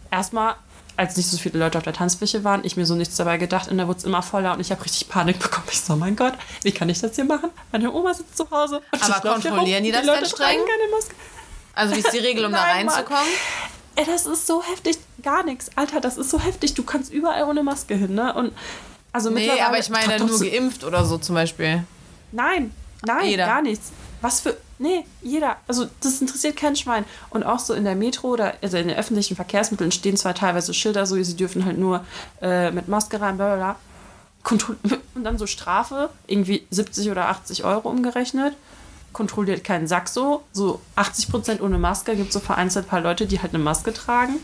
Erstmal, 0.10 0.56
als 0.96 1.18
nicht 1.18 1.30
so 1.30 1.38
viele 1.38 1.60
Leute 1.60 1.78
auf 1.78 1.84
der 1.84 1.94
Tanzfläche 1.94 2.46
waren, 2.46 2.62
ich 2.64 2.78
mir 2.78 2.86
so 2.86 2.96
nichts 2.96 3.18
dabei 3.18 3.38
gedacht 3.38 3.70
und 3.70 3.78
da 3.78 3.88
wurde 3.88 3.98
es 3.98 4.04
immer 4.06 4.22
voller 4.22 4.54
und 4.54 4.62
ich 4.62 4.72
habe 4.72 4.84
richtig 4.86 5.10
Panik 5.10 5.40
bekommen. 5.40 5.68
Ich 5.72 5.82
so, 5.82 5.98
mein 5.98 6.16
Gott, 6.16 6.34
wie 6.64 6.72
kann 6.72 6.88
ich 6.88 7.00
das 7.02 7.16
hier 7.16 7.26
machen? 7.26 7.50
Meine 7.74 7.92
Oma 7.92 8.14
sitzt 8.14 8.38
zu 8.38 8.50
Hause. 8.50 8.82
Und 8.94 9.04
Aber 9.04 9.20
kontrollieren 9.30 9.84
rum, 9.84 9.86
die 9.86 9.92
das 9.92 10.06
Leute 10.06 10.22
dann 10.22 10.30
streng? 10.30 10.60
keine 10.60 10.92
Maske. 10.96 11.16
Also 11.74 11.96
wie 11.96 12.00
ist 12.00 12.14
die 12.14 12.18
Regel, 12.20 12.46
um 12.46 12.52
da 12.52 12.58
Nein, 12.62 12.86
Mann. 12.86 12.96
reinzukommen? 12.96 13.28
Ey, 13.96 14.06
das 14.06 14.26
ist 14.26 14.48
so 14.48 14.64
heftig. 14.64 14.98
Gar 15.22 15.44
nichts. 15.44 15.70
Alter, 15.76 16.00
das 16.02 16.18
ist 16.18 16.30
so 16.30 16.40
heftig. 16.40 16.74
Du 16.74 16.84
kannst 16.84 17.12
überall 17.12 17.44
ohne 17.44 17.64
Maske 17.64 17.96
hin, 17.96 18.16
ne? 18.16 18.34
Und 18.34 18.54
also 19.12 19.30
Nee, 19.30 19.50
aber 19.62 19.78
ich 19.78 19.90
meine 19.90 20.08
Trag 20.08 20.20
doch 20.20 20.28
nur 20.28 20.40
geimpft 20.40 20.84
oder 20.84 21.04
so 21.06 21.18
zum 21.18 21.36
Beispiel. 21.36 21.84
Nein, 22.32 22.74
nein, 23.06 23.26
Jeder. 23.26 23.46
gar 23.46 23.62
nichts. 23.62 23.92
Was 24.22 24.42
für. 24.42 24.56
Nee, 24.80 25.06
jeder. 25.22 25.58
Also, 25.68 25.88
das 26.02 26.22
interessiert 26.22 26.56
kein 26.58 26.76
Schwein. 26.76 27.06
Und 27.30 27.44
auch 27.44 27.60
so 27.60 27.74
in 27.76 27.84
der 27.84 27.94
Metro 27.96 28.30
oder 28.30 28.56
also 28.64 28.78
in 28.78 28.88
den 28.88 28.98
öffentlichen 28.98 29.36
Verkehrsmitteln 29.36 29.92
stehen 29.92 30.18
zwar 30.18 30.34
teilweise 30.34 30.74
Schilder, 30.74 31.06
so, 31.06 31.22
sie 31.22 31.36
dürfen 31.36 31.66
halt 31.66 31.78
nur 31.78 32.04
äh, 32.42 32.72
mit 32.72 32.88
Maske 32.88 33.22
rein, 33.22 33.38
bla 33.38 33.56
bla 33.56 33.76
bla. 33.76 33.76
Und 35.16 35.24
dann 35.24 35.38
so 35.38 35.46
Strafe, 35.46 36.10
irgendwie 36.26 36.66
70 36.72 37.12
oder 37.12 37.28
80 37.28 37.64
Euro 37.64 37.90
umgerechnet. 37.90 38.56
Kontrolliert 39.14 39.64
keinen 39.64 39.88
Sack 39.88 40.08
so. 40.08 40.44
So 40.52 40.82
80 40.96 41.30
Prozent 41.30 41.62
ohne 41.62 41.78
Maske. 41.78 42.16
Gibt 42.16 42.34
so 42.34 42.40
vereinzelt 42.40 42.86
ein 42.86 42.90
paar 42.90 43.02
Leute, 43.02 43.28
die 43.28 43.42
halt 43.42 43.54
eine 43.54 43.64
Maske 43.64 43.94
tragen. 43.94 44.36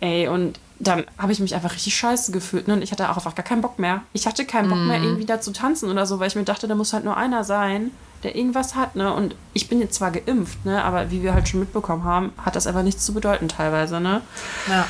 Ey, 0.00 0.28
und 0.28 0.58
dann 0.78 1.04
habe 1.18 1.32
ich 1.32 1.40
mich 1.40 1.54
einfach 1.54 1.72
richtig 1.72 1.94
scheiße 1.94 2.32
gefühlt. 2.32 2.66
Ne? 2.66 2.74
Und 2.74 2.82
ich 2.82 2.90
hatte 2.90 3.10
auch 3.10 3.16
einfach 3.16 3.34
gar 3.34 3.44
keinen 3.44 3.60
Bock 3.60 3.78
mehr. 3.78 4.02
Ich 4.14 4.26
hatte 4.26 4.46
keinen 4.46 4.70
Bock 4.70 4.78
mehr, 4.78 5.02
irgendwie 5.02 5.26
da 5.26 5.40
zu 5.40 5.52
tanzen 5.52 5.90
oder 5.90 6.06
so, 6.06 6.18
weil 6.18 6.28
ich 6.28 6.36
mir 6.36 6.44
dachte, 6.44 6.66
da 6.66 6.74
muss 6.74 6.94
halt 6.94 7.04
nur 7.04 7.18
einer 7.18 7.44
sein, 7.44 7.90
der 8.22 8.34
irgendwas 8.34 8.74
hat. 8.74 8.96
Ne? 8.96 9.12
Und 9.12 9.34
ich 9.52 9.68
bin 9.68 9.78
jetzt 9.78 9.94
zwar 9.94 10.10
geimpft, 10.10 10.64
ne? 10.64 10.82
aber 10.82 11.10
wie 11.10 11.22
wir 11.22 11.34
halt 11.34 11.48
schon 11.48 11.60
mitbekommen 11.60 12.04
haben, 12.04 12.32
hat 12.38 12.56
das 12.56 12.66
einfach 12.66 12.82
nichts 12.82 13.04
zu 13.04 13.12
bedeuten 13.12 13.48
teilweise. 13.48 14.00
Ne? 14.00 14.22
Ja. 14.68 14.86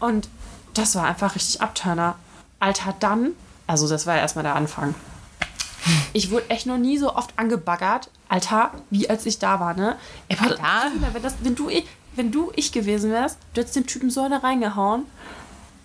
Und 0.00 0.28
das 0.72 0.96
war 0.96 1.04
einfach 1.04 1.34
richtig 1.34 1.60
Abturner. 1.60 2.14
Alter, 2.58 2.94
dann, 2.98 3.32
also 3.66 3.88
das 3.88 4.06
war 4.06 4.14
ja 4.14 4.22
erstmal 4.22 4.44
der 4.44 4.56
Anfang. 4.56 4.94
Ich 6.12 6.30
wurde 6.30 6.48
echt 6.50 6.66
noch 6.66 6.78
nie 6.78 6.98
so 6.98 7.14
oft 7.14 7.30
angebaggert, 7.36 8.08
Alter, 8.28 8.70
wie 8.90 9.08
als 9.10 9.26
ich 9.26 9.38
da 9.38 9.58
war, 9.60 9.74
ne? 9.74 9.96
Ey, 10.28 10.38
warte, 10.40 10.62
Alter. 10.62 10.92
wenn, 11.12 11.22
das, 11.22 11.34
wenn, 11.40 11.54
du, 11.54 11.68
ich- 11.68 11.86
wenn 12.14 12.30
du 12.30 12.52
ich 12.54 12.72
gewesen 12.72 13.10
wärst, 13.10 13.38
du 13.54 13.60
hättest 13.60 13.76
dem 13.76 13.86
Typen 13.86 14.10
so 14.10 14.22
eine 14.22 14.42
reingehauen. 14.42 15.04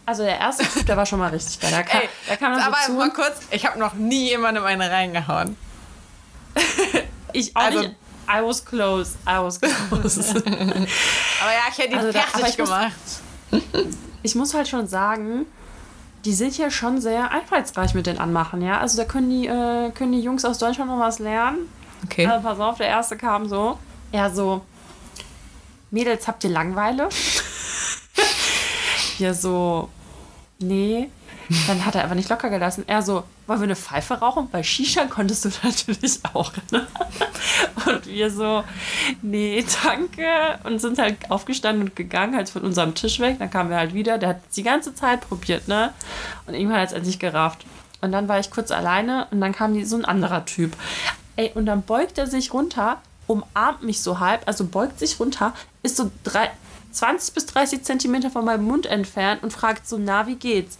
Also 0.05 0.23
der 0.23 0.39
erste 0.39 0.63
Typ, 0.65 0.85
der 0.85 0.95
war 0.97 1.05
schon 1.05 1.19
mal 1.19 1.29
richtig 1.31 1.59
geil. 1.59 1.71
Der 1.71 1.83
kam, 1.83 2.01
Ey, 2.01 2.09
der 2.29 2.37
kam 2.37 2.53
aber 2.53 2.77
so 2.85 2.93
mal 2.93 3.09
kurz, 3.11 3.39
ich 3.51 3.65
habe 3.65 3.77
noch 3.79 3.93
nie 3.95 4.29
jemandem 4.29 4.63
eine 4.63 4.89
reingehauen. 4.89 5.57
Ich 7.33 7.55
auch 7.55 7.61
also- 7.61 7.79
nicht. 7.81 7.95
I 8.29 8.41
was 8.43 8.65
close. 8.65 9.15
I 9.25 9.37
was 9.41 9.59
close. 9.61 10.35
Aber 10.35 11.51
ja, 11.53 11.61
ich 11.71 11.77
hätte 11.77 11.93
ihn 11.93 11.97
Also 11.97 12.11
da- 12.11 12.19
fertig 12.19 12.35
aber 12.35 12.47
ich 12.49 12.57
muss- 12.57 12.67
gemacht. 12.69 13.73
ich 14.23 14.35
muss 14.35 14.53
halt 14.53 14.67
schon 14.67 14.87
sagen, 14.87 15.45
die 16.27 16.33
sind 16.33 16.57
ja 16.57 16.69
schon 16.69 16.99
sehr 16.99 17.31
einfallsreich 17.31 17.93
mit 17.93 18.05
den 18.05 18.19
Anmachen, 18.19 18.61
ja. 18.61 18.81
Also 18.81 18.97
da 18.97 19.05
können 19.05 19.29
die, 19.29 19.47
äh, 19.47 19.91
können 19.91 20.11
die 20.11 20.19
Jungs 20.19 20.43
aus 20.43 20.57
Deutschland 20.57 20.91
noch 20.91 20.99
was 20.99 21.19
lernen. 21.19 21.69
Okay. 22.03 22.25
Also 22.25 22.43
pass 22.45 22.59
auf, 22.59 22.77
der 22.79 22.87
erste 22.87 23.15
kam 23.15 23.47
so. 23.47 23.79
Er 24.11 24.29
so, 24.29 24.59
Mädels, 25.89 26.27
habt 26.27 26.43
ihr 26.43 26.49
Langeweile? 26.49 27.07
Wir 29.19 29.33
so, 29.33 29.87
nee. 30.59 31.09
Dann 31.65 31.85
hat 31.85 31.95
er 31.95 32.03
einfach 32.03 32.17
nicht 32.17 32.29
locker 32.29 32.49
gelassen. 32.49 32.83
Er 32.87 33.01
so, 33.01 33.23
wollen 33.47 33.61
wir 33.61 33.65
eine 33.65 33.75
Pfeife 33.75 34.15
rauchen? 34.15 34.49
Bei 34.49 34.61
Shisha 34.61 35.05
konntest 35.05 35.45
du 35.45 35.49
natürlich 35.63 36.19
auch. 36.33 36.51
Ne? 36.71 36.85
Und 37.85 38.05
wir 38.05 38.29
so, 38.29 38.63
nee, 39.21 39.65
danke. 39.83 40.59
Und 40.63 40.79
sind 40.79 40.99
halt 40.99 41.31
aufgestanden 41.31 41.89
und 41.89 41.95
gegangen, 41.95 42.35
halt 42.35 42.49
von 42.49 42.63
unserem 42.63 42.93
Tisch 42.93 43.19
weg. 43.19 43.37
Dann 43.39 43.49
kamen 43.49 43.69
wir 43.69 43.77
halt 43.77 43.93
wieder. 43.93 44.17
Der 44.17 44.29
hat 44.29 44.41
die 44.55 44.63
ganze 44.63 44.93
Zeit 44.93 45.21
probiert, 45.21 45.67
ne? 45.67 45.93
Und 46.45 46.53
irgendwann 46.53 46.81
hat 46.81 46.89
es 46.89 46.93
endlich 46.93 47.19
gerafft. 47.19 47.65
Und 48.01 48.11
dann 48.11 48.27
war 48.27 48.39
ich 48.39 48.51
kurz 48.51 48.71
alleine 48.71 49.27
und 49.31 49.41
dann 49.41 49.53
kam 49.53 49.73
die, 49.73 49.83
so 49.83 49.95
ein 49.95 50.05
anderer 50.05 50.45
Typ. 50.45 50.75
Ey, 51.35 51.51
und 51.55 51.65
dann 51.65 51.81
beugt 51.81 52.17
er 52.17 52.27
sich 52.27 52.53
runter, 52.53 53.01
umarmt 53.25 53.83
mich 53.83 54.01
so 54.01 54.19
halb, 54.19 54.41
also 54.45 54.65
beugt 54.65 54.99
sich 54.99 55.19
runter, 55.19 55.53
ist 55.83 55.97
so 55.97 56.11
drei, 56.23 56.51
20 56.91 57.33
bis 57.33 57.45
30 57.47 57.83
Zentimeter 57.83 58.29
von 58.29 58.45
meinem 58.45 58.65
Mund 58.65 58.85
entfernt 58.85 59.43
und 59.43 59.51
fragt 59.51 59.87
so, 59.87 59.97
na, 59.97 60.27
wie 60.27 60.35
geht's? 60.35 60.77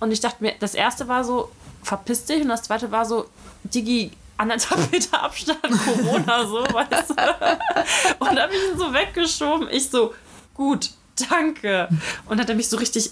Und 0.00 0.12
ich 0.12 0.20
dachte 0.20 0.42
mir, 0.42 0.54
das 0.60 0.74
erste 0.74 1.08
war 1.08 1.24
so, 1.24 1.50
verpiss 1.84 2.24
dich, 2.24 2.42
und 2.42 2.48
das 2.48 2.62
zweite 2.62 2.90
war 2.90 3.04
so, 3.04 3.26
Digi, 3.62 4.10
anderthalb 4.36 4.90
Meter 4.92 5.22
Abstand, 5.22 5.60
Corona, 5.62 6.46
so, 6.46 6.64
weißt 6.64 7.10
du? 7.10 7.14
Und 8.18 8.28
dann 8.28 8.38
habe 8.38 8.52
ich 8.54 8.72
ihn 8.72 8.78
so 8.78 8.92
weggeschoben. 8.92 9.68
Ich 9.70 9.90
so, 9.90 10.14
gut, 10.54 10.90
danke. 11.30 11.88
Und 12.26 12.40
hat 12.40 12.48
er 12.48 12.54
mich 12.54 12.68
so 12.68 12.76
richtig 12.76 13.10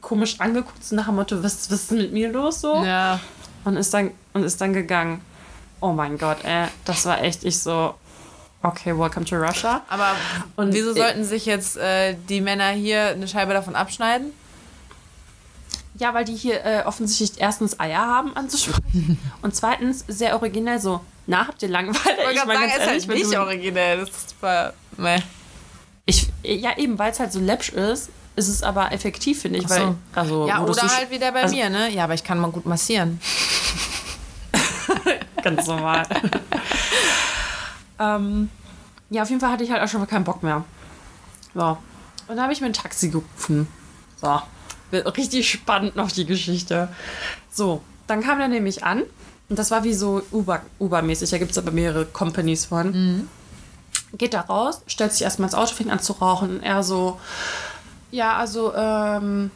komisch 0.00 0.40
angeguckt, 0.40 0.84
so 0.84 0.94
nach 0.94 1.06
dem 1.06 1.16
Motto, 1.16 1.42
was, 1.42 1.70
was 1.70 1.82
ist 1.82 1.90
denn 1.90 1.98
mit 1.98 2.12
mir 2.12 2.30
los 2.30 2.60
so? 2.60 2.82
Ja. 2.82 3.20
Und 3.64 3.76
ist 3.76 3.92
dann, 3.92 4.12
und 4.32 4.44
ist 4.44 4.60
dann 4.60 4.72
gegangen. 4.72 5.24
Oh 5.80 5.92
mein 5.92 6.16
Gott, 6.16 6.44
ey, 6.44 6.68
das 6.84 7.04
war 7.06 7.22
echt 7.22 7.44
ich 7.44 7.58
so, 7.58 7.94
okay, 8.62 8.96
welcome 8.96 9.26
to 9.26 9.36
Russia. 9.36 9.82
Aber 9.88 10.14
Und 10.56 10.72
wieso 10.72 10.94
sollten 10.94 11.24
sich 11.24 11.44
jetzt 11.44 11.76
äh, 11.76 12.14
die 12.28 12.40
Männer 12.40 12.70
hier 12.70 13.08
eine 13.08 13.26
Scheibe 13.26 13.52
davon 13.52 13.74
abschneiden? 13.74 14.32
Ja, 16.02 16.14
weil 16.14 16.24
die 16.24 16.34
hier 16.34 16.64
äh, 16.64 16.82
offensichtlich 16.84 17.40
erstens 17.40 17.78
Eier 17.78 18.00
haben 18.00 18.36
anzusprechen 18.36 19.20
und 19.42 19.54
zweitens 19.54 20.04
sehr 20.08 20.34
originell 20.34 20.80
so, 20.80 21.00
na, 21.28 21.46
habt 21.46 21.62
ihr 21.62 21.68
Langeweile? 21.68 22.16
Ich 22.18 22.24
wollte 22.24 22.34
gerade 22.34 22.46
mein, 22.48 22.56
sagen, 22.56 22.60
ganz 22.62 22.72
ist 22.72 22.80
halt 22.80 22.88
ehrlich, 22.88 23.08
wenn 23.08 23.18
nicht 23.18 23.38
originell. 23.38 23.98
Das 24.00 24.08
ist 24.08 24.30
super. 24.30 24.72
Meh. 24.96 25.20
Ich, 26.04 26.28
ja, 26.42 26.76
eben, 26.76 26.98
weil 26.98 27.12
es 27.12 27.20
halt 27.20 27.32
so 27.32 27.38
läppsch 27.38 27.68
ist, 27.68 28.10
ist 28.34 28.48
es 28.48 28.64
aber 28.64 28.90
effektiv, 28.90 29.42
finde 29.42 29.60
ich. 29.60 29.68
So. 29.68 29.76
Weil, 29.76 29.94
also, 30.16 30.48
Ja, 30.48 30.64
oder 30.64 30.82
halt 30.82 31.12
wieder 31.12 31.30
bei 31.30 31.42
also- 31.42 31.54
mir, 31.54 31.70
ne? 31.70 31.88
Ja, 31.90 32.02
aber 32.02 32.14
ich 32.14 32.24
kann 32.24 32.40
mal 32.40 32.50
gut 32.50 32.66
massieren. 32.66 33.20
Ganz 35.44 35.68
normal. 35.68 36.04
ähm, 38.00 38.50
ja, 39.08 39.22
auf 39.22 39.28
jeden 39.28 39.40
Fall 39.40 39.52
hatte 39.52 39.62
ich 39.62 39.70
halt 39.70 39.80
auch 39.80 39.88
schon 39.88 40.00
mal 40.00 40.06
keinen 40.06 40.24
Bock 40.24 40.42
mehr. 40.42 40.64
So. 41.54 41.78
Und 42.26 42.34
dann 42.34 42.42
habe 42.42 42.52
ich 42.52 42.60
mir 42.60 42.66
ein 42.66 42.72
Taxi 42.72 43.08
gerufen. 43.08 43.68
So. 44.20 44.42
Richtig 44.92 45.48
spannend 45.50 45.96
noch 45.96 46.10
die 46.10 46.26
Geschichte. 46.26 46.88
So. 47.50 47.82
Dann 48.06 48.20
kam 48.22 48.38
der 48.38 48.48
nämlich 48.48 48.84
an. 48.84 49.02
Und 49.48 49.58
das 49.58 49.70
war 49.70 49.84
wie 49.84 49.94
so 49.94 50.22
Uber- 50.32 50.62
Uber-mäßig. 50.78 51.30
da 51.30 51.38
gibt 51.38 51.50
es 51.52 51.58
aber 51.58 51.70
mehrere 51.70 52.04
Companies 52.06 52.66
von. 52.66 53.28
Geht 54.16 54.34
da 54.34 54.40
raus, 54.42 54.82
stellt 54.86 55.12
sich 55.12 55.22
erstmal 55.22 55.46
ins 55.48 55.54
Auto, 55.54 55.74
fängt 55.74 55.90
an 55.90 56.00
zu 56.00 56.12
rauchen. 56.14 56.56
Und 56.56 56.62
er 56.62 56.82
so, 56.82 57.18
ja, 58.10 58.36
also, 58.36 58.74
ähm, 58.74 59.50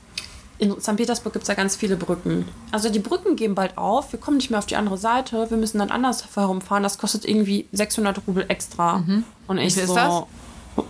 in 0.59 0.81
St. 0.81 0.97
Petersburg 0.97 1.35
gibt 1.35 1.43
es 1.43 1.49
ja 1.49 1.55
ganz 1.55 1.77
viele 1.77 1.97
Brücken. 1.97 2.47
Also 2.73 2.89
die 2.89 2.99
Brücken 2.99 3.37
gehen 3.37 3.55
bald 3.55 3.77
auf, 3.77 4.13
wir 4.13 4.19
kommen 4.21 4.39
nicht 4.39 4.49
mehr 4.51 4.59
auf 4.59 4.65
die 4.67 4.77
andere 4.77 4.97
Seite, 4.97 5.51
wir 5.51 5.57
müssen 5.59 5.79
dann 5.79 5.91
anders 5.91 6.25
herumfahren, 6.35 6.83
das 6.83 6.97
kostet 6.97 7.27
irgendwie 7.27 7.69
600 7.73 8.21
Rubel 8.27 8.47
extra. 8.49 9.03
Und 9.47 9.59
ich 9.59 9.77
ist 9.77 9.87
so, 9.89 9.95
das? 9.95 10.85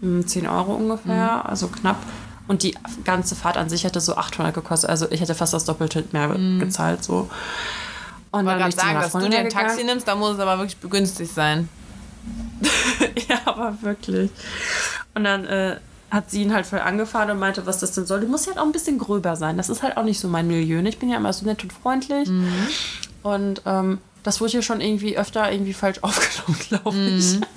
hm, 0.00 0.26
10 0.26 0.46
Euro 0.46 0.74
ungefähr, 0.74 1.46
also 1.46 1.68
knapp. 1.68 1.96
Und 2.48 2.62
die 2.62 2.74
ganze 3.04 3.36
Fahrt 3.36 3.56
an 3.56 3.68
sich 3.68 3.84
hätte 3.84 4.00
so 4.00 4.16
800 4.16 4.54
gekostet, 4.54 4.90
also 4.90 5.06
ich 5.10 5.20
hätte 5.20 5.34
fast 5.34 5.52
das 5.54 5.64
Doppelte 5.64 6.04
mehr 6.12 6.28
gezahlt, 6.58 7.04
so. 7.04 7.28
Und 8.30 8.46
dann 8.46 8.58
bin 8.58 8.68
ich 8.68 8.74
sagen, 8.74 8.94
dass 9.00 9.12
du 9.12 9.28
dir 9.28 9.38
ein. 9.38 9.48
Taxi 9.50 9.84
nimmst, 9.84 10.08
da 10.08 10.14
muss 10.14 10.34
es 10.34 10.40
aber 10.40 10.58
wirklich 10.58 10.78
begünstigt 10.78 11.34
sein. 11.34 11.68
Ja, 13.28 13.40
aber 13.44 13.76
wirklich. 13.82 14.30
Und 15.14 15.24
dann 15.24 15.44
äh, 15.44 15.76
hat 16.10 16.30
sie 16.30 16.42
ihn 16.42 16.54
halt 16.54 16.66
voll 16.66 16.78
angefahren 16.80 17.30
und 17.30 17.38
meinte, 17.38 17.66
was 17.66 17.78
das 17.78 17.92
denn 17.92 18.06
soll. 18.06 18.20
Du 18.20 18.26
musst 18.28 18.46
halt 18.46 18.58
auch 18.58 18.64
ein 18.64 18.72
bisschen 18.72 18.98
gröber 18.98 19.36
sein. 19.36 19.56
Das 19.56 19.68
ist 19.68 19.82
halt 19.82 19.96
auch 19.96 20.04
nicht 20.04 20.18
so 20.18 20.28
mein 20.28 20.46
Milieu. 20.46 20.80
ne? 20.80 20.88
Ich 20.88 20.98
bin 20.98 21.10
ja 21.10 21.18
immer 21.18 21.32
so 21.32 21.44
nett 21.44 21.62
und 21.62 21.72
freundlich. 21.72 22.28
Und 23.22 23.62
ähm, 23.66 23.98
das 24.22 24.40
wurde 24.40 24.52
hier 24.52 24.62
schon 24.62 24.80
irgendwie 24.80 25.18
öfter 25.18 25.50
irgendwie 25.52 25.74
falsch 25.74 25.98
aufgenommen, 26.02 26.58
glaube 26.68 26.96
ich. 26.96 27.38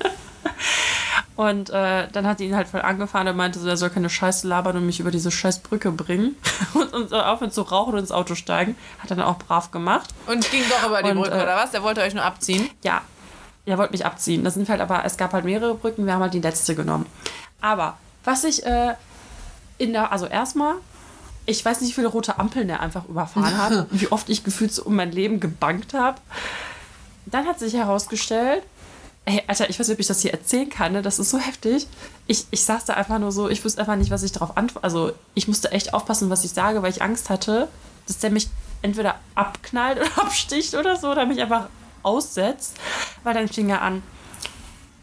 Und 1.41 1.71
äh, 1.71 2.07
dann 2.11 2.27
hat 2.27 2.37
sie 2.37 2.45
ihn 2.45 2.55
halt 2.55 2.67
voll 2.67 2.83
angefahren 2.83 3.27
und 3.27 3.35
meinte 3.35 3.57
so, 3.57 3.67
er 3.67 3.75
soll 3.75 3.89
keine 3.89 4.11
Scheiße 4.11 4.47
labern 4.47 4.77
und 4.77 4.85
mich 4.85 4.99
über 4.99 5.09
diese 5.09 5.31
scheiß 5.31 5.61
Brücke 5.61 5.89
bringen 5.89 6.35
und, 6.75 6.93
und 6.93 7.11
aufhören 7.11 7.49
zu 7.49 7.63
rauchen 7.63 7.93
und 7.93 7.99
ins 8.01 8.11
Auto 8.11 8.35
steigen. 8.35 8.75
Hat 8.99 9.09
er 9.09 9.15
dann 9.15 9.25
auch 9.25 9.39
brav 9.39 9.71
gemacht. 9.71 10.11
Und 10.27 10.51
ging 10.51 10.61
doch 10.69 10.87
über 10.87 11.01
die 11.01 11.09
Und, 11.09 11.17
Brücke, 11.17 11.39
äh, 11.39 11.41
oder 11.41 11.55
was? 11.55 11.71
Der 11.71 11.81
wollte 11.81 12.01
euch 12.01 12.13
nur 12.13 12.23
abziehen. 12.23 12.69
Ja, 12.83 13.01
er 13.65 13.79
wollte 13.79 13.91
mich 13.91 14.05
abziehen. 14.05 14.43
Das 14.43 14.53
sind 14.53 14.69
halt 14.69 14.81
aber, 14.81 15.03
es 15.03 15.17
gab 15.17 15.33
halt 15.33 15.43
mehrere 15.43 15.73
Brücken, 15.73 16.05
wir 16.05 16.13
haben 16.13 16.21
halt 16.21 16.35
die 16.35 16.41
letzte 16.41 16.75
genommen. 16.75 17.07
Aber 17.59 17.97
was 18.23 18.43
ich 18.43 18.63
äh, 18.63 18.93
in 19.79 19.93
der, 19.93 20.11
also 20.11 20.27
erstmal, 20.27 20.75
ich 21.47 21.65
weiß 21.65 21.81
nicht, 21.81 21.89
wie 21.89 21.95
viele 21.95 22.07
rote 22.07 22.37
Ampeln 22.37 22.69
er 22.69 22.81
einfach 22.81 23.05
überfahren 23.09 23.57
hat, 23.57 23.87
wie 23.91 24.11
oft 24.11 24.29
ich 24.29 24.43
gefühlt 24.43 24.71
so 24.71 24.83
um 24.83 24.95
mein 24.95 25.11
Leben 25.11 25.39
gebankt 25.39 25.95
habe. 25.95 26.19
Dann 27.25 27.47
hat 27.47 27.57
sich 27.57 27.73
herausgestellt, 27.73 28.61
ey, 29.25 29.43
Alter, 29.47 29.69
ich 29.69 29.79
weiß 29.79 29.87
nicht, 29.87 29.95
ob 29.95 29.99
ich 29.99 30.07
das 30.07 30.21
hier 30.21 30.31
erzählen 30.31 30.69
kann, 30.69 30.93
ne? 30.93 31.01
das 31.01 31.19
ist 31.19 31.29
so 31.29 31.37
heftig. 31.37 31.87
Ich, 32.27 32.45
ich 32.51 32.63
saß 32.63 32.85
da 32.85 32.93
einfach 32.93 33.19
nur 33.19 33.31
so, 33.31 33.49
ich 33.49 33.63
wusste 33.63 33.81
einfach 33.81 33.95
nicht, 33.95 34.11
was 34.11 34.23
ich 34.23 34.31
darauf 34.31 34.57
antworte. 34.57 34.83
Also 34.83 35.13
ich 35.35 35.47
musste 35.47 35.71
echt 35.71 35.93
aufpassen, 35.93 36.29
was 36.29 36.43
ich 36.43 36.51
sage, 36.51 36.81
weil 36.81 36.91
ich 36.91 37.01
Angst 37.01 37.29
hatte, 37.29 37.67
dass 38.07 38.17
der 38.17 38.31
mich 38.31 38.49
entweder 38.81 39.19
abknallt 39.35 39.99
oder 40.01 40.23
absticht 40.23 40.73
oder 40.73 40.95
so, 40.97 41.11
oder 41.11 41.25
mich 41.25 41.39
einfach 41.41 41.69
aussetzt. 42.03 42.77
Weil 43.23 43.33
dann 43.33 43.47
fing 43.47 43.69
er 43.69 43.81
an, 43.81 44.01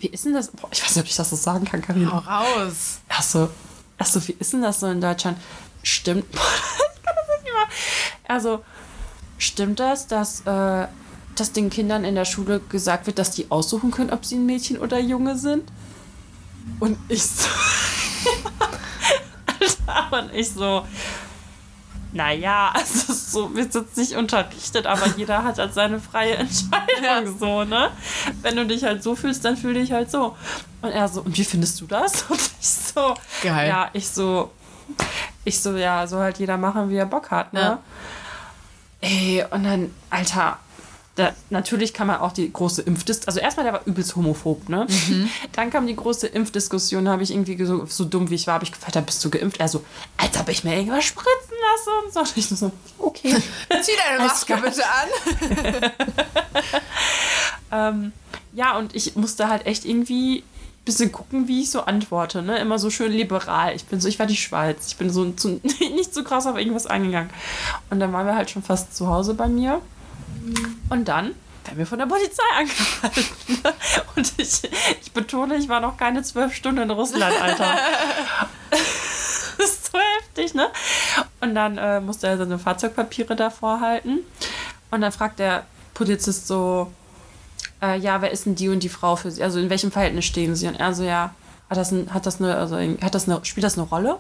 wie 0.01 0.09
ist 0.09 0.25
denn 0.25 0.35
das? 0.35 0.49
Boah, 0.49 0.69
ich 0.71 0.83
weiß 0.83 0.97
nicht, 0.97 1.05
ob 1.05 1.11
ich 1.11 1.17
das 1.17 1.31
so 1.31 1.37
sagen 1.37 1.65
kann, 1.65 1.83
Karina. 1.83 2.13
Hau 2.13 2.19
raus. 2.19 3.01
Achso, 3.09 3.49
achso, 3.99 4.27
wie 4.29 4.37
ist 4.39 4.53
denn 4.53 4.63
das 4.63 4.81
so 4.81 4.87
in 4.87 5.01
Deutschland? 5.01 5.39
Stimmt. 5.83 6.25
ich 6.33 7.03
kann 7.03 7.15
das 7.17 7.43
nicht 7.43 7.53
mehr. 7.53 8.35
Also, 8.37 8.65
stimmt 9.39 9.81
das, 9.81 10.07
dass, 10.07 10.41
äh, 10.43 10.87
dass 11.41 11.53
den 11.53 11.71
Kindern 11.71 12.05
in 12.05 12.15
der 12.15 12.25
Schule 12.25 12.61
gesagt 12.61 13.07
wird, 13.07 13.19
dass 13.19 13.31
die 13.31 13.51
aussuchen 13.51 13.91
können, 13.91 14.11
ob 14.11 14.25
sie 14.25 14.37
ein 14.37 14.47
Mädchen 14.47 14.79
oder 14.79 14.99
Junge 14.99 15.37
sind? 15.37 15.65
Und 16.81 16.99
ich 17.09 17.25
so. 17.25 17.47
Alter, 19.47 20.19
und 20.25 20.35
ich 20.35 20.51
so. 20.51 20.85
Naja, 22.13 22.71
also 22.75 23.13
so, 23.13 23.55
wir 23.55 23.71
sind 23.71 23.95
nicht 23.97 24.13
unterrichtet, 24.15 24.87
aber 24.87 25.07
jeder 25.17 25.45
hat 25.45 25.59
halt 25.59 25.75
seine 25.75 26.01
freie 26.01 26.37
Entscheidung, 26.37 27.03
Ja. 27.03 27.23
so, 27.27 27.65
ne? 27.65 27.91
Wenn 28.41 28.57
du 28.57 28.67
dich 28.67 28.83
halt 28.85 29.03
so 29.03 29.15
fühlst, 29.15 29.45
dann 29.45 29.57
fühl 29.59 29.75
dich 29.75 29.93
halt 29.93 30.11
so. 30.11 30.35
Und 30.81 30.91
er 30.91 31.07
so, 31.09 31.21
und 31.21 31.37
wie 31.37 31.45
findest 31.45 31.81
du 31.81 31.87
das? 31.87 32.23
Und 32.31 32.41
ich 32.61 32.69
so, 32.69 33.15
Geil. 33.43 33.69
ja, 33.69 33.91
ich 33.93 34.09
so, 34.09 34.51
ich 35.45 35.61
so, 35.61 35.77
ja, 35.77 36.07
so 36.07 36.19
halt 36.19 36.39
jeder 36.39 36.57
machen, 36.57 36.89
wie 36.89 36.97
er 36.97 37.05
Bock 37.07 37.31
hat, 37.31 37.53
ne? 37.53 37.61
Ja. 37.61 37.79
Ey, 39.01 39.45
und 39.51 39.63
dann, 39.65 39.95
Alter, 40.11 40.59
da, 41.19 41.33
natürlich 41.51 41.93
kann 41.93 42.07
man 42.07 42.21
auch 42.21 42.31
die 42.31 42.53
große 42.53 42.83
Impfdiskussion, 42.83 43.29
also 43.29 43.41
erstmal, 43.41 43.65
der 43.65 43.73
war 43.73 43.81
übelst 43.87 44.15
homophob, 44.15 44.69
ne? 44.69 44.87
Dann 45.53 45.71
kam 45.71 45.89
die 45.89 45.97
große 45.97 46.29
Impfdiskussion, 46.29 47.05
da 47.05 47.11
habe 47.11 47.25
ich 47.25 47.33
irgendwie 47.33 47.63
so, 47.65 47.87
so 47.87 48.05
dumm 48.05 48.31
wie 48.31 48.37
ich 48.37 48.47
war, 48.47 48.55
habe 48.55 48.65
ich 48.65 48.71
gefragt, 48.71 48.95
"Ja, 48.95 49.01
bist 49.01 49.25
du 49.25 49.31
geimpft? 49.31 49.59
Er 49.59 49.67
so, 49.67 49.85
als 50.17 50.39
ob 50.39 50.49
ich 50.49 50.63
mir 50.63 50.77
irgendwas 50.77 51.05
spritzen 51.05 51.57
lasse 51.61 51.91
und 52.05 52.13
so. 52.15 52.21
Und 52.21 52.37
ich 52.37 52.47
so, 52.47 52.71
okay. 52.99 53.35
Zieh 53.83 53.93
deine 54.07 54.25
Maske 54.25 54.57
bitte 54.59 54.85
an. 54.87 55.91
ähm, 57.97 58.13
ja, 58.53 58.79
und 58.79 58.95
ich 58.95 59.17
musste 59.17 59.49
halt 59.49 59.67
echt 59.67 59.85
irgendwie 59.85 60.39
ein 60.39 60.85
bisschen 60.85 61.11
gucken, 61.11 61.49
wie 61.49 61.63
ich 61.63 61.71
so 61.73 61.81
antworte, 61.81 62.43
ne? 62.43 62.61
Immer 62.61 62.79
so 62.79 62.91
schön 62.91 63.11
liberal. 63.11 63.75
Ich 63.75 63.87
bin 63.87 64.01
so, 64.01 64.07
ich 64.07 64.21
war 64.21 64.27
die 64.27 64.37
Schweiz. 64.37 64.87
Ich 64.87 64.97
bin 64.97 65.11
so 65.11 65.29
zu, 65.33 65.61
nicht 65.81 66.15
so 66.15 66.23
krass 66.23 66.47
auf 66.47 66.57
irgendwas 66.57 66.87
eingegangen. 66.87 67.31
Und 67.91 67.99
dann 67.99 68.13
waren 68.13 68.27
wir 68.27 68.37
halt 68.37 68.51
schon 68.51 68.63
fast 68.63 68.97
zu 68.97 69.09
Hause 69.09 69.35
bei 69.35 69.49
mir. 69.49 69.81
Und 70.91 71.09
dann 71.09 71.35
werden 71.65 71.79
wir 71.79 71.87
von 71.87 71.99
der 71.99 72.07
Polizei 72.07 72.43
angehalten. 72.57 73.25
Und 74.17 74.33
ich, 74.39 74.63
ich 75.03 75.13
betone, 75.13 75.57
ich 75.57 75.69
war 75.69 75.81
noch 75.81 75.97
keine 75.97 76.23
zwölf 76.23 76.55
Stunden 76.55 76.83
in 76.83 76.91
Russland, 76.91 77.41
Alter. 77.41 77.75
das 78.71 79.59
ist 79.59 79.93
so 79.93 79.99
heftig, 79.99 80.55
ne? 80.55 80.69
Und 81.41 81.55
dann 81.55 81.79
äh, 81.79 82.01
musste 82.01 82.29
er 82.29 82.39
seine 82.39 82.59
Fahrzeugpapiere 82.59 83.37
davor 83.37 83.81
halten. 83.81 84.21
Und 84.91 85.01
dann 85.03 85.13
fragt 85.13 85.39
der 85.39 85.67
Polizist 85.95 86.47
so, 86.47 86.91
äh, 87.83 87.99
ja, 87.99 88.23
wer 88.23 88.31
ist 88.31 88.47
denn 88.47 88.55
die 88.55 88.69
und 88.69 88.83
die 88.83 88.89
Frau 88.89 89.17
für 89.17 89.31
Sie? 89.31 89.43
Also 89.43 89.59
in 89.59 89.71
welchem 89.71 89.93
Verhältnis 89.93 90.25
stehen 90.25 90.57
Sie? 90.57 90.67
Und 90.67 90.77
er 90.77 90.95
so, 90.95 91.05
ja, 91.05 91.35
hat 91.69 91.77
das, 91.77 91.91
ein, 91.91 92.13
hat 92.15 92.25
das 92.25 92.41
eine, 92.41 92.57
also 92.57 92.77
hat 92.77 93.15
das 93.15 93.29
eine, 93.29 93.45
spielt 93.45 93.65
das 93.65 93.77
eine 93.77 93.87
Rolle? 93.87 94.19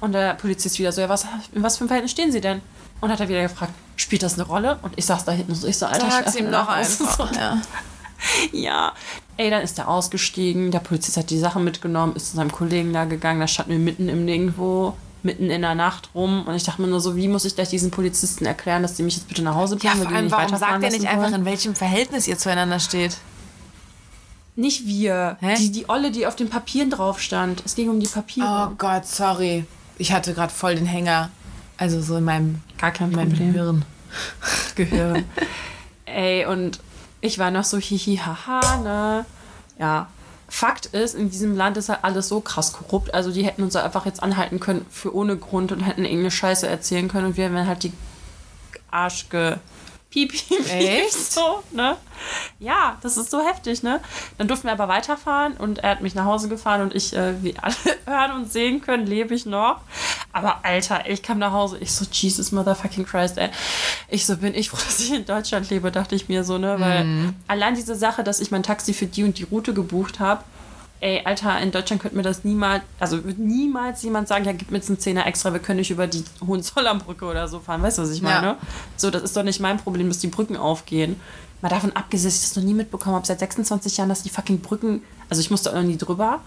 Und 0.00 0.12
der 0.12 0.34
Polizist 0.34 0.78
wieder 0.78 0.92
so, 0.92 1.00
ja, 1.00 1.08
was, 1.08 1.26
in 1.52 1.62
was 1.62 1.76
für 1.76 1.82
einem 1.82 1.88
Verhältnis 1.88 2.12
stehen 2.12 2.32
Sie 2.32 2.40
denn? 2.40 2.60
Und 3.00 3.10
hat 3.10 3.20
er 3.20 3.28
wieder 3.28 3.42
gefragt, 3.42 3.72
spielt 3.96 4.22
das 4.22 4.34
eine 4.34 4.44
Rolle? 4.44 4.78
Und 4.82 4.92
ich 4.96 5.04
saß 5.06 5.24
da 5.24 5.32
hinten 5.32 5.54
so, 5.54 5.66
ich 5.66 5.76
so, 5.78 5.86
Alter, 5.86 6.10
Sag's 6.10 6.34
ihm 6.36 6.50
doch 6.50 6.66
Hause. 6.68 7.04
einfach. 7.04 7.32
Ja. 7.36 7.60
Ja, 8.52 8.92
ey, 9.36 9.50
dann 9.50 9.60
ist 9.62 9.78
er 9.78 9.88
ausgestiegen, 9.88 10.70
der 10.70 10.78
Polizist 10.78 11.18
hat 11.18 11.28
die 11.28 11.38
Sachen 11.38 11.64
mitgenommen, 11.64 12.16
ist 12.16 12.30
zu 12.30 12.36
seinem 12.36 12.50
Kollegen 12.50 12.94
da 12.94 13.04
gegangen, 13.04 13.40
da 13.40 13.46
standen 13.46 13.72
wir 13.72 13.78
mitten 13.78 14.08
im 14.08 14.24
Nirgendwo, 14.24 14.96
mitten 15.22 15.50
in 15.50 15.60
der 15.60 15.74
Nacht 15.74 16.08
rum 16.14 16.44
und 16.46 16.54
ich 16.54 16.64
dachte 16.64 16.80
mir 16.80 16.88
nur 16.88 17.00
so, 17.02 17.14
wie 17.14 17.28
muss 17.28 17.44
ich 17.44 17.54
gleich 17.54 17.68
diesen 17.68 17.90
Polizisten 17.90 18.46
erklären, 18.46 18.80
dass 18.80 18.94
die 18.94 19.02
mich 19.02 19.16
jetzt 19.16 19.28
bitte 19.28 19.42
nach 19.42 19.54
Hause 19.54 19.76
Ja, 19.82 19.90
bringen, 19.90 20.02
vor 20.02 20.12
weil 20.12 20.22
die 20.28 20.30
allem, 20.30 20.30
warum 20.30 20.56
sagt 20.56 20.82
er 20.82 20.90
nicht 20.90 21.06
einfach, 21.06 21.24
wollen? 21.24 21.34
in 21.34 21.44
welchem 21.44 21.74
Verhältnis 21.74 22.26
ihr 22.26 22.38
zueinander 22.38 22.80
steht? 22.80 23.18
Nicht 24.54 24.86
wir, 24.86 25.36
Hä? 25.40 25.54
die, 25.58 25.70
die 25.70 25.88
Olle, 25.90 26.10
die 26.10 26.26
auf 26.26 26.36
den 26.36 26.48
Papieren 26.48 26.88
drauf 26.90 27.20
stand. 27.20 27.62
Es 27.66 27.74
ging 27.74 27.90
um 27.90 28.00
die 28.00 28.06
Papiere. 28.06 28.68
Oh 28.70 28.74
Gott, 28.78 29.06
sorry. 29.06 29.66
Ich 29.98 30.12
hatte 30.12 30.32
gerade 30.32 30.52
voll 30.52 30.76
den 30.76 30.86
Hänger. 30.86 31.28
Also 31.76 32.00
so 32.00 32.16
in 32.16 32.24
meinem, 32.24 32.62
Gar 32.78 32.90
kein 32.90 33.12
Problem. 33.12 33.52
Hirn. 33.52 33.84
Gehirn. 34.74 35.24
Ey, 36.04 36.46
und 36.46 36.80
ich 37.20 37.38
war 37.38 37.50
noch 37.50 37.64
so 37.64 37.78
hihi 37.78 38.18
haha, 38.18 38.76
ne? 38.78 39.26
Ja. 39.78 40.08
Fakt 40.48 40.86
ist, 40.86 41.14
in 41.14 41.28
diesem 41.28 41.56
Land 41.56 41.76
ist 41.76 41.88
halt 41.88 42.00
alles 42.02 42.28
so 42.28 42.40
krass 42.40 42.72
korrupt. 42.72 43.12
Also 43.12 43.32
die 43.32 43.44
hätten 43.44 43.62
uns 43.62 43.74
einfach 43.74 44.06
jetzt 44.06 44.22
anhalten 44.22 44.60
können 44.60 44.86
für 44.90 45.14
ohne 45.14 45.36
Grund 45.36 45.72
und 45.72 45.80
hätten 45.80 46.04
irgendeine 46.04 46.30
Scheiße 46.30 46.68
erzählen 46.68 47.08
können 47.08 47.26
und 47.26 47.36
wir 47.36 47.52
wären 47.52 47.66
halt 47.66 47.82
die 47.82 47.92
Arschge 48.90 49.58
piep, 50.16 50.32
piep, 50.32 50.64
piep, 50.64 51.10
so, 51.10 51.62
ne? 51.72 51.96
Ja, 52.58 52.96
das 53.02 53.18
ist 53.18 53.30
so 53.30 53.44
heftig, 53.44 53.82
ne? 53.82 54.00
Dann 54.38 54.48
durften 54.48 54.68
wir 54.68 54.72
aber 54.72 54.88
weiterfahren 54.88 55.52
und 55.58 55.80
er 55.80 55.90
hat 55.90 56.00
mich 56.00 56.14
nach 56.14 56.24
Hause 56.24 56.48
gefahren 56.48 56.80
und 56.80 56.94
ich, 56.94 57.14
äh, 57.14 57.42
wie 57.42 57.54
alle 57.58 57.74
hören 58.06 58.32
und 58.32 58.50
sehen 58.50 58.80
können, 58.80 59.06
lebe 59.06 59.34
ich 59.34 59.44
noch. 59.44 59.80
Aber 60.32 60.60
Alter, 60.64 61.08
ich 61.08 61.22
kam 61.22 61.38
nach 61.38 61.52
Hause, 61.52 61.78
ich 61.78 61.92
so, 61.92 62.06
Jesus 62.10 62.52
motherfucking 62.52 63.04
Christ, 63.04 63.36
ey. 63.36 63.50
Ich 64.08 64.24
so, 64.24 64.38
bin 64.38 64.54
ich 64.54 64.70
froh, 64.70 64.78
dass 64.86 65.00
ich 65.00 65.12
in 65.12 65.26
Deutschland 65.26 65.68
lebe, 65.68 65.92
dachte 65.92 66.14
ich 66.14 66.28
mir 66.28 66.44
so, 66.44 66.56
ne? 66.56 66.80
Weil 66.80 67.34
allein 67.46 67.74
diese 67.74 67.94
Sache, 67.94 68.24
dass 68.24 68.40
ich 68.40 68.50
mein 68.50 68.62
Taxi 68.62 68.94
für 68.94 69.06
die 69.06 69.24
und 69.24 69.38
die 69.38 69.44
Route 69.44 69.74
gebucht 69.74 70.18
habe, 70.20 70.42
ey, 71.00 71.22
Alter, 71.24 71.58
in 71.60 71.70
Deutschland 71.72 72.00
könnte 72.02 72.16
mir 72.16 72.22
das 72.22 72.44
niemals, 72.44 72.82
also 72.98 73.22
wird 73.24 73.38
niemals 73.38 74.02
jemand 74.02 74.28
sagen, 74.28 74.44
ja, 74.44 74.52
gib 74.52 74.70
mir 74.70 74.78
jetzt 74.78 74.88
einen 74.88 74.98
Zehner 74.98 75.26
extra, 75.26 75.52
wir 75.52 75.60
können 75.60 75.78
nicht 75.78 75.90
über 75.90 76.06
die 76.06 76.24
Hohenzollernbrücke 76.46 77.24
oder 77.24 77.48
so 77.48 77.60
fahren. 77.60 77.82
Weißt 77.82 77.98
du, 77.98 78.02
was 78.02 78.10
ich 78.10 78.22
meine? 78.22 78.46
Ja. 78.46 78.56
So, 78.96 79.10
das 79.10 79.22
ist 79.22 79.36
doch 79.36 79.42
nicht 79.42 79.60
mein 79.60 79.76
Problem, 79.78 80.08
dass 80.08 80.18
die 80.18 80.28
Brücken 80.28 80.56
aufgehen. 80.56 81.20
Mal 81.62 81.68
davon 81.68 81.94
abgesehen, 81.96 82.28
dass 82.30 82.36
ich 82.36 82.42
das 82.48 82.56
noch 82.56 82.62
nie 82.62 82.74
mitbekommen 82.74 83.16
habe, 83.16 83.26
seit 83.26 83.38
26 83.40 83.96
Jahren, 83.96 84.08
dass 84.08 84.22
die 84.22 84.30
fucking 84.30 84.60
Brücken, 84.60 85.02
also 85.28 85.40
ich 85.40 85.50
musste 85.50 85.70
auch 85.70 85.74
noch 85.76 85.82
nie 85.82 85.96
drüber, 85.98 86.40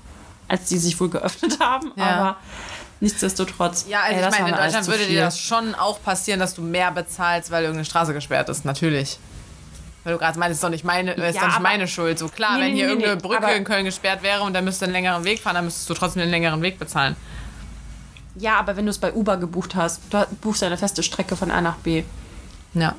als 0.48 0.66
die 0.66 0.78
sich 0.78 1.00
wohl 1.00 1.10
geöffnet 1.10 1.60
haben, 1.60 1.92
Ja. 1.96 2.06
aber 2.06 2.38
nichtsdestotrotz. 3.02 3.86
Ja, 3.88 4.02
also 4.02 4.20
ey, 4.20 4.26
ich 4.30 4.40
meine, 4.40 4.50
in 4.50 4.56
Deutschland 4.56 4.88
würde 4.88 5.06
dir 5.06 5.22
das 5.22 5.40
schon 5.40 5.74
auch 5.76 6.02
passieren, 6.04 6.40
dass 6.40 6.54
du 6.54 6.62
mehr 6.62 6.92
bezahlst, 6.92 7.50
weil 7.52 7.64
irgendeine 7.64 7.86
Straße 7.86 8.14
gesperrt 8.14 8.50
ist. 8.50 8.66
Natürlich. 8.66 9.20
Weil 10.10 10.16
du 10.16 10.20
gerade 10.22 10.40
meinst, 10.40 10.56
ist 10.56 10.64
doch 10.64 10.70
nicht 10.72 10.84
meine, 10.84 11.12
ist 11.12 11.36
Ja, 11.36 11.42
doch 11.42 11.48
nicht 11.50 11.60
meine 11.60 11.88
Schuld. 11.88 12.18
So 12.18 12.30
klar, 12.30 12.58
Nee, 12.58 12.64
wenn 12.64 12.74
hier 12.74 12.86
nee, 12.86 12.90
irgendeine 12.94 13.16
nee, 13.18 13.22
Brücke 13.22 13.52
in 13.52 13.64
Köln 13.64 13.86
gesperrt 13.86 14.24
wäre 14.24 14.42
und 14.42 14.54
dann 14.54 14.66
müsstest 14.66 14.82
du 14.82 14.86
einen 14.86 14.94
längeren 14.94 15.24
Weg 15.24 15.40
fahren, 15.40 15.54
dann 15.54 15.66
müsstest 15.66 15.88
du 15.88 15.94
trotzdem 15.94 16.24
einen 16.24 16.32
längeren 16.32 16.64
Weg 16.64 16.80
bezahlen. 16.80 17.16
Ja, 18.34 18.58
aber 18.58 18.76
wenn 18.76 18.86
du 18.86 18.90
es 18.90 18.98
bei 18.98 19.14
Uber 19.14 19.38
gebucht 19.38 19.76
hast, 19.76 20.02
du 20.10 20.26
buchst 20.42 20.64
eine 20.64 20.80
feste 20.80 21.04
Strecke 21.04 21.36
von 21.36 21.52
A 21.52 21.62
nach 21.62 21.76
B. 21.76 22.04
Ja. 22.74 22.96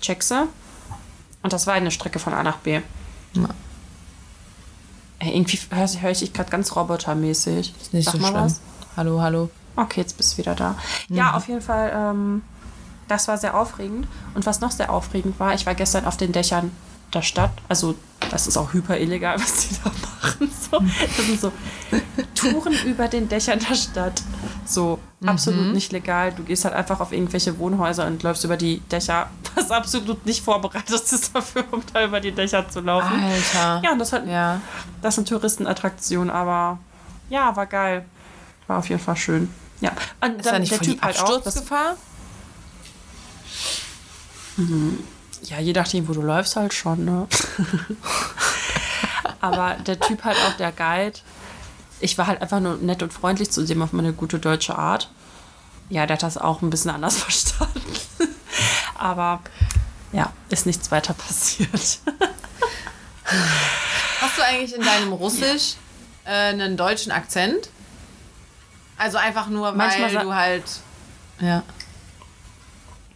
Checkst 0.00 0.30
du? 0.30 0.46
Und 1.42 1.52
das 1.52 1.66
war 1.66 1.74
eine 1.74 1.90
Strecke 1.90 2.20
von 2.20 2.32
A 2.32 2.44
nach 2.44 2.58
B. 2.58 2.80
Ja. 3.34 3.48
Ey, 5.18 5.34
irgendwie 5.34 5.58
höre 5.70 5.88
hör 6.00 6.10
ich 6.12 6.20
dich 6.20 6.32
gerade 6.32 6.50
ganz 6.50 6.76
robotermäßig. 6.76 7.74
Ist 7.80 7.92
nicht 7.92 8.04
Sag 8.04 8.12
so 8.12 8.18
mal 8.20 8.28
schlimm. 8.28 8.44
was. 8.44 8.60
Hallo, 8.96 9.20
hallo. 9.20 9.50
Okay, 9.74 10.00
jetzt 10.02 10.16
bist 10.16 10.34
du 10.34 10.38
wieder 10.38 10.54
da. 10.54 10.76
Ja, 11.08 11.34
auf 11.34 11.48
jeden 11.48 11.60
Fall, 11.60 11.90
ähm, 11.92 12.42
das 13.08 13.28
war 13.28 13.38
sehr 13.38 13.58
aufregend. 13.58 14.06
Und 14.34 14.46
was 14.46 14.60
noch 14.60 14.70
sehr 14.70 14.92
aufregend 14.92 15.38
war, 15.40 15.54
ich 15.54 15.66
war 15.66 15.74
gestern 15.74 16.04
auf 16.06 16.16
den 16.16 16.32
Dächern 16.32 16.70
der 17.14 17.22
Stadt. 17.22 17.50
Also, 17.68 17.94
das 18.30 18.46
ist 18.46 18.56
auch 18.58 18.72
hyper 18.74 18.98
illegal, 18.98 19.36
was 19.40 19.68
die 19.68 19.74
da 19.82 19.90
machen. 19.90 20.50
So, 20.70 20.78
das 20.80 21.26
sind 21.26 21.40
so 21.40 21.52
Touren 22.34 22.74
über 22.84 23.08
den 23.08 23.28
Dächern 23.28 23.58
der 23.58 23.74
Stadt. 23.74 24.22
So, 24.66 24.98
absolut 25.24 25.72
nicht 25.72 25.92
legal. 25.92 26.32
Du 26.32 26.42
gehst 26.42 26.66
halt 26.66 26.74
einfach 26.74 27.00
auf 27.00 27.12
irgendwelche 27.12 27.58
Wohnhäuser 27.58 28.06
und 28.06 28.22
läufst 28.22 28.44
über 28.44 28.58
die 28.58 28.80
Dächer, 28.80 29.28
was 29.54 29.70
absolut 29.70 30.26
nicht 30.26 30.44
vorbereitet 30.44 30.90
ist 30.90 31.34
dafür, 31.34 31.64
um 31.70 31.82
da 31.92 32.04
über 32.04 32.20
die 32.20 32.32
Dächer 32.32 32.68
zu 32.68 32.80
laufen. 32.80 33.22
Alter. 33.24 33.80
Ja, 33.82 33.92
und 33.92 33.98
das 33.98 34.12
hat 34.12 34.26
Ja. 34.26 34.60
das 35.00 35.14
ist 35.14 35.18
eine 35.20 35.26
Touristenattraktion, 35.28 36.28
aber 36.28 36.78
ja, 37.30 37.56
war 37.56 37.66
geil. 37.66 38.04
War 38.66 38.78
auf 38.78 38.88
jeden 38.90 39.00
Fall 39.00 39.16
schön. 39.16 39.48
Ja. 39.80 39.92
Und 40.20 40.36
Ist 40.40 40.46
da 40.46 40.58
nicht 40.58 40.74
voll 40.74 40.86
die 40.86 41.00
halt 41.00 41.16
das, 41.16 41.64
Absturzgefahr? 44.58 44.98
Ja, 45.44 45.60
je 45.60 45.72
nachdem, 45.72 46.08
wo 46.08 46.12
du 46.12 46.22
läufst, 46.22 46.56
halt 46.56 46.74
schon, 46.74 47.04
ne? 47.04 47.28
aber 49.40 49.74
der 49.86 50.00
Typ 50.00 50.24
halt 50.24 50.36
auch, 50.38 50.56
der 50.56 50.72
Guide, 50.72 51.18
ich 52.00 52.18
war 52.18 52.26
halt 52.26 52.42
einfach 52.42 52.60
nur 52.60 52.76
nett 52.76 53.02
und 53.02 53.12
freundlich 53.12 53.50
zu 53.50 53.64
dem 53.64 53.82
auf 53.82 53.92
meine 53.92 54.12
gute 54.12 54.38
deutsche 54.38 54.76
Art. 54.76 55.10
Ja, 55.90 56.06
der 56.06 56.14
hat 56.14 56.22
das 56.22 56.38
auch 56.38 56.62
ein 56.62 56.70
bisschen 56.70 56.90
anders 56.90 57.16
verstanden. 57.22 57.82
aber 58.96 59.40
ja, 60.12 60.32
ist 60.48 60.66
nichts 60.66 60.90
weiter 60.90 61.14
passiert. 61.14 61.70
Hast 64.20 64.38
du 64.38 64.42
eigentlich 64.44 64.74
in 64.74 64.82
deinem 64.82 65.12
Russisch 65.12 65.74
äh, 66.24 66.30
einen 66.30 66.76
deutschen 66.76 67.12
Akzent? 67.12 67.70
Also 68.96 69.18
einfach 69.18 69.48
nur, 69.48 69.68
weil 69.68 69.76
Manchmal 69.76 70.24
du 70.24 70.34
halt. 70.34 70.64
Ja. 71.40 71.62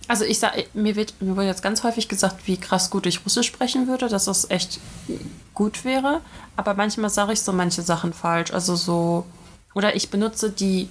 Also 0.09 0.25
ich 0.25 0.39
sag, 0.39 0.53
mir 0.75 0.97
wird 0.97 1.15
mir 1.21 1.37
wurde 1.37 1.47
jetzt 1.47 1.63
ganz 1.63 1.85
häufig 1.85 2.09
gesagt, 2.09 2.47
wie 2.47 2.57
krass 2.57 2.91
gut 2.91 3.07
ich 3.07 3.25
Russisch 3.25 3.47
sprechen 3.47 3.87
würde, 3.87 4.09
dass 4.09 4.25
das 4.25 4.51
echt 4.51 4.81
gut 5.55 5.85
wäre. 5.85 6.21
Aber 6.57 6.75
manchmal 6.75 7.11
sage 7.11 7.33
ich 7.33 7.41
so 7.41 7.53
manche 7.53 7.83
Sachen 7.83 8.13
falsch. 8.13 8.53
Also 8.53 8.77
so. 8.77 9.25
Oder 9.75 9.97
ich 9.97 10.11
benutze 10.11 10.51
die 10.51 10.89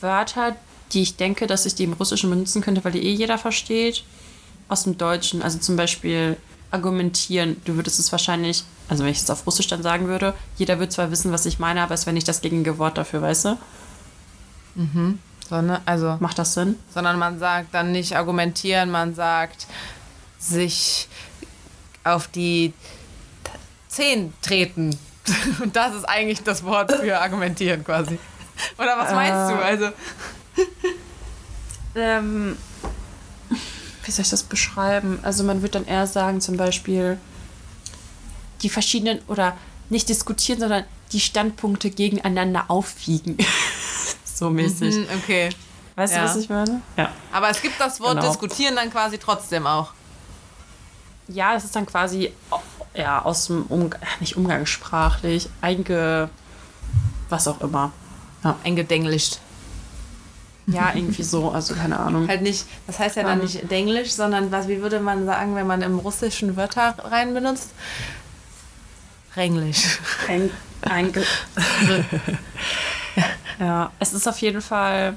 Wörter, 0.00 0.56
die 0.92 1.02
ich 1.02 1.16
denke, 1.16 1.46
dass 1.46 1.66
ich 1.66 1.74
die 1.74 1.84
im 1.84 1.94
Russischen 1.94 2.30
benutzen 2.30 2.62
könnte, 2.62 2.84
weil 2.84 2.92
die 2.92 3.04
eh 3.04 3.12
jeder 3.12 3.38
versteht, 3.38 4.04
aus 4.68 4.84
dem 4.84 4.98
Deutschen. 4.98 5.42
Also 5.42 5.58
zum 5.58 5.76
Beispiel 5.76 6.36
argumentieren. 6.70 7.56
Du 7.64 7.76
würdest 7.76 7.98
es 7.98 8.12
wahrscheinlich, 8.12 8.64
also 8.88 9.04
wenn 9.04 9.10
ich 9.10 9.18
es 9.18 9.30
auf 9.30 9.46
Russisch 9.46 9.68
dann 9.68 9.82
sagen 9.82 10.06
würde, 10.08 10.34
jeder 10.58 10.78
wird 10.78 10.92
zwar 10.92 11.10
wissen, 11.10 11.32
was 11.32 11.46
ich 11.46 11.58
meine, 11.58 11.82
aber 11.82 11.94
es 11.94 12.06
wäre 12.06 12.14
nicht 12.14 12.28
das 12.28 12.40
gängige 12.40 12.78
Wort 12.78 12.98
dafür, 12.98 13.22
weißt 13.22 13.44
du? 13.46 13.58
So, 14.76 15.18
ne? 15.50 15.80
Also, 15.86 16.16
Macht 16.20 16.38
das 16.38 16.54
Sinn? 16.54 16.78
sondern 16.92 17.18
man 17.18 17.38
sagt 17.38 17.74
dann 17.74 17.92
nicht 17.92 18.16
argumentieren, 18.16 18.90
man 18.90 19.14
sagt 19.14 19.66
sich 20.38 21.08
auf 22.04 22.28
die 22.28 22.72
Zehen 23.88 24.32
treten. 24.42 24.98
Und 25.62 25.74
das 25.74 25.94
ist 25.94 26.04
eigentlich 26.04 26.42
das 26.42 26.64
Wort 26.64 26.92
für 26.92 27.18
argumentieren 27.18 27.84
quasi. 27.84 28.18
Oder 28.78 28.96
was 28.96 29.12
meinst 29.12 29.50
du? 29.50 29.54
Äh. 29.54 29.64
Also, 29.64 29.92
Ähm, 31.96 32.56
wie 34.04 34.10
soll 34.10 34.22
ich 34.22 34.30
das 34.30 34.42
beschreiben? 34.42 35.18
Also 35.22 35.42
man 35.44 35.62
würde 35.62 35.72
dann 35.72 35.86
eher 35.86 36.06
sagen, 36.06 36.40
zum 36.40 36.56
Beispiel 36.56 37.18
die 38.62 38.68
verschiedenen 38.68 39.20
oder 39.26 39.56
nicht 39.88 40.08
diskutieren, 40.08 40.60
sondern 40.60 40.84
die 41.12 41.20
Standpunkte 41.20 41.90
gegeneinander 41.90 42.66
aufwiegen. 42.68 43.38
so 44.36 44.50
mäßig. 44.50 44.94
hm, 44.94 45.06
okay. 45.22 45.48
Weißt 45.96 46.14
Ja. 46.14 46.20
du, 46.24 46.28
was 46.28 46.36
ich 46.36 46.48
meine? 46.48 46.82
Ja. 46.96 47.10
Aber 47.32 47.48
es 47.50 47.62
gibt 47.62 47.80
das 47.80 48.00
Wort 48.00 48.16
Genau. 48.16 48.28
diskutieren 48.28 48.76
dann 48.76 48.90
quasi 48.90 49.18
trotzdem 49.18 49.66
auch. 49.66 49.92
Ja, 51.28 51.54
es 51.54 51.64
ist 51.64 51.74
dann 51.74 51.86
quasi 51.86 52.32
ja, 52.94 53.22
aus 53.22 53.46
dem 53.46 53.62
Umgang, 53.64 54.00
nicht 54.20 54.36
umgangssprachlich, 54.36 55.48
einge. 55.60 56.28
was 57.28 57.48
auch 57.48 57.60
immer. 57.60 57.92
Eingedenglischt. 58.62 59.38
Ja, 60.68 60.92
irgendwie 60.94 61.22
so, 61.22 61.50
also 61.50 61.74
keine 61.74 61.98
Ahnung. 61.98 62.28
Halt 62.28 62.42
nicht, 62.42 62.64
das 62.86 62.98
heißt 62.98 63.16
ja 63.16 63.22
dann 63.24 63.38
Ähm. 63.38 63.44
nicht 63.44 63.70
Denglisch, 63.70 64.12
sondern 64.12 64.50
was, 64.52 64.68
wie 64.68 64.80
würde 64.82 65.00
man 65.00 65.24
sagen, 65.26 65.54
wenn 65.56 65.66
man 65.66 65.82
im 65.82 65.98
Russischen 65.98 66.56
Wörter 66.56 66.94
rein 67.04 67.34
benutzt? 67.34 67.70
Renglisch. 69.36 69.98
Ein, 70.28 70.50
einge 70.82 71.22
ja, 73.58 73.90
es 73.98 74.12
ist 74.12 74.26
auf 74.28 74.38
jeden 74.40 74.62
Fall. 74.62 75.16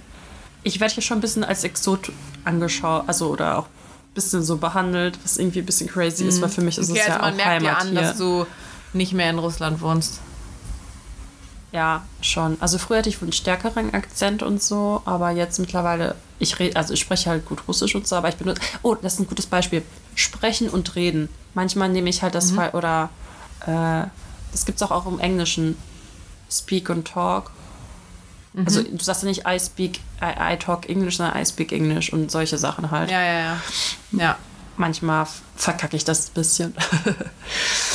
Ich 0.63 0.79
werde 0.79 0.93
hier 0.93 1.03
schon 1.03 1.17
ein 1.19 1.21
bisschen 1.21 1.43
als 1.43 1.63
Exot 1.63 2.11
angeschaut, 2.43 3.03
also 3.07 3.29
oder 3.29 3.59
auch 3.59 3.65
ein 3.65 4.13
bisschen 4.13 4.43
so 4.43 4.57
behandelt, 4.57 5.17
was 5.23 5.37
irgendwie 5.37 5.59
ein 5.59 5.65
bisschen 5.65 5.87
crazy 5.87 6.25
ist, 6.25 6.41
weil 6.41 6.49
für 6.49 6.61
mich 6.61 6.77
ist 6.77 6.89
Okay, 6.89 6.99
es 6.99 7.05
also 7.05 7.19
ja 7.19 7.21
man 7.23 7.33
auch 7.33 7.37
merkt 7.37 7.61
dir 7.61 7.67
Heimat 7.67 7.81
an, 7.81 7.87
hier. 7.91 8.01
dass 8.01 8.17
du 8.17 8.45
nicht 8.93 9.13
mehr 9.13 9.29
in 9.29 9.39
Russland 9.39 9.81
wohnst. 9.81 10.19
Ja, 11.71 12.03
schon. 12.21 12.57
Also 12.59 12.79
früher 12.79 12.97
hatte 12.97 13.09
ich 13.09 13.21
wohl 13.21 13.27
einen 13.27 13.33
stärkeren 13.33 13.93
Akzent 13.93 14.41
und 14.41 14.61
so, 14.61 15.03
aber 15.05 15.29
jetzt 15.29 15.59
mittlerweile, 15.59 16.15
ich 16.39 16.57
rede, 16.57 16.75
also 16.75 16.93
ich 16.95 16.99
spreche 16.99 17.29
halt 17.29 17.45
gut 17.45 17.59
Russisch 17.67 17.93
und 17.93 18.07
so, 18.07 18.15
aber 18.15 18.29
ich 18.29 18.35
benutze. 18.37 18.59
Oh, 18.81 18.95
das 18.95 19.13
ist 19.13 19.19
ein 19.19 19.27
gutes 19.27 19.45
Beispiel. 19.45 19.83
Sprechen 20.15 20.67
und 20.69 20.95
reden. 20.95 21.29
Manchmal 21.53 21.89
nehme 21.89 22.09
ich 22.09 22.23
halt 22.23 22.33
das 22.33 22.51
Fall 22.51 22.71
oder 22.71 23.09
äh, 23.67 24.07
das 24.51 24.65
gibt 24.65 24.77
es 24.77 24.81
auch, 24.81 24.91
auch 24.91 25.05
im 25.05 25.19
Englischen. 25.19 25.77
Speak 26.51 26.89
und 26.89 27.07
talk. 27.07 27.51
Also 28.55 28.81
du 28.81 29.03
sagst 29.03 29.23
ja 29.23 29.29
nicht 29.29 29.43
I 29.47 29.59
speak, 29.59 29.99
I, 30.21 30.53
I 30.53 30.57
talk 30.57 30.89
English, 30.89 31.17
sondern 31.17 31.39
I 31.39 31.45
speak 31.45 31.71
English 31.71 32.11
und 32.11 32.31
solche 32.31 32.57
Sachen 32.57 32.89
halt. 32.89 33.11
Ja, 33.11 33.21
ja, 33.21 33.39
ja. 33.39 33.61
Ja. 34.11 34.37
Manchmal 34.75 35.27
verkacke 35.55 35.97
ich 35.97 36.05
das 36.05 36.29
ein 36.29 36.33
bisschen. 36.33 36.73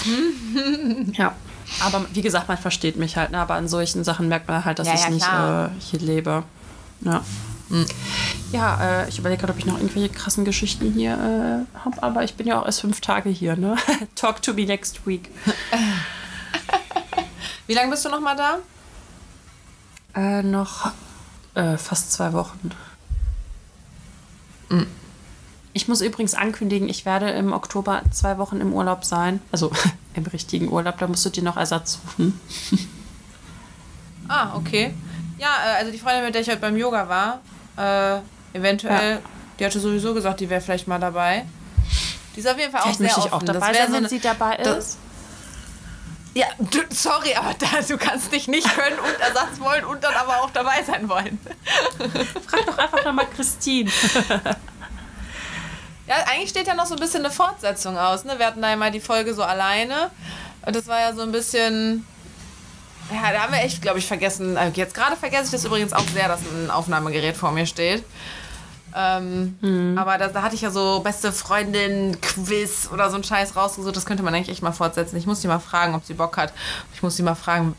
ja. 1.12 1.34
Aber 1.80 2.04
wie 2.12 2.22
gesagt, 2.22 2.46
man 2.46 2.58
versteht 2.58 2.96
mich 2.96 3.16
halt, 3.16 3.30
ne? 3.30 3.38
aber 3.38 3.54
an 3.54 3.68
solchen 3.68 4.04
Sachen 4.04 4.28
merkt 4.28 4.48
man 4.48 4.64
halt, 4.64 4.78
dass 4.78 4.86
Ja, 4.86 4.94
ich 4.94 5.00
ja, 5.00 5.10
nicht 5.10 5.26
äh, 5.26 5.68
hier 5.80 6.00
lebe. 6.00 6.44
Ja. 7.00 7.24
Ja, 8.52 9.02
äh, 9.02 9.08
ich 9.08 9.18
überlege 9.18 9.40
gerade, 9.40 9.54
ob 9.54 9.58
ich 9.58 9.64
noch 9.64 9.78
irgendwelche 9.78 10.10
krassen 10.10 10.44
Geschichten 10.44 10.92
hier 10.92 11.14
äh, 11.14 11.78
habe, 11.78 12.02
aber 12.02 12.22
ich 12.22 12.34
bin 12.34 12.46
ja 12.46 12.60
auch 12.60 12.66
erst 12.66 12.82
fünf 12.82 13.00
Tage 13.00 13.30
hier, 13.30 13.56
ne? 13.56 13.76
Talk 14.14 14.42
to 14.42 14.52
me 14.52 14.66
next 14.66 15.06
week. 15.06 15.30
Wie 17.66 17.74
lange 17.74 17.90
bist 17.90 18.04
du 18.04 18.10
noch 18.10 18.20
mal 18.20 18.36
da? 18.36 18.58
Äh, 20.14 20.42
noch 20.42 20.92
äh, 21.54 21.76
fast 21.76 22.12
zwei 22.12 22.32
Wochen. 22.32 22.70
Ich 25.72 25.88
muss 25.88 26.00
übrigens 26.00 26.34
ankündigen, 26.34 26.88
ich 26.88 27.04
werde 27.04 27.30
im 27.30 27.52
Oktober 27.52 28.02
zwei 28.12 28.38
Wochen 28.38 28.60
im 28.60 28.72
Urlaub 28.72 29.04
sein. 29.04 29.40
Also 29.52 29.70
im 30.14 30.24
richtigen 30.26 30.68
Urlaub, 30.70 30.98
da 30.98 31.06
musst 31.06 31.24
du 31.26 31.30
dir 31.30 31.42
noch 31.42 31.56
Ersatz 31.56 31.98
suchen. 32.02 32.38
Ah, 34.26 34.56
okay. 34.56 34.94
Ja, 35.36 35.48
äh, 35.66 35.80
also 35.80 35.92
die 35.92 35.98
Freundin, 35.98 36.24
mit 36.24 36.34
der 36.34 36.40
ich 36.40 36.48
heute 36.48 36.56
beim 36.60 36.78
Yoga 36.78 37.06
war, 37.10 37.40
äh, 37.76 38.56
eventuell, 38.56 39.20
die 39.58 39.66
hatte 39.66 39.78
sowieso 39.78 40.14
gesagt, 40.14 40.40
die 40.40 40.48
wäre 40.48 40.62
vielleicht 40.62 40.88
mal 40.88 40.98
dabei. 40.98 41.44
Die 42.34 42.40
ist 42.40 42.48
auf 42.48 42.58
jeden 42.58 42.72
Fall 42.72 42.80
auch 42.80 42.84
Vielleicht 42.84 43.00
sehr 43.00 43.06
möchte 43.08 43.20
ich 43.20 43.26
offen. 43.26 43.34
auch 43.34 43.52
Das 43.52 43.60
dabei 43.60 43.66
wär 43.74 43.74
sein, 43.74 43.86
so 43.88 43.92
wenn 43.92 43.98
eine- 43.98 44.08
sie 44.08 44.20
dabei 44.20 44.56
das- 44.56 44.78
ist. 44.78 44.98
Ja, 46.34 46.46
du, 46.58 46.80
sorry, 46.90 47.34
aber 47.34 47.54
da, 47.54 47.80
du 47.86 47.96
kannst 47.96 48.32
dich 48.32 48.48
nicht 48.48 48.68
können 48.74 48.98
und 48.98 49.20
Ersatz 49.20 49.60
wollen 49.60 49.84
und 49.84 50.02
dann 50.02 50.14
aber 50.14 50.42
auch 50.42 50.50
dabei 50.50 50.82
sein 50.82 51.08
wollen. 51.08 51.38
Frag 52.48 52.66
doch 52.66 52.76
einfach 52.78 53.04
nochmal 53.04 53.26
Christine. 53.34 53.90
Ja, 56.06 56.16
eigentlich 56.30 56.50
steht 56.50 56.66
ja 56.66 56.74
noch 56.74 56.84
so 56.84 56.94
ein 56.94 57.00
bisschen 57.00 57.24
eine 57.24 57.32
Fortsetzung 57.32 57.96
aus. 57.96 58.24
Ne? 58.24 58.38
Wir 58.38 58.46
hatten 58.46 58.60
da 58.60 58.68
ja 58.68 58.76
mal 58.76 58.90
die 58.90 59.00
Folge 59.00 59.32
so 59.32 59.42
alleine. 59.42 60.10
Und 60.66 60.76
das 60.76 60.86
war 60.86 61.00
ja 61.00 61.14
so 61.14 61.22
ein 61.22 61.32
bisschen. 61.32 62.06
Ja, 63.10 63.32
da 63.32 63.42
haben 63.44 63.54
wir 63.54 63.60
echt, 63.62 63.80
glaube 63.80 63.98
ich, 63.98 64.06
vergessen. 64.06 64.56
äh, 64.58 64.68
Jetzt 64.74 64.94
gerade 64.94 65.16
vergesse 65.16 65.44
ich 65.46 65.50
das 65.52 65.64
übrigens 65.64 65.94
auch 65.94 66.06
sehr, 66.12 66.28
dass 66.28 66.40
ein 66.40 66.70
Aufnahmegerät 66.70 67.36
vor 67.38 67.52
mir 67.52 67.64
steht. 67.64 68.04
Ähm, 68.94 69.96
Aber 69.98 70.18
da, 70.18 70.28
da 70.28 70.42
hatte 70.42 70.54
ich 70.54 70.60
ja 70.60 70.70
so 70.70 71.00
beste 71.00 71.32
Freundin, 71.32 72.20
Quiz 72.20 72.88
oder 72.92 73.10
so 73.10 73.16
ein 73.16 73.24
Scheiß 73.24 73.56
rausgesucht. 73.56 73.96
Das 73.96 74.06
könnte 74.06 74.22
man 74.22 74.34
eigentlich 74.34 74.50
echt 74.50 74.62
mal 74.62 74.72
fortsetzen. 74.72 75.16
Ich 75.16 75.26
muss 75.26 75.40
sie 75.40 75.48
mal 75.48 75.58
fragen, 75.58 75.94
ob 75.94 76.04
sie 76.04 76.14
Bock 76.14 76.36
hat. 76.36 76.52
Ich 76.94 77.02
muss 77.02 77.16
sie 77.16 77.22
mal 77.22 77.34
fragen, 77.34 77.74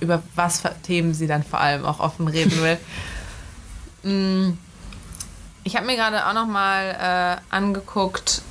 über 0.00 0.22
was 0.36 0.60
für 0.60 0.74
Themen 0.82 1.12
sie 1.12 1.26
dann 1.26 1.42
vor 1.42 1.60
allem 1.60 1.84
auch 1.84 2.00
offen 2.00 2.28
reden 2.28 2.62
will. 2.62 2.78
Mm. 4.06 4.58
Ich 5.66 5.76
habe 5.76 5.86
mir 5.86 5.96
gerade 5.96 6.26
auch 6.26 6.34
noch 6.34 6.46
mal 6.46 7.40
äh, 7.40 7.54
angeguckt, 7.54 8.42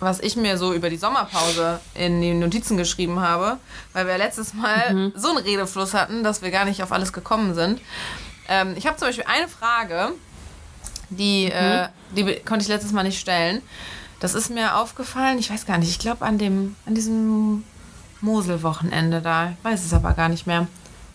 was 0.00 0.20
ich 0.20 0.36
mir 0.36 0.56
so 0.56 0.72
über 0.72 0.88
die 0.88 0.96
Sommerpause 0.96 1.80
in 1.92 2.22
die 2.22 2.32
Notizen 2.32 2.78
geschrieben 2.78 3.20
habe, 3.20 3.58
weil 3.92 4.06
wir 4.06 4.16
letztes 4.16 4.54
Mal 4.54 5.12
so 5.14 5.28
einen 5.28 5.44
Redefluss 5.44 5.92
hatten, 5.92 6.24
dass 6.24 6.40
wir 6.40 6.50
gar 6.50 6.64
nicht 6.64 6.82
auf 6.82 6.90
alles 6.90 7.12
gekommen 7.12 7.52
sind. 7.52 7.82
Ähm, 8.48 8.74
ich 8.74 8.86
habe 8.86 8.96
zum 8.96 9.08
Beispiel 9.08 9.26
eine 9.28 9.48
Frage, 9.48 10.14
die, 11.16 11.46
äh, 11.50 11.88
die 12.16 12.22
be- 12.24 12.40
konnte 12.44 12.62
ich 12.62 12.68
letztes 12.68 12.92
Mal 12.92 13.02
nicht 13.04 13.20
stellen. 13.20 13.62
Das 14.20 14.34
ist 14.34 14.50
mir 14.50 14.76
aufgefallen, 14.76 15.38
ich 15.38 15.50
weiß 15.50 15.66
gar 15.66 15.78
nicht, 15.78 15.90
ich 15.90 15.98
glaube 15.98 16.24
an 16.24 16.38
dem, 16.38 16.76
an 16.86 16.94
diesem 16.94 17.64
Mosel-Wochenende 18.20 19.20
da. 19.20 19.50
Ich 19.50 19.64
weiß 19.64 19.84
es 19.84 19.92
aber 19.92 20.12
gar 20.12 20.28
nicht 20.28 20.46
mehr. 20.46 20.66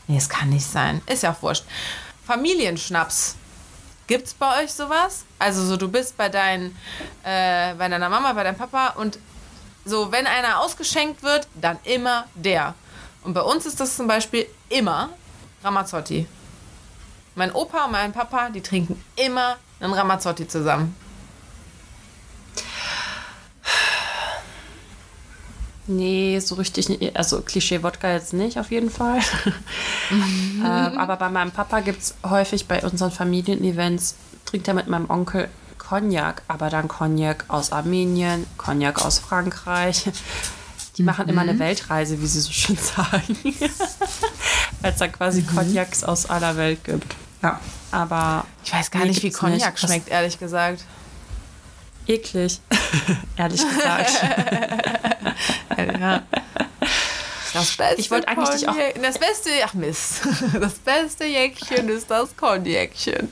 Nee, 0.07 0.17
es 0.17 0.27
kann 0.29 0.49
nicht 0.49 0.65
sein. 0.65 1.01
Ist 1.05 1.23
ja 1.23 1.31
auch 1.31 1.41
wurscht. 1.41 1.63
Familienschnaps. 2.25 3.35
Gibt's 4.07 4.33
bei 4.33 4.63
euch 4.63 4.71
sowas? 4.73 5.25
Also 5.39 5.65
so, 5.65 5.75
du 5.77 5.89
bist 5.89 6.15
bei, 6.17 6.29
dein, 6.29 6.75
äh, 7.23 7.73
bei 7.75 7.89
deiner 7.89 8.09
Mama, 8.09 8.31
bei 8.33 8.43
deinem 8.43 8.57
Papa 8.57 8.89
und 8.97 9.19
so, 9.85 10.11
wenn 10.11 10.27
einer 10.27 10.59
ausgeschenkt 10.59 11.23
wird, 11.23 11.47
dann 11.55 11.77
immer 11.83 12.25
der. 12.35 12.73
Und 13.23 13.33
bei 13.33 13.41
uns 13.41 13.65
ist 13.65 13.79
das 13.79 13.95
zum 13.95 14.07
Beispiel 14.07 14.45
immer 14.69 15.09
Ramazzotti. 15.63 16.27
Mein 17.35 17.51
Opa 17.53 17.85
und 17.85 17.91
mein 17.91 18.11
Papa, 18.13 18.49
die 18.49 18.61
trinken 18.61 19.01
immer 19.15 19.57
einen 19.80 19.93
Ramazzotti 19.93 20.47
zusammen. 20.47 20.95
Nee, 25.88 26.39
so 26.39 26.55
richtig 26.55 26.89
nicht. 26.89 27.15
Also 27.15 27.41
Klischee-Wodka 27.41 28.11
jetzt 28.11 28.34
nicht, 28.34 28.59
auf 28.59 28.71
jeden 28.71 28.89
Fall. 28.89 29.19
ähm, 30.11 30.63
aber 30.63 31.15
bei 31.15 31.30
meinem 31.30 31.51
Papa 31.51 31.80
gibt 31.80 32.01
es 32.01 32.15
häufig 32.25 32.67
bei 32.67 32.84
unseren 32.84 33.11
Familienevents, 33.11 34.15
trinkt 34.45 34.67
er 34.67 34.73
mit 34.73 34.88
meinem 34.88 35.09
Onkel 35.09 35.47
Cognac, 35.78 36.41
aber 36.49 36.69
dann 36.69 36.89
Cognac 36.89 37.45
aus 37.47 37.71
Armenien, 37.71 38.45
Cognac 38.57 39.05
aus 39.05 39.19
Frankreich. 39.19 40.09
Die 40.97 41.03
machen 41.03 41.30
immer 41.30 41.41
eine 41.41 41.57
Weltreise, 41.59 42.21
wie 42.21 42.28
sie 42.28 42.41
so 42.41 42.51
schön 42.51 42.78
sagen. 42.95 43.38
Weil 44.82 44.91
es 44.91 44.97
dann 44.97 45.11
quasi 45.11 45.43
Cognacs 45.43 46.03
aus 46.03 46.30
aller 46.30 46.57
Welt 46.57 46.84
gibt. 46.84 47.15
Ja, 47.43 47.59
aber 47.91 48.45
Ich 48.63 48.73
weiß 48.73 48.89
gar 48.91 49.05
nicht, 49.05 49.21
wie 49.23 49.31
Cognac 49.31 49.73
nicht. 49.73 49.79
Schmeckt, 49.79 50.09
ehrlich 50.09 50.39
gesagt. 50.39 50.83
eklig, 52.07 52.59
ehrlich 53.38 53.61
gesagt. 53.67 54.11
Ja. 55.99 56.23
Das 57.53 57.75
beste 57.75 58.01
Ich 58.01 58.09
wollte 58.11 58.27
eigentlich 58.27 58.49
dich 58.49 58.67
auch- 58.67 58.75
Das 59.01 59.19
beste, 59.19 59.49
ach 59.63 59.73
Mist. 59.73 60.21
Das 60.59 60.73
beste 60.75 61.25
Jäckchen 61.25 61.88
ist 61.89 62.09
das 62.09 62.35
Cognacchen. 62.35 63.31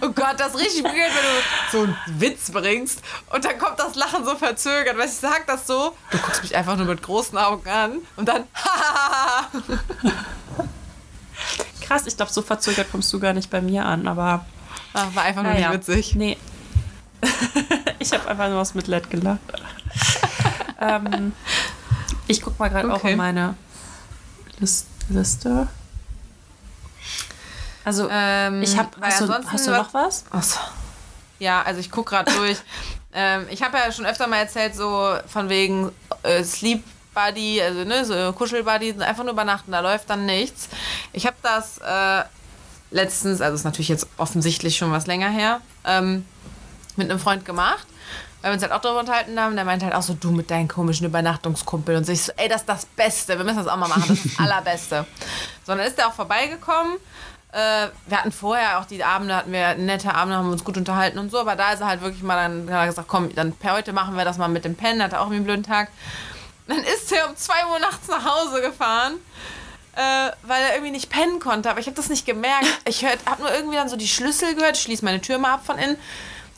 Oh 0.00 0.10
Gott, 0.10 0.34
das 0.38 0.54
ist 0.54 0.60
richtig 0.60 0.84
weird, 0.84 0.94
wenn 0.96 1.04
du 1.04 1.42
so 1.72 1.82
einen 1.82 1.96
Witz 2.20 2.50
bringst 2.50 3.00
und 3.30 3.44
dann 3.44 3.58
kommt 3.58 3.78
das 3.78 3.94
Lachen 3.94 4.24
so 4.24 4.34
verzögert. 4.36 4.96
Weißt 4.98 5.14
ich 5.14 5.20
sag 5.30 5.46
das 5.46 5.66
so, 5.66 5.96
du 6.10 6.18
guckst 6.18 6.42
mich 6.42 6.56
einfach 6.56 6.76
nur 6.76 6.86
mit 6.86 7.02
großen 7.02 7.36
Augen 7.38 7.68
an 7.68 7.98
und 8.16 8.26
dann 8.28 8.44
krass. 11.80 12.06
Ich 12.06 12.16
glaube, 12.16 12.32
so 12.32 12.42
verzögert 12.42 12.90
kommst 12.90 13.12
du 13.12 13.20
gar 13.20 13.32
nicht 13.32 13.50
bei 13.50 13.60
mir 13.60 13.84
an, 13.84 14.06
aber. 14.06 14.44
Ach, 14.94 15.06
war 15.14 15.24
einfach 15.24 15.42
nur 15.42 15.52
naja. 15.52 15.70
nicht 15.70 15.86
witzig. 15.88 16.14
Nee. 16.14 16.36
ich 17.98 18.12
habe 18.12 18.28
einfach 18.28 18.48
nur 18.48 18.60
aus 18.60 18.74
Mitleid 18.74 19.10
gelacht. 19.10 19.40
ähm, 20.80 21.32
ich 22.26 22.40
guck 22.40 22.58
mal 22.58 22.68
gerade 22.68 22.90
auch 22.92 22.98
Okay. 22.98 23.12
in 23.12 23.18
meine 23.18 23.54
Lis- 24.58 24.86
Liste. 25.08 25.68
Also, 27.88 28.06
Ähm, 28.10 28.60
ich 28.60 28.76
habe. 28.76 28.90
Hast, 29.00 29.22
hast 29.50 29.66
du 29.66 29.70
noch 29.70 29.94
was? 29.94 30.26
Achso. 30.30 30.60
Ja, 31.38 31.62
also 31.62 31.80
ich 31.80 31.90
gucke 31.90 32.10
gerade 32.10 32.30
durch. 32.32 32.58
ähm, 33.14 33.46
ich 33.48 33.62
habe 33.62 33.78
ja 33.78 33.90
schon 33.90 34.04
öfter 34.04 34.26
mal 34.26 34.36
erzählt, 34.36 34.74
so 34.74 35.16
von 35.26 35.48
wegen 35.48 35.90
äh, 36.22 36.44
Sleep 36.44 36.84
Buddy, 37.14 37.62
also 37.62 37.84
ne, 37.84 38.04
so 38.04 38.34
Kuschelbuddy, 38.34 39.00
einfach 39.00 39.24
nur 39.24 39.32
übernachten, 39.32 39.72
da 39.72 39.80
läuft 39.80 40.10
dann 40.10 40.26
nichts. 40.26 40.68
Ich 41.14 41.26
habe 41.26 41.36
das 41.42 41.78
äh, 41.78 42.24
letztens, 42.90 43.40
also 43.40 43.54
ist 43.54 43.64
natürlich 43.64 43.88
jetzt 43.88 44.06
offensichtlich 44.18 44.76
schon 44.76 44.92
was 44.92 45.06
länger 45.06 45.30
her, 45.30 45.62
ähm, 45.86 46.26
mit 46.96 47.10
einem 47.10 47.18
Freund 47.18 47.46
gemacht. 47.46 47.86
Weil 48.42 48.50
wir 48.50 48.54
uns 48.54 48.62
halt 48.62 48.72
auch 48.72 48.82
darüber 48.82 49.00
unterhalten 49.00 49.40
haben, 49.40 49.56
der 49.56 49.64
meinte 49.64 49.86
halt 49.86 49.94
auch 49.94 50.02
so, 50.02 50.12
du 50.12 50.30
mit 50.30 50.50
deinen 50.50 50.68
komischen 50.68 51.06
Übernachtungskumpel. 51.06 51.96
Und 51.96 52.04
so, 52.04 52.12
ich 52.12 52.22
so, 52.22 52.32
ey, 52.36 52.48
das 52.48 52.60
ist 52.60 52.68
das 52.68 52.84
Beste, 52.84 53.38
wir 53.38 53.44
müssen 53.44 53.56
das 53.56 53.66
auch 53.66 53.78
mal 53.78 53.88
machen, 53.88 54.04
das 54.06 54.18
ist 54.18 54.38
das 54.38 54.38
Allerbeste. 54.44 55.06
So, 55.66 55.74
dann 55.74 55.80
ist 55.80 55.98
er 55.98 56.08
auch 56.08 56.12
vorbeigekommen. 56.12 56.98
Äh, 57.52 57.88
wir 58.06 58.18
hatten 58.18 58.30
vorher 58.32 58.78
auch 58.78 58.84
die 58.84 59.02
Abende, 59.02 59.34
hatten 59.34 59.52
wir 59.52 59.74
nette 59.74 60.14
Abende, 60.14 60.36
haben 60.36 60.50
uns 60.50 60.64
gut 60.64 60.76
unterhalten 60.76 61.18
und 61.18 61.30
so, 61.30 61.38
aber 61.38 61.56
da 61.56 61.72
ist 61.72 61.80
er 61.80 61.86
halt 61.86 62.02
wirklich 62.02 62.22
mal 62.22 62.36
dann 62.36 62.70
hat 62.70 62.82
er 62.82 62.86
gesagt, 62.86 63.08
komm, 63.08 63.34
dann 63.34 63.52
per 63.52 63.72
heute 63.72 63.94
machen 63.94 64.16
wir 64.16 64.24
das 64.26 64.36
mal 64.36 64.48
mit 64.48 64.66
dem 64.66 64.74
Pennen, 64.74 65.02
hatte 65.02 65.20
auch 65.20 65.30
einen 65.30 65.44
blöden 65.44 65.62
Tag. 65.62 65.88
Dann 66.66 66.78
ist 66.78 67.10
er 67.10 67.26
um 67.28 67.34
2 67.34 67.52
Uhr 67.72 67.78
nachts 67.78 68.06
nach 68.08 68.24
Hause 68.26 68.60
gefahren, 68.60 69.14
äh, 69.96 70.30
weil 70.42 70.62
er 70.62 70.74
irgendwie 70.74 70.90
nicht 70.92 71.08
pennen 71.08 71.40
konnte, 71.40 71.70
aber 71.70 71.80
ich 71.80 71.86
habe 71.86 71.96
das 71.96 72.10
nicht 72.10 72.26
gemerkt. 72.26 72.66
Ich 72.86 73.04
habe 73.04 73.40
nur 73.40 73.50
irgendwie 73.52 73.76
dann 73.76 73.88
so 73.88 73.96
die 73.96 74.08
Schlüssel 74.08 74.54
gehört, 74.54 74.76
ich 74.76 74.82
schließe 74.82 75.04
meine 75.04 75.22
Tür 75.22 75.38
mal 75.38 75.54
ab 75.54 75.64
von 75.64 75.78
innen, 75.78 75.96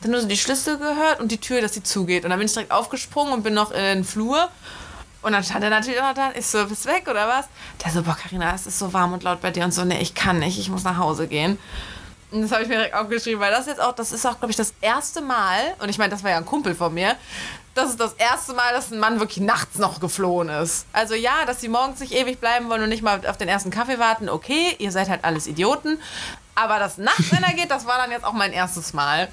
dann 0.01 0.11
nur 0.11 0.19
so 0.19 0.27
die 0.27 0.37
Schlüssel 0.37 0.77
gehört 0.77 1.21
und 1.21 1.31
die 1.31 1.37
Tür, 1.37 1.61
dass 1.61 1.73
sie 1.73 1.83
zugeht. 1.83 2.25
Und 2.25 2.31
dann 2.31 2.39
bin 2.39 2.47
ich 2.47 2.53
direkt 2.53 2.71
aufgesprungen 2.71 3.31
und 3.31 3.43
bin 3.43 3.53
noch 3.53 3.71
in 3.71 3.81
den 3.81 4.03
Flur. 4.03 4.49
Und 5.21 5.33
dann 5.33 5.43
stand 5.43 5.63
er 5.63 5.69
natürlich 5.69 5.99
auch 5.99 6.07
noch 6.07 6.13
da. 6.13 6.31
Ich 6.33 6.47
so, 6.47 6.65
bist 6.65 6.85
weg 6.85 7.07
oder 7.07 7.27
was? 7.27 7.45
Der 7.83 7.91
so, 7.91 8.03
boah, 8.03 8.15
Carina, 8.15 8.53
es 8.55 8.65
ist 8.65 8.79
so 8.79 8.91
warm 8.93 9.13
und 9.13 9.23
laut 9.23 9.41
bei 9.41 9.51
dir 9.51 9.63
und 9.63 9.73
so. 9.73 9.85
Nee, 9.85 10.01
ich 10.01 10.15
kann 10.15 10.39
nicht, 10.39 10.57
ich 10.57 10.69
muss 10.69 10.83
nach 10.83 10.97
Hause 10.97 11.27
gehen. 11.27 11.59
Und 12.31 12.41
das 12.41 12.51
habe 12.51 12.63
ich 12.63 12.69
mir 12.69 12.75
direkt 12.75 12.95
aufgeschrieben, 12.95 13.41
weil 13.41 13.51
das 13.51 13.65
jetzt 13.67 13.81
auch, 13.81 13.93
das 13.93 14.11
ist 14.13 14.25
auch, 14.25 14.39
glaube 14.39 14.51
ich, 14.51 14.55
das 14.55 14.73
erste 14.79 15.21
Mal, 15.21 15.75
und 15.79 15.89
ich 15.89 15.97
meine, 15.97 16.09
das 16.09 16.23
war 16.23 16.31
ja 16.31 16.37
ein 16.37 16.45
Kumpel 16.45 16.73
von 16.75 16.93
mir, 16.93 17.15
das 17.75 17.89
ist 17.89 17.99
das 17.99 18.13
erste 18.13 18.53
Mal, 18.53 18.73
dass 18.73 18.91
ein 18.91 18.99
Mann 18.99 19.19
wirklich 19.19 19.43
nachts 19.43 19.77
noch 19.77 19.99
geflohen 19.99 20.47
ist. 20.47 20.85
Also 20.93 21.13
ja, 21.13 21.45
dass 21.45 21.59
sie 21.59 21.67
morgens 21.67 21.99
nicht 21.99 22.13
ewig 22.13 22.39
bleiben 22.39 22.69
wollen 22.69 22.83
und 22.83 22.89
nicht 22.89 23.03
mal 23.03 23.25
auf 23.27 23.37
den 23.37 23.49
ersten 23.49 23.69
Kaffee 23.69 23.99
warten, 23.99 24.29
okay, 24.29 24.75
ihr 24.79 24.91
seid 24.91 25.09
halt 25.09 25.25
alles 25.25 25.45
Idioten. 25.45 25.99
Aber 26.55 26.79
dass 26.79 26.97
nachts 26.97 27.31
einer 27.35 27.53
geht, 27.53 27.69
das 27.69 27.85
war 27.85 27.97
dann 27.97 28.11
jetzt 28.11 28.23
auch 28.23 28.33
mein 28.33 28.53
erstes 28.53 28.93
Mal. 28.93 29.29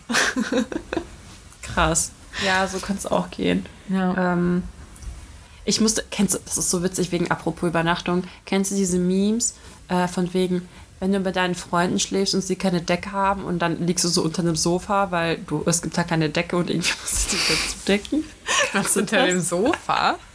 Krass. 1.62 2.10
Ja, 2.44 2.66
so 2.66 2.78
kann 2.78 2.96
es 2.96 3.06
auch 3.06 3.30
gehen. 3.30 3.66
Ja. 3.88 4.32
Ähm, 4.32 4.62
ich 5.68 5.82
musste, 5.82 6.02
kennst 6.10 6.34
du, 6.34 6.38
das 6.44 6.56
ist 6.56 6.70
so 6.70 6.82
witzig 6.82 7.12
wegen 7.12 7.30
apropos 7.30 7.68
Übernachtung, 7.68 8.24
kennst 8.46 8.70
du 8.70 8.74
diese 8.74 8.98
Memes 8.98 9.54
äh, 9.88 10.08
von 10.08 10.32
wegen, 10.32 10.66
wenn 10.98 11.12
du 11.12 11.20
bei 11.20 11.30
deinen 11.30 11.54
Freunden 11.54 12.00
schläfst 12.00 12.34
und 12.34 12.40
sie 12.40 12.56
keine 12.56 12.80
Decke 12.80 13.12
haben 13.12 13.44
und 13.44 13.60
dann 13.60 13.86
liegst 13.86 14.04
du 14.04 14.08
so 14.08 14.22
unter 14.22 14.42
einem 14.42 14.56
Sofa, 14.56 15.10
weil 15.10 15.36
du, 15.36 15.62
es 15.66 15.82
gibt 15.82 15.96
da 15.98 16.04
keine 16.04 16.30
Decke 16.30 16.56
und 16.56 16.70
irgendwie 16.70 16.92
musst 17.02 17.32
du 17.32 17.36
dich 17.36 17.48
dazu 17.48 17.76
decken. 17.86 18.24
Was 18.72 18.96
unter 18.96 19.26
dem 19.26 19.40
Sofa? 19.40 20.16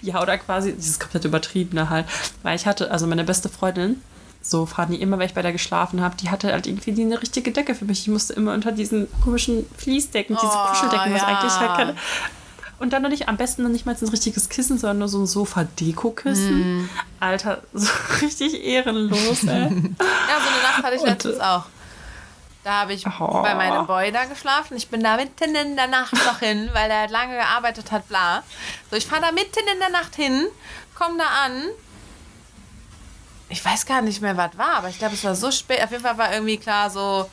Ja, 0.00 0.22
oder 0.22 0.38
quasi 0.38 0.72
dieses 0.72 0.98
komplett 0.98 1.26
übertriebene 1.26 1.90
halt. 1.90 2.06
Weil 2.42 2.56
ich 2.56 2.64
hatte, 2.64 2.90
also 2.90 3.06
meine 3.06 3.24
beste 3.24 3.50
Freundin, 3.50 4.00
so 4.40 4.64
Fanny, 4.64 4.96
immer 4.96 5.18
wenn 5.18 5.26
ich 5.26 5.34
bei 5.34 5.42
der 5.42 5.52
geschlafen 5.52 6.00
habe, 6.00 6.16
die 6.16 6.30
hatte 6.30 6.52
halt 6.52 6.66
irgendwie 6.66 6.92
nie 6.92 7.04
eine 7.04 7.20
richtige 7.20 7.52
Decke 7.52 7.74
für 7.74 7.84
mich. 7.84 8.00
Ich 8.00 8.08
musste 8.08 8.32
immer 8.32 8.54
unter 8.54 8.72
diesen 8.72 9.08
komischen 9.22 9.66
Fließdecken, 9.76 10.36
diese 10.40 10.50
Oh, 10.50 10.68
Kuscheldecken, 10.68 11.12
was 11.12 11.20
ja. 11.20 11.26
eigentlich 11.26 11.52
halt 11.52 11.76
keine. 11.76 11.96
Und 12.78 12.92
dann 12.92 13.02
noch 13.02 13.08
nicht, 13.10 13.28
am 13.28 13.36
besten 13.36 13.64
noch 13.64 13.70
nicht 13.70 13.86
mal 13.86 13.96
ein 14.00 14.08
richtiges 14.08 14.48
Kissen, 14.48 14.78
sondern 14.78 14.98
nur 14.98 15.08
so 15.08 15.18
ein 15.20 15.26
Sofa-Deko-Kissen. 15.26 16.82
Mm. 16.84 16.90
Alter, 17.18 17.62
so 17.72 17.90
richtig 18.20 18.64
ehrenlos, 18.64 19.42
ey. 19.44 19.48
Ja, 19.48 19.68
so 19.68 20.48
eine 20.48 20.62
Nacht 20.62 20.82
hatte 20.84 20.94
ich 20.94 21.02
Und, 21.02 21.08
letztens 21.08 21.40
auch. 21.40 21.64
Da 22.64 22.80
habe 22.82 22.92
ich 22.92 23.04
Oh. 23.06 23.42
bei 23.42 23.54
meinem 23.54 23.86
Boy 23.86 24.12
da 24.12 24.24
geschlafen. 24.26 24.76
Ich 24.76 24.88
bin 24.88 25.02
da 25.02 25.16
mitten 25.16 25.54
in 25.54 25.74
der 25.76 25.86
Nacht 25.88 26.12
noch 26.12 26.38
hin, 26.40 26.70
weil 26.72 26.90
er 26.90 27.00
halt 27.00 27.10
lange 27.10 27.34
gearbeitet 27.34 27.90
hat, 27.90 28.06
bla. 28.08 28.42
So, 28.90 28.96
ich 28.96 29.06
fahre 29.06 29.22
da 29.22 29.32
mitten 29.32 29.60
in 29.72 29.78
der 29.80 29.90
Nacht 29.90 30.14
hin, 30.14 30.46
komm 30.94 31.18
da 31.18 31.24
an. 31.46 31.62
Ich 33.48 33.64
weiß 33.64 33.86
gar 33.86 34.02
nicht 34.02 34.20
mehr, 34.20 34.36
was 34.36 34.56
war, 34.58 34.74
aber 34.76 34.88
ich 34.88 34.98
glaube, 34.98 35.14
es 35.14 35.24
war 35.24 35.34
so 35.34 35.50
spät. 35.50 35.82
Auf 35.82 35.90
jeden 35.90 36.02
Fall 36.02 36.18
war 36.18 36.32
irgendwie 36.32 36.58
klar, 36.58 36.90
so 36.90 37.28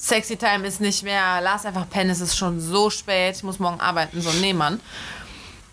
Sexy 0.00 0.36
Time 0.38 0.66
ist 0.66 0.80
nicht 0.80 1.02
mehr. 1.02 1.40
Lass 1.42 1.66
einfach 1.66 1.88
pennen, 1.88 2.08
es 2.08 2.20
ist 2.20 2.36
schon 2.36 2.58
so 2.58 2.88
spät. 2.88 3.36
Ich 3.36 3.42
muss 3.42 3.58
morgen 3.58 3.80
arbeiten, 3.80 4.22
so 4.22 4.30
ein 4.30 4.40
Nehmann. 4.40 4.80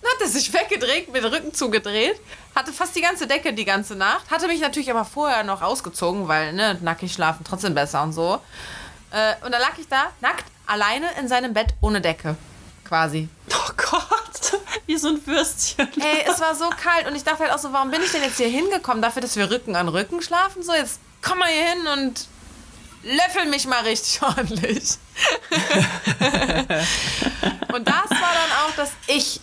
Dann 0.02 0.12
hat 0.12 0.22
er 0.22 0.28
sich 0.28 0.54
weggedreht, 0.54 1.12
mit 1.12 1.24
dem 1.24 1.32
Rücken 1.32 1.54
zugedreht, 1.54 2.20
hatte 2.54 2.74
fast 2.74 2.96
die 2.96 3.02
ganze 3.02 3.26
Decke 3.26 3.54
die 3.54 3.64
ganze 3.64 3.96
Nacht, 3.96 4.30
hatte 4.30 4.48
mich 4.48 4.60
natürlich 4.60 4.92
aber 4.92 5.06
vorher 5.06 5.44
noch 5.44 5.62
ausgezogen, 5.62 6.28
weil 6.28 6.52
ne, 6.54 6.78
nackig 6.82 7.14
schlafen 7.14 7.46
trotzdem 7.46 7.74
besser 7.74 8.04
und 8.04 8.12
so. 8.12 8.42
Äh, 9.12 9.46
und 9.46 9.54
dann 9.54 9.62
lag 9.62 9.78
ich 9.78 9.88
da, 9.88 10.08
nackt, 10.20 10.44
alleine 10.66 11.08
in 11.20 11.30
seinem 11.30 11.54
Bett 11.54 11.74
ohne 11.80 12.02
Decke. 12.02 12.36
Quasi. 12.84 13.30
Oh 13.50 13.72
Gott, 13.78 14.60
wie 14.86 14.98
so 14.98 15.08
ein 15.08 15.26
Würstchen. 15.26 15.88
Ey, 16.02 16.26
es 16.30 16.42
war 16.42 16.54
so 16.54 16.70
kalt 16.70 17.08
und 17.08 17.16
ich 17.16 17.24
dachte 17.24 17.44
halt 17.44 17.54
auch 17.54 17.60
so, 17.60 17.72
warum 17.72 17.92
bin 17.92 18.02
ich 18.02 18.12
denn 18.12 18.24
jetzt 18.24 18.38
hier 18.38 18.50
hingekommen? 18.50 19.02
Dafür, 19.02 19.22
dass 19.22 19.38
wir 19.38 19.50
Rücken 19.50 19.78
an 19.78 19.88
Rücken 19.88 20.22
schlafen? 20.22 20.64
So, 20.64 20.74
jetzt 20.74 21.00
komm 21.22 21.40
mal 21.40 21.48
hier 21.48 21.70
hin 21.70 21.88
und 21.88 22.28
löffel 23.03 23.47
mich 23.47 23.67
mal 23.67 23.83
richtig 23.83 24.23
ordentlich. 24.23 24.99
und 27.73 27.87
das 27.87 28.11
war 28.11 28.33
dann 28.33 28.53
auch, 28.67 28.77
dass 28.77 28.91
ich. 29.07 29.41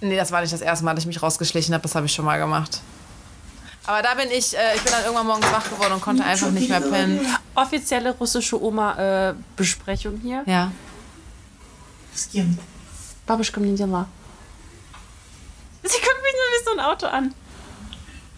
Nee, 0.00 0.16
das 0.16 0.30
war 0.30 0.40
nicht 0.40 0.52
das 0.52 0.60
erste 0.60 0.84
Mal, 0.84 0.94
dass 0.94 1.02
ich 1.04 1.08
mich 1.08 1.22
rausgeschlichen 1.22 1.74
habe, 1.74 1.82
das 1.82 1.94
habe 1.94 2.06
ich 2.06 2.12
schon 2.12 2.24
mal 2.24 2.38
gemacht. 2.38 2.80
Aber 3.86 4.02
da 4.02 4.14
bin 4.14 4.30
ich, 4.30 4.56
äh, 4.56 4.76
ich 4.76 4.82
bin 4.82 4.92
dann 4.92 5.02
irgendwann 5.04 5.26
morgens 5.26 5.50
wach 5.50 5.64
geworden 5.64 5.94
und 5.94 6.02
konnte 6.02 6.22
einfach 6.22 6.50
nicht 6.50 6.68
mehr 6.68 6.80
pennen. 6.80 7.26
Offizielle 7.54 8.10
russische 8.10 8.62
Oma-Besprechung 8.62 10.20
hier. 10.20 10.42
Ja. 10.46 10.70
С 12.14 12.28
кем? 12.28 12.58
Babuschka 13.26 13.60
мне 13.60 13.76
дела. 13.76 14.06
Sie 15.82 16.00
guckt 16.00 16.22
mich 16.22 16.34
nur 16.34 16.48
wie 16.52 16.64
so 16.64 16.70
ein 16.72 16.80
Auto 16.80 17.06
an. 17.06 17.34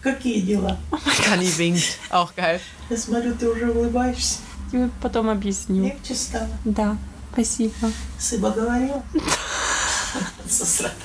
Какие 0.01 0.41
дела? 0.41 0.77
Kani 1.25 1.57
winkt. 1.57 1.97
Auch 2.09 2.33
geil. 2.35 2.61
Я 2.89 2.97
смотрю, 2.97 3.35
ты 3.35 3.49
уже 3.49 3.71
улыбаешься. 3.71 4.39
Я 4.71 4.89
потом 5.01 5.29
объясню. 5.29 5.83
Легче 5.83 6.15
стало. 6.15 6.49
Да, 6.65 6.97
спасибо. 7.33 7.91
Сыба 8.19 8.51
говорила. 8.51 9.03
Засранка. 10.45 10.95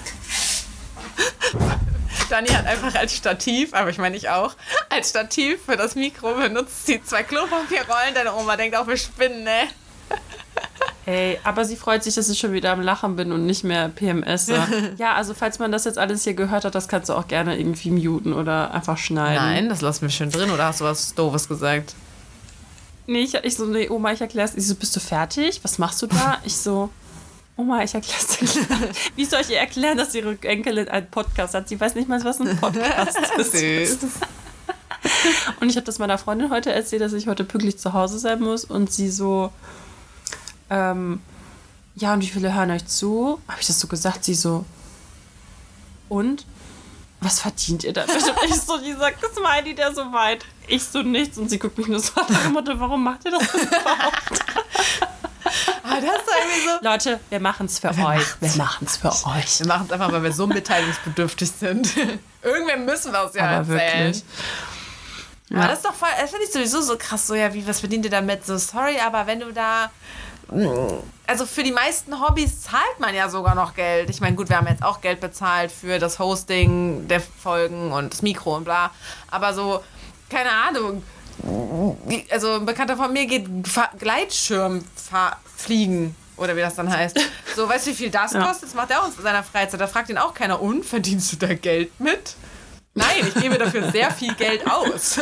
Dani 2.28 2.48
hat 2.48 2.66
einfach 2.66 2.94
als 2.96 3.14
Stativ, 3.14 3.72
aber 3.72 3.90
ich 3.90 3.98
meine 3.98 4.16
ich 4.16 4.28
auch, 4.28 4.54
als 4.90 5.10
Stativ 5.10 5.60
für 5.64 5.76
das 5.76 5.94
Mikro 5.94 6.34
benutzt 6.34 6.86
sie 6.86 7.02
zwei 7.02 7.22
Klopapierrollen. 7.22 8.14
Deine 8.14 8.34
Oma 8.34 8.56
denkt 8.56 8.76
auch, 8.76 8.86
wir 8.86 8.96
spinnen, 8.96 9.44
ne? 9.44 9.68
Ey, 11.11 11.39
aber 11.43 11.65
sie 11.65 11.75
freut 11.75 12.03
sich, 12.03 12.15
dass 12.15 12.29
ich 12.29 12.39
schon 12.39 12.53
wieder 12.53 12.71
am 12.71 12.79
Lachen 12.79 13.17
bin 13.17 13.33
und 13.33 13.45
nicht 13.45 13.65
mehr 13.65 13.89
PMS. 13.89 14.47
ja, 14.97 15.13
also 15.13 15.33
falls 15.33 15.59
man 15.59 15.69
das 15.69 15.83
jetzt 15.83 15.97
alles 15.97 16.23
hier 16.23 16.35
gehört 16.35 16.63
hat, 16.63 16.73
das 16.73 16.87
kannst 16.87 17.09
du 17.09 17.13
auch 17.13 17.27
gerne 17.27 17.59
irgendwie 17.59 17.91
muten 17.91 18.31
oder 18.31 18.73
einfach 18.73 18.97
schneiden. 18.97 19.43
Nein, 19.43 19.69
das 19.69 19.81
lassen 19.81 20.03
wir 20.03 20.09
schön 20.09 20.29
drin. 20.29 20.51
Oder 20.51 20.67
hast 20.67 20.79
du 20.79 20.85
was 20.85 21.13
Doofes 21.13 21.49
gesagt? 21.49 21.95
Nee, 23.07 23.23
ich, 23.23 23.33
ich 23.33 23.55
so, 23.55 23.65
nee, 23.65 23.89
Oma, 23.89 24.13
ich 24.13 24.21
erklär's. 24.21 24.55
Ich 24.55 24.65
so, 24.65 24.75
bist 24.75 24.95
du 24.95 25.01
fertig? 25.01 25.59
Was 25.63 25.79
machst 25.79 26.01
du 26.01 26.07
da? 26.07 26.37
Ich 26.45 26.55
so, 26.55 26.89
Oma, 27.57 27.83
ich 27.83 27.93
erklär's 27.93 28.27
dir. 28.37 28.47
Wie 29.17 29.25
soll 29.25 29.41
ich 29.41 29.49
ihr 29.49 29.59
erklären, 29.59 29.97
dass 29.97 30.15
ihre 30.15 30.37
Enkelin 30.43 30.87
einen 30.87 31.07
Podcast 31.07 31.55
hat? 31.55 31.67
Sie 31.67 31.77
weiß 31.77 31.95
nicht 31.95 32.07
mal, 32.07 32.23
was 32.23 32.39
ein 32.39 32.55
Podcast 32.55 33.19
ist. 33.37 33.51
Süß. 33.51 33.97
Und 35.59 35.69
ich 35.69 35.75
habe 35.75 35.85
das 35.85 35.99
meiner 35.99 36.17
Freundin 36.17 36.51
heute 36.51 36.71
erzählt, 36.71 37.01
dass 37.01 37.11
ich 37.11 37.27
heute 37.27 37.43
pünktlich 37.43 37.77
zu 37.77 37.91
Hause 37.91 38.17
sein 38.17 38.39
muss. 38.39 38.63
Und 38.63 38.93
sie 38.93 39.09
so, 39.09 39.51
ähm, 40.71 41.21
ja, 41.95 42.13
und 42.13 42.21
wie 42.21 42.27
viele 42.27 42.53
hören 42.53 42.71
euch 42.71 42.85
zu? 42.87 43.39
Habe 43.47 43.61
ich 43.61 43.67
das 43.67 43.79
so 43.79 43.87
gesagt? 43.87 44.23
Sie 44.25 44.33
so, 44.33 44.65
und? 46.09 46.45
Was 47.19 47.39
verdient 47.39 47.83
ihr 47.83 47.93
damit? 47.93 48.15
Und 48.15 48.49
ich 48.49 48.55
so, 48.59 48.79
die 48.79 48.93
sagt, 48.93 49.21
das 49.21 49.31
Smiley, 49.35 49.75
der 49.75 49.93
so 49.93 50.11
weit. 50.11 50.43
Ich 50.67 50.83
so 50.83 51.03
nichts. 51.03 51.37
Und 51.37 51.49
sie 51.49 51.59
guckt 51.59 51.77
mich 51.77 51.87
nur 51.87 51.99
so 51.99 52.19
an 52.19 52.25
und 52.27 52.53
Motto, 52.53 52.79
warum 52.79 53.03
macht 53.03 53.25
ihr 53.25 53.31
das 53.31 53.53
überhaupt? 53.53 54.39
Ah, 55.83 55.95
das 55.99 56.03
ist 56.03 56.29
irgendwie 56.39 56.67
so. 56.69 56.89
Leute, 56.89 57.19
wir 57.29 57.39
machen 57.41 57.65
es 57.65 57.79
für 57.79 57.89
euch. 57.89 58.25
Wir 58.39 58.55
machen 58.55 58.87
es 58.87 58.95
für 58.97 59.09
euch. 59.09 59.59
Wir 59.59 59.67
machen 59.67 59.87
es 59.87 59.91
einfach, 59.91 60.11
weil 60.11 60.23
wir 60.23 60.31
so 60.31 60.47
mitteilungsbedürftig 60.47 61.51
sind. 61.51 61.93
Irgendwann 62.41 62.85
müssen 62.85 63.11
wir 63.11 63.25
es 63.25 63.33
ja 63.33 63.59
Aber 63.59 63.73
erzählen. 63.73 64.13
wirklich. 64.13 64.23
Aber 65.51 65.67
das 65.67 65.79
ist 65.79 65.85
doch 65.85 65.93
voll, 65.93 66.07
das 66.17 66.29
finde 66.29 66.45
ich 66.45 66.53
sowieso 66.53 66.81
so 66.81 66.97
krass, 66.97 67.27
so 67.27 67.35
ja, 67.35 67.53
wie, 67.53 67.67
was 67.67 67.81
verdient 67.81 68.05
ihr 68.05 68.11
damit? 68.11 68.45
So, 68.45 68.57
sorry, 68.57 68.99
aber 69.05 69.27
wenn 69.27 69.41
du 69.41 69.51
da. 69.51 69.91
Also 71.27 71.45
für 71.45 71.63
die 71.63 71.71
meisten 71.71 72.21
Hobbys 72.21 72.61
zahlt 72.61 72.99
man 72.99 73.15
ja 73.15 73.29
sogar 73.29 73.55
noch 73.55 73.73
Geld. 73.73 74.09
Ich 74.09 74.19
meine, 74.21 74.35
gut, 74.35 74.49
wir 74.49 74.57
haben 74.57 74.67
jetzt 74.67 74.83
auch 74.83 74.99
Geld 75.01 75.19
bezahlt 75.21 75.71
für 75.71 75.97
das 75.97 76.19
Hosting 76.19 77.07
der 77.07 77.21
Folgen 77.21 77.91
und 77.93 78.11
das 78.13 78.21
Mikro 78.21 78.57
und 78.57 78.65
bla. 78.65 78.91
Aber 79.29 79.53
so, 79.53 79.81
keine 80.29 80.51
Ahnung. 80.51 81.03
Also 82.29 82.55
ein 82.55 82.65
Bekannter 82.65 82.97
von 82.97 83.13
mir 83.13 83.25
geht 83.25 83.47
Gleitschirm 83.97 84.83
fliegen. 85.55 86.15
Oder 86.37 86.55
wie 86.55 86.61
das 86.61 86.75
dann 86.75 86.91
heißt. 86.91 87.17
So, 87.55 87.67
weißt 87.67 87.85
du, 87.87 87.91
wie 87.91 87.95
viel 87.95 88.09
das 88.09 88.31
Ja. 88.31 88.45
kostet? 88.45 88.69
Das 88.69 88.75
macht 88.75 88.91
er 88.91 89.01
auch 89.03 89.07
in 89.07 89.21
seiner 89.23 89.43
Freizeit. 89.43 89.79
Da 89.81 89.87
fragt 89.87 90.09
ihn 90.09 90.17
auch 90.17 90.33
keiner, 90.33 90.61
und 90.61 90.85
verdienst 90.85 91.33
du 91.33 91.35
da 91.35 91.53
Geld 91.53 91.91
mit? 91.99 92.35
Nein, 92.93 93.07
ich 93.27 93.33
gebe 93.41 93.57
dafür 93.57 93.91
sehr 93.91 94.09
viel 94.11 94.33
Geld 94.35 94.65
aus. 94.69 95.19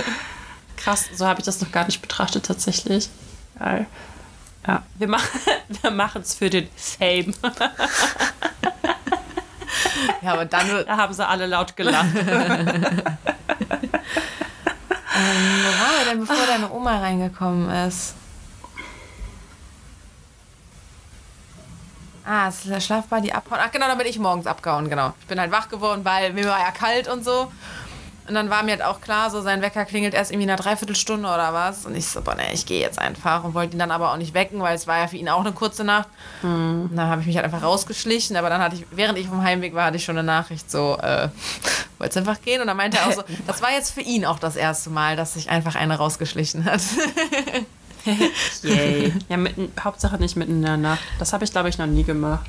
Krass, 0.76 1.06
so 1.14 1.26
habe 1.26 1.40
ich 1.40 1.46
das 1.46 1.60
noch 1.62 1.72
gar 1.72 1.86
nicht 1.86 2.02
betrachtet 2.02 2.44
tatsächlich. 2.44 3.08
Geil. 3.58 3.86
Ja, 3.86 3.86
wir 4.98 5.08
machen 5.08 5.40
wir 5.82 5.90
machen 5.90 6.22
es 6.22 6.34
für 6.34 6.50
den 6.50 6.68
Fame. 6.76 7.34
Ja, 10.22 10.32
aber 10.32 10.44
dann. 10.44 10.84
Da 10.86 10.96
haben 10.96 11.12
sie 11.12 11.26
alle 11.26 11.46
laut 11.46 11.76
gelacht. 11.76 12.14
Wo 12.14 12.20
war 12.20 12.26
er 15.98 16.04
denn, 16.10 16.20
bevor 16.20 16.36
deine 16.46 16.70
Oma 16.70 16.98
reingekommen 16.98 17.70
ist? 17.86 18.14
Ah, 22.24 22.48
es 22.48 22.64
ist 22.64 22.70
der 22.70 22.80
Schlafbuddy 22.80 23.30
abhauen. 23.30 23.60
Ach 23.62 23.70
genau, 23.70 23.86
da 23.86 23.94
bin 23.94 24.06
ich 24.08 24.18
morgens 24.18 24.48
abgehauen, 24.48 24.90
genau. 24.90 25.14
Ich 25.20 25.26
bin 25.26 25.38
halt 25.38 25.52
wach 25.52 25.68
geworden, 25.68 26.04
weil 26.04 26.32
mir 26.32 26.46
war 26.46 26.58
ja 26.58 26.72
kalt 26.72 27.06
und 27.06 27.24
so. 27.24 27.52
Und 28.28 28.34
dann 28.34 28.50
war 28.50 28.62
mir 28.62 28.72
halt 28.72 28.82
auch 28.82 29.00
klar, 29.00 29.30
so 29.30 29.40
sein 29.40 29.62
Wecker 29.62 29.84
klingelt 29.84 30.14
erst 30.14 30.30
irgendwie 30.30 30.44
in 30.44 30.50
einer 30.50 30.60
Dreiviertelstunde 30.60 31.28
oder 31.28 31.52
was. 31.52 31.86
Und 31.86 31.96
ich 31.96 32.06
so, 32.06 32.20
boah, 32.20 32.34
nee, 32.34 32.52
ich 32.52 32.66
gehe 32.66 32.80
jetzt 32.80 32.98
einfach. 32.98 33.44
Und 33.44 33.54
wollte 33.54 33.76
ihn 33.76 33.78
dann 33.78 33.90
aber 33.90 34.12
auch 34.12 34.16
nicht 34.16 34.34
wecken, 34.34 34.60
weil 34.60 34.74
es 34.74 34.86
war 34.86 34.98
ja 34.98 35.06
für 35.06 35.16
ihn 35.16 35.28
auch 35.28 35.40
eine 35.40 35.52
kurze 35.52 35.84
Nacht. 35.84 36.08
Und 36.42 36.96
dann 36.96 37.08
habe 37.08 37.20
ich 37.20 37.26
mich 37.26 37.36
halt 37.36 37.44
einfach 37.44 37.62
rausgeschlichen. 37.62 38.36
Aber 38.36 38.48
dann 38.48 38.60
hatte 38.60 38.76
ich, 38.76 38.86
während 38.90 39.18
ich 39.18 39.28
vom 39.28 39.42
Heimweg 39.42 39.74
war, 39.74 39.86
hatte 39.86 39.96
ich 39.96 40.04
schon 40.04 40.18
eine 40.18 40.26
Nachricht 40.26 40.70
so, 40.70 40.98
äh, 41.00 41.28
wolltest 41.98 42.18
einfach 42.18 42.40
gehen? 42.42 42.60
Und 42.60 42.66
dann 42.66 42.76
meinte 42.76 42.98
er 42.98 43.08
auch 43.08 43.12
so, 43.12 43.22
das 43.46 43.62
war 43.62 43.70
jetzt 43.72 43.92
für 43.92 44.02
ihn 44.02 44.24
auch 44.24 44.38
das 44.38 44.56
erste 44.56 44.90
Mal, 44.90 45.16
dass 45.16 45.34
sich 45.34 45.50
einfach 45.50 45.74
eine 45.74 45.96
rausgeschlichen 45.96 46.64
hat. 46.64 46.80
Yay. 48.62 49.12
Ja, 49.28 49.36
mitten, 49.36 49.72
Hauptsache 49.82 50.16
nicht 50.18 50.36
mitten 50.36 50.52
in 50.52 50.62
der 50.62 50.76
Nacht. 50.76 51.02
Das 51.18 51.32
habe 51.32 51.44
ich, 51.44 51.50
glaube 51.50 51.68
ich, 51.68 51.78
noch 51.78 51.86
nie 51.86 52.04
gemacht. 52.04 52.46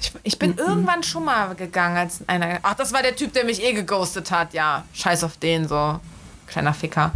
Ich, 0.00 0.12
ich 0.22 0.38
bin 0.38 0.56
irgendwann 0.56 1.02
schon 1.02 1.24
mal 1.24 1.54
gegangen, 1.54 1.96
als 1.96 2.20
einer. 2.26 2.58
Ach, 2.62 2.74
das 2.74 2.92
war 2.92 3.02
der 3.02 3.16
Typ, 3.16 3.32
der 3.32 3.44
mich 3.44 3.62
eh 3.62 3.72
geghostet 3.72 4.30
hat. 4.30 4.54
Ja, 4.54 4.84
scheiß 4.92 5.24
auf 5.24 5.36
den, 5.36 5.66
so. 5.66 5.98
Kleiner 6.46 6.74
Ficker. 6.74 7.12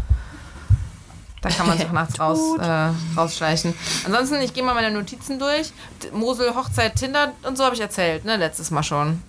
Da 1.41 1.49
kann 1.51 1.67
man 1.67 1.77
sich 1.79 1.91
nachts 1.93 2.19
raus, 2.21 2.59
äh, 2.59 2.91
rausschleichen. 3.17 3.75
Ansonsten, 4.05 4.41
ich 4.43 4.55
gehe 4.55 4.63
mal 4.63 4.75
meine 4.75 4.91
Notizen 4.91 5.39
durch. 5.39 5.73
Mosel, 6.13 6.55
Hochzeit, 6.55 6.97
Tinder 6.97 7.33
und 7.43 7.57
so 7.59 7.65
habe 7.65 7.75
ich 7.75 7.81
erzählt, 7.81 8.25
ne? 8.25 8.37
Letztes 8.37 8.71
Mal 8.71 8.83
schon. 8.83 9.23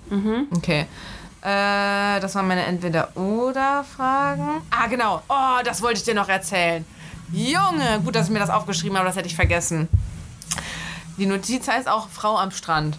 Okay. 0.55 0.85
Äh, 1.41 2.19
das 2.21 2.35
waren 2.35 2.47
meine 2.47 2.65
Entweder-Oder-Fragen. 2.65 4.61
Ah, 4.69 4.87
genau. 4.87 5.21
Oh, 5.27 5.59
das 5.63 5.81
wollte 5.81 5.97
ich 5.97 6.05
dir 6.05 6.13
noch 6.15 6.29
erzählen. 6.29 6.85
Junge, 7.33 7.99
gut, 8.05 8.15
dass 8.15 8.27
ich 8.27 8.31
mir 8.31 8.39
das 8.39 8.49
aufgeschrieben 8.49 8.97
habe, 8.97 9.07
das 9.07 9.17
hätte 9.17 9.27
ich 9.27 9.35
vergessen. 9.35 9.89
Die 11.17 11.25
Notiz 11.25 11.67
heißt 11.67 11.89
auch 11.89 12.07
Frau 12.09 12.37
am 12.37 12.51
Strand. 12.51 12.97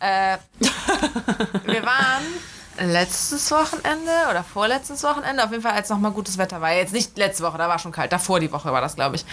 Äh, 0.00 0.38
wir 1.64 1.82
waren 1.84 2.24
letztes 2.78 3.50
Wochenende 3.50 4.10
oder 4.30 4.44
vorletztes 4.44 5.02
Wochenende, 5.02 5.42
auf 5.44 5.50
jeden 5.50 5.62
Fall, 5.62 5.72
als 5.72 5.88
nochmal 5.88 6.12
gutes 6.12 6.38
Wetter 6.38 6.60
war. 6.60 6.72
Jetzt 6.72 6.92
nicht 6.92 7.16
letzte 7.16 7.42
Woche, 7.42 7.58
da 7.58 7.68
war 7.68 7.78
schon 7.78 7.92
kalt. 7.92 8.12
Davor 8.12 8.40
die 8.40 8.52
Woche 8.52 8.72
war 8.72 8.80
das, 8.80 8.96
glaube 8.96 9.16
ich. 9.16 9.24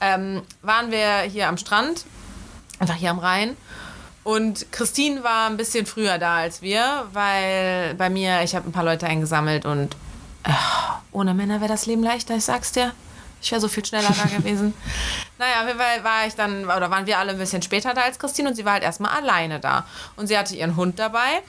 Ähm, 0.00 0.42
waren 0.62 0.90
wir 0.90 1.20
hier 1.20 1.48
am 1.48 1.56
Strand, 1.56 2.04
einfach 2.78 2.96
hier 2.96 3.10
am 3.10 3.18
Rhein. 3.18 3.56
Und 4.24 4.70
Christine 4.70 5.24
war 5.24 5.48
ein 5.48 5.56
bisschen 5.56 5.86
früher 5.86 6.18
da 6.18 6.36
als 6.36 6.62
wir, 6.62 7.06
weil 7.12 7.94
bei 7.94 8.08
mir, 8.08 8.42
ich 8.42 8.54
habe 8.54 8.68
ein 8.68 8.72
paar 8.72 8.84
Leute 8.84 9.06
eingesammelt 9.06 9.64
und 9.64 9.96
äh, 10.44 10.50
ohne 11.10 11.34
Männer 11.34 11.60
wäre 11.60 11.70
das 11.70 11.86
Leben 11.86 12.02
leichter, 12.02 12.36
ich 12.36 12.44
sag's 12.44 12.72
dir. 12.72 12.92
Ich 13.42 13.50
wäre 13.50 13.60
so 13.60 13.68
viel 13.68 13.84
schneller 13.84 14.08
da 14.16 14.28
gewesen. 14.36 14.72
Naja, 15.38 15.64
Fall 15.76 16.04
war 16.04 16.26
ich 16.26 16.34
dann, 16.34 16.64
oder 16.64 16.90
waren 16.90 17.06
wir 17.06 17.18
alle 17.18 17.32
ein 17.32 17.38
bisschen 17.38 17.60
später 17.62 17.92
da 17.92 18.02
als 18.02 18.18
Christine 18.18 18.48
und 18.50 18.54
sie 18.54 18.64
war 18.64 18.74
halt 18.74 18.82
erstmal 18.84 19.10
alleine 19.16 19.58
da. 19.60 19.84
Und 20.16 20.28
sie 20.28 20.38
hatte 20.38 20.54
ihren 20.54 20.76
Hund 20.76 20.98
dabei. 20.98 21.42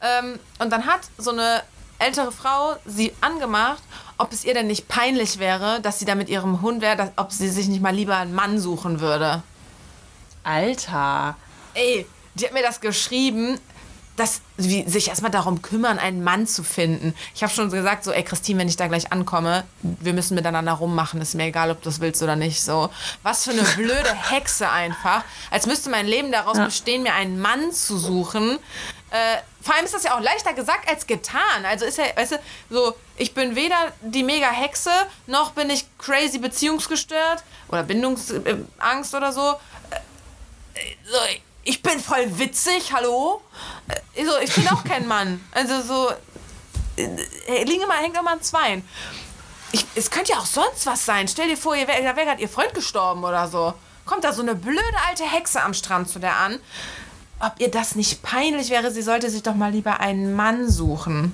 Ähm, 0.00 0.38
und 0.60 0.70
dann 0.70 0.86
hat 0.86 1.00
so 1.18 1.30
eine 1.32 1.62
ältere 1.98 2.30
Frau 2.32 2.76
sie 2.84 3.12
angemacht, 3.20 3.82
ob 4.18 4.32
es 4.32 4.44
ihr 4.44 4.54
denn 4.54 4.68
nicht 4.68 4.86
peinlich 4.88 5.38
wäre, 5.38 5.80
dass 5.80 5.98
sie 5.98 6.04
da 6.04 6.14
mit 6.14 6.28
ihrem 6.28 6.60
Hund 6.62 6.80
wäre, 6.82 6.96
dass- 6.96 7.10
ob 7.16 7.32
sie 7.32 7.48
sich 7.48 7.66
nicht 7.66 7.82
mal 7.82 7.94
lieber 7.94 8.16
einen 8.16 8.34
Mann 8.34 8.60
suchen 8.60 9.00
würde. 9.00 9.42
Alter. 10.42 11.36
Ey, 11.74 12.06
die 12.34 12.44
hat 12.46 12.52
mir 12.52 12.62
das 12.62 12.80
geschrieben, 12.80 13.58
dass 14.16 14.40
sie 14.56 14.84
sich 14.86 15.08
erstmal 15.08 15.30
darum 15.30 15.62
kümmern, 15.62 15.98
einen 15.98 16.22
Mann 16.22 16.46
zu 16.46 16.62
finden. 16.62 17.14
Ich 17.34 17.42
habe 17.42 17.52
schon 17.52 17.70
gesagt, 17.70 18.04
so, 18.04 18.12
ey, 18.12 18.22
Christine, 18.22 18.60
wenn 18.60 18.68
ich 18.68 18.76
da 18.76 18.86
gleich 18.86 19.12
ankomme, 19.12 19.64
wir 19.82 20.12
müssen 20.12 20.34
miteinander 20.34 20.72
rummachen. 20.72 21.20
Ist 21.20 21.34
mir 21.34 21.46
egal, 21.46 21.70
ob 21.70 21.82
du 21.82 21.88
das 21.88 22.00
willst 22.00 22.22
oder 22.22 22.36
nicht. 22.36 22.62
So, 22.62 22.90
was 23.22 23.44
für 23.44 23.50
eine 23.50 23.62
blöde 23.76 24.14
Hexe 24.30 24.68
einfach. 24.70 25.24
Als 25.50 25.66
müsste 25.66 25.90
mein 25.90 26.06
Leben 26.06 26.30
daraus 26.30 26.58
bestehen, 26.58 27.02
mir 27.02 27.14
einen 27.14 27.40
Mann 27.40 27.72
zu 27.72 27.98
suchen. 27.98 28.58
Äh, 29.10 29.38
vor 29.60 29.74
allem 29.74 29.84
ist 29.84 29.94
das 29.94 30.04
ja 30.04 30.16
auch 30.16 30.20
leichter 30.20 30.52
gesagt 30.52 30.88
als 30.88 31.06
getan. 31.06 31.64
Also 31.64 31.84
ist 31.84 31.98
ja, 31.98 32.04
weißt 32.14 32.32
du, 32.32 32.36
so, 32.70 32.94
ich 33.16 33.34
bin 33.34 33.56
weder 33.56 33.92
die 34.00 34.22
mega 34.22 34.50
Hexe, 34.50 34.90
noch 35.26 35.52
bin 35.52 35.70
ich 35.70 35.86
crazy 35.98 36.38
beziehungsgestört 36.38 37.42
oder 37.68 37.82
Bindungsangst 37.82 39.14
oder 39.14 39.32
so 39.32 39.54
so, 41.04 41.18
ich 41.64 41.82
bin 41.82 41.98
voll 42.00 42.38
witzig, 42.38 42.92
hallo? 42.92 43.40
Äh, 44.14 44.24
So, 44.24 44.38
ich 44.38 44.54
bin 44.54 44.68
auch 44.68 44.84
kein 44.90 45.06
Mann. 45.06 45.40
Also 45.52 45.82
so, 45.82 46.10
äh, 46.96 47.64
liegen 47.64 47.82
immer, 47.82 47.94
hängt 47.94 48.16
immer 48.16 48.32
an 48.32 48.42
Zweien. 48.42 48.86
Ich, 49.72 49.84
es 49.94 50.10
könnte 50.10 50.32
ja 50.32 50.38
auch 50.38 50.46
sonst 50.46 50.86
was 50.86 51.04
sein. 51.04 51.26
Stell 51.26 51.48
dir 51.48 51.56
vor, 51.56 51.74
ihr 51.74 51.88
wär, 51.88 52.00
da 52.02 52.16
wäre 52.16 52.26
gerade 52.26 52.42
ihr 52.42 52.48
Freund 52.48 52.74
gestorben 52.74 53.24
oder 53.24 53.48
so. 53.48 53.74
Kommt 54.06 54.22
da 54.24 54.32
so 54.32 54.42
eine 54.42 54.54
blöde 54.54 54.82
alte 55.08 55.24
Hexe 55.24 55.62
am 55.62 55.74
Strand 55.74 56.08
zu 56.08 56.18
der 56.18 56.36
an. 56.36 56.60
Ob 57.40 57.54
ihr 57.58 57.70
das 57.70 57.94
nicht 57.96 58.22
peinlich 58.22 58.70
wäre, 58.70 58.90
sie 58.92 59.02
sollte 59.02 59.28
sich 59.30 59.42
doch 59.42 59.54
mal 59.54 59.72
lieber 59.72 59.98
einen 60.00 60.34
Mann 60.36 60.70
suchen. 60.70 61.32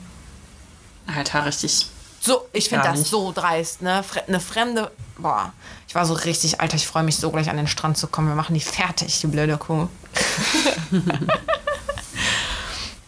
Alter, 1.07 1.45
richtig. 1.45 1.89
So, 2.21 2.47
ich 2.53 2.69
finde 2.69 2.85
das 2.85 2.99
nicht. 3.01 3.11
so 3.11 3.33
dreist, 3.33 3.83
ne? 3.83 4.03
Fre 4.03 4.23
eine 4.27 4.41
fremde. 4.41 4.91
Boah, 5.19 5.53
ich 5.89 5.95
war 5.95 6.07
so 6.07 6.15
richtig, 6.15 6.61
Alter, 6.61 6.77
ich 6.77 6.87
freue 6.87 7.03
mich 7.03 7.17
so 7.17 7.31
gleich 7.31 7.51
an 7.51 7.57
den 7.57 7.67
Strand 7.67 7.99
zu 7.99 8.07
kommen. 8.07 8.29
Wir 8.29 8.35
machen 8.35 8.55
die 8.55 8.61
fertig, 8.61 9.21
die 9.21 9.27
blöde 9.27 9.59
Kuh. 9.59 9.89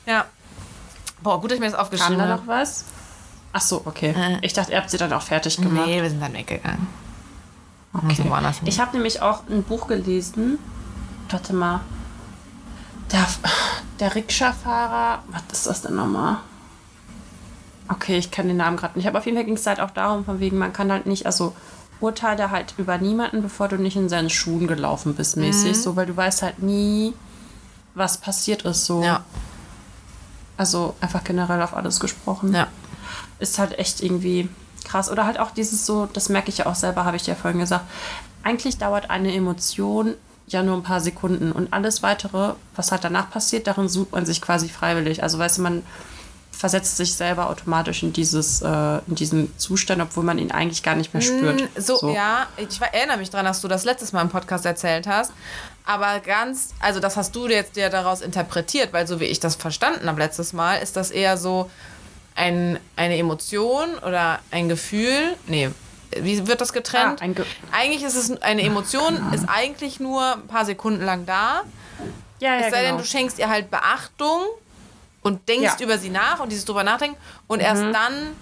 ja. 0.07 0.24
Boah, 1.22 1.40
gut, 1.40 1.50
dass 1.50 1.57
ich 1.57 1.61
mir 1.61 1.66
das 1.66 1.74
Kam 1.74 1.82
aufgeschrieben 1.82 2.18
da 2.18 2.28
habe. 2.28 2.42
noch 2.42 2.48
was? 2.48 2.84
Ach 3.53 3.61
so, 3.61 3.82
okay. 3.84 4.14
Äh. 4.16 4.38
Ich 4.42 4.53
dachte, 4.53 4.72
ihr 4.72 4.78
habt 4.78 4.90
sie 4.90 4.98
dann 4.98 5.12
auch 5.12 5.22
fertig 5.22 5.57
gemacht. 5.57 5.86
Nee, 5.86 6.03
wir 6.03 6.11
sind 6.11 6.20
dann 6.20 6.32
weggegangen. 6.34 6.86
Okay. 7.94 8.22
hin. 8.22 8.32
Ich 8.64 8.80
habe 8.80 8.96
nämlich 8.96 9.20
auch 9.20 9.42
ein 9.48 9.62
Buch 9.62 9.86
gelesen. 9.86 10.59
Warte 11.30 11.53
mal. 11.53 11.80
Der, 13.12 13.26
der 14.00 14.14
Rikscha-Fahrer. 14.14 15.22
Was 15.28 15.42
ist 15.53 15.66
das 15.66 15.82
denn 15.82 15.96
nochmal? 15.96 16.38
Okay, 17.88 18.16
ich 18.16 18.30
kann 18.30 18.48
den 18.48 18.57
Namen 18.57 18.78
gerade 18.78 18.96
nicht. 18.96 19.07
Aber 19.07 19.18
auf 19.18 19.26
jeden 19.26 19.36
Fall 19.36 19.44
ging 19.44 19.57
es 19.57 19.66
halt 19.66 19.80
auch 19.80 19.90
darum, 19.90 20.24
von 20.24 20.40
wegen, 20.40 20.57
man 20.57 20.72
kann 20.72 20.90
halt 20.90 21.05
nicht, 21.05 21.26
also 21.26 21.55
urteile 22.03 22.50
halt 22.50 22.74
über 22.76 22.98
niemanden, 22.98 23.42
bevor 23.42 23.68
du 23.68 23.76
nicht 23.76 23.96
in 23.96 24.09
seinen 24.09 24.30
Schuhen 24.30 24.66
gelaufen 24.66 25.14
bist, 25.14 25.36
mäßig. 25.36 25.80
So, 25.80 25.96
weil 25.96 26.07
du 26.07 26.16
weißt 26.16 26.42
halt 26.42 26.59
nie, 26.62 27.14
was 27.94 28.18
passiert 28.18 28.62
ist. 28.62 28.84
So. 28.86 29.03
Ja, 29.03 29.24
Also 30.57 30.94
einfach 31.00 31.24
generell 31.24 31.62
auf 31.62 31.74
alles 31.74 32.00
gesprochen 32.00 32.55
ja. 32.55 32.66
ist 33.38 33.59
halt 33.59 33.78
echt 33.78 34.03
irgendwie 34.03 34.48
krass. 34.84 35.11
Oder 35.11 35.26
halt 35.26 35.38
auch 35.38 35.53
dieses 35.53 35.86
so, 35.86 36.07
das 36.07 36.28
merke 36.28 36.50
ich 36.50 36.59
ja 36.59 36.66
auch 36.66 36.74
selber, 36.74 37.05
habe 37.05 37.16
ich 37.16 37.26
ja 37.26 37.34
vorhin 37.34 37.61
gesagt. 37.61 37.84
Eigentlich 38.42 38.78
dauert 38.78 39.09
eine 39.11 39.32
Emotion 39.34 40.14
ja 40.48 40.62
nur 40.62 40.76
ein 40.76 40.82
paar 40.82 41.00
Sekunden 41.00 41.53
und 41.53 41.72
alles 41.72 42.03
weitere, 42.03 42.55
was 42.74 42.92
halt 42.92 43.05
danach 43.05 43.30
passiert, 43.30 43.66
darin 43.66 43.88
sucht 43.88 44.12
man 44.12 44.26
sich 44.26 44.42
quasi 44.42 44.68
freiwillig. 44.68 45.22
Also 45.22 45.38
weißt 45.38 45.59
du, 45.59 45.62
man 45.62 45.82
versetzt 46.63 46.97
sich 46.97 47.15
selber 47.15 47.51
automatisch 47.51 48.05
in 48.05 48.13
dieses, 48.13 48.63
äh, 48.63 48.99
in 49.09 49.17
diesen 49.17 49.59
Zustand, 49.59 50.01
obwohl 50.01 50.23
man 50.23 50.39
ihn 50.39 50.53
eigentlich 50.53 50.85
gar 50.85 50.95
nicht 50.95 51.13
mehr 51.13 51.21
spürt. 51.21 51.61
Mm, 51.61 51.67
So, 51.81 52.13
ja, 52.15 52.47
ich 52.57 52.81
erinnere 52.81 53.17
mich 53.17 53.31
dran, 53.31 53.45
dass 53.45 53.61
du 53.61 53.67
das 53.67 53.83
letztes 53.83 54.13
Mal 54.13 54.23
im 54.23 54.29
Podcast 54.29 54.65
erzählt 54.65 55.09
hast. 55.09 55.33
Aber 55.85 56.21
ganz, 56.21 56.71
also 56.79 57.01
das 57.01 57.17
hast 57.17 57.35
du 57.35 57.49
jetzt 57.49 57.75
ja 57.77 57.89
daraus 57.89 58.21
interpretiert, 58.21 58.93
weil 58.93 59.09
so 59.09 59.19
wie 59.19 59.25
ich 59.25 59.41
das 59.41 59.57
verstanden 59.57 60.07
habe 60.09 60.21
letztes 60.21 60.53
Mal, 60.53 60.77
ist 60.77 60.95
das 60.97 61.11
eher 61.11 61.37
so 61.37 61.69
ein, 62.37 62.79
eine 62.95 63.19
Emotion 63.19 63.89
oder 64.07 64.39
ein 64.53 64.69
Gefühl. 64.69 65.35
Nee, 65.49 65.71
wie 66.17 66.47
wird 66.47 66.61
das 66.61 66.73
getrennt? 66.73 67.21
Ah, 67.23 67.27
Ge- 67.27 67.45
eigentlich 67.73 68.05
ist 68.05 68.15
es 68.15 68.41
eine 68.41 68.63
Emotion, 68.63 69.21
ist 69.35 69.47
eigentlich 69.49 69.99
nur 69.99 70.35
ein 70.35 70.47
paar 70.47 70.65
Sekunden 70.65 71.05
lang 71.05 71.27
da. 71.27 71.63
Ja, 72.39 72.55
ja, 72.55 72.67
Es 72.67 72.71
sei 72.71 72.83
denn, 72.83 72.91
genau. 72.93 72.99
du 72.99 73.05
schenkst 73.05 73.39
ihr 73.41 73.49
halt 73.49 73.69
Beachtung 73.71 74.43
und 75.23 75.49
denkst 75.49 75.64
Ja. 75.64 75.75
Mhm. 75.77 75.83
über 75.85 75.99
sie 75.99 76.11
nach 76.11 76.41
und 76.41 76.51
dieses 76.51 76.64
drüber 76.64 76.85
nachdenken 76.85 77.16
und 77.47 77.61
erst 77.61 77.83
dann 77.83 78.37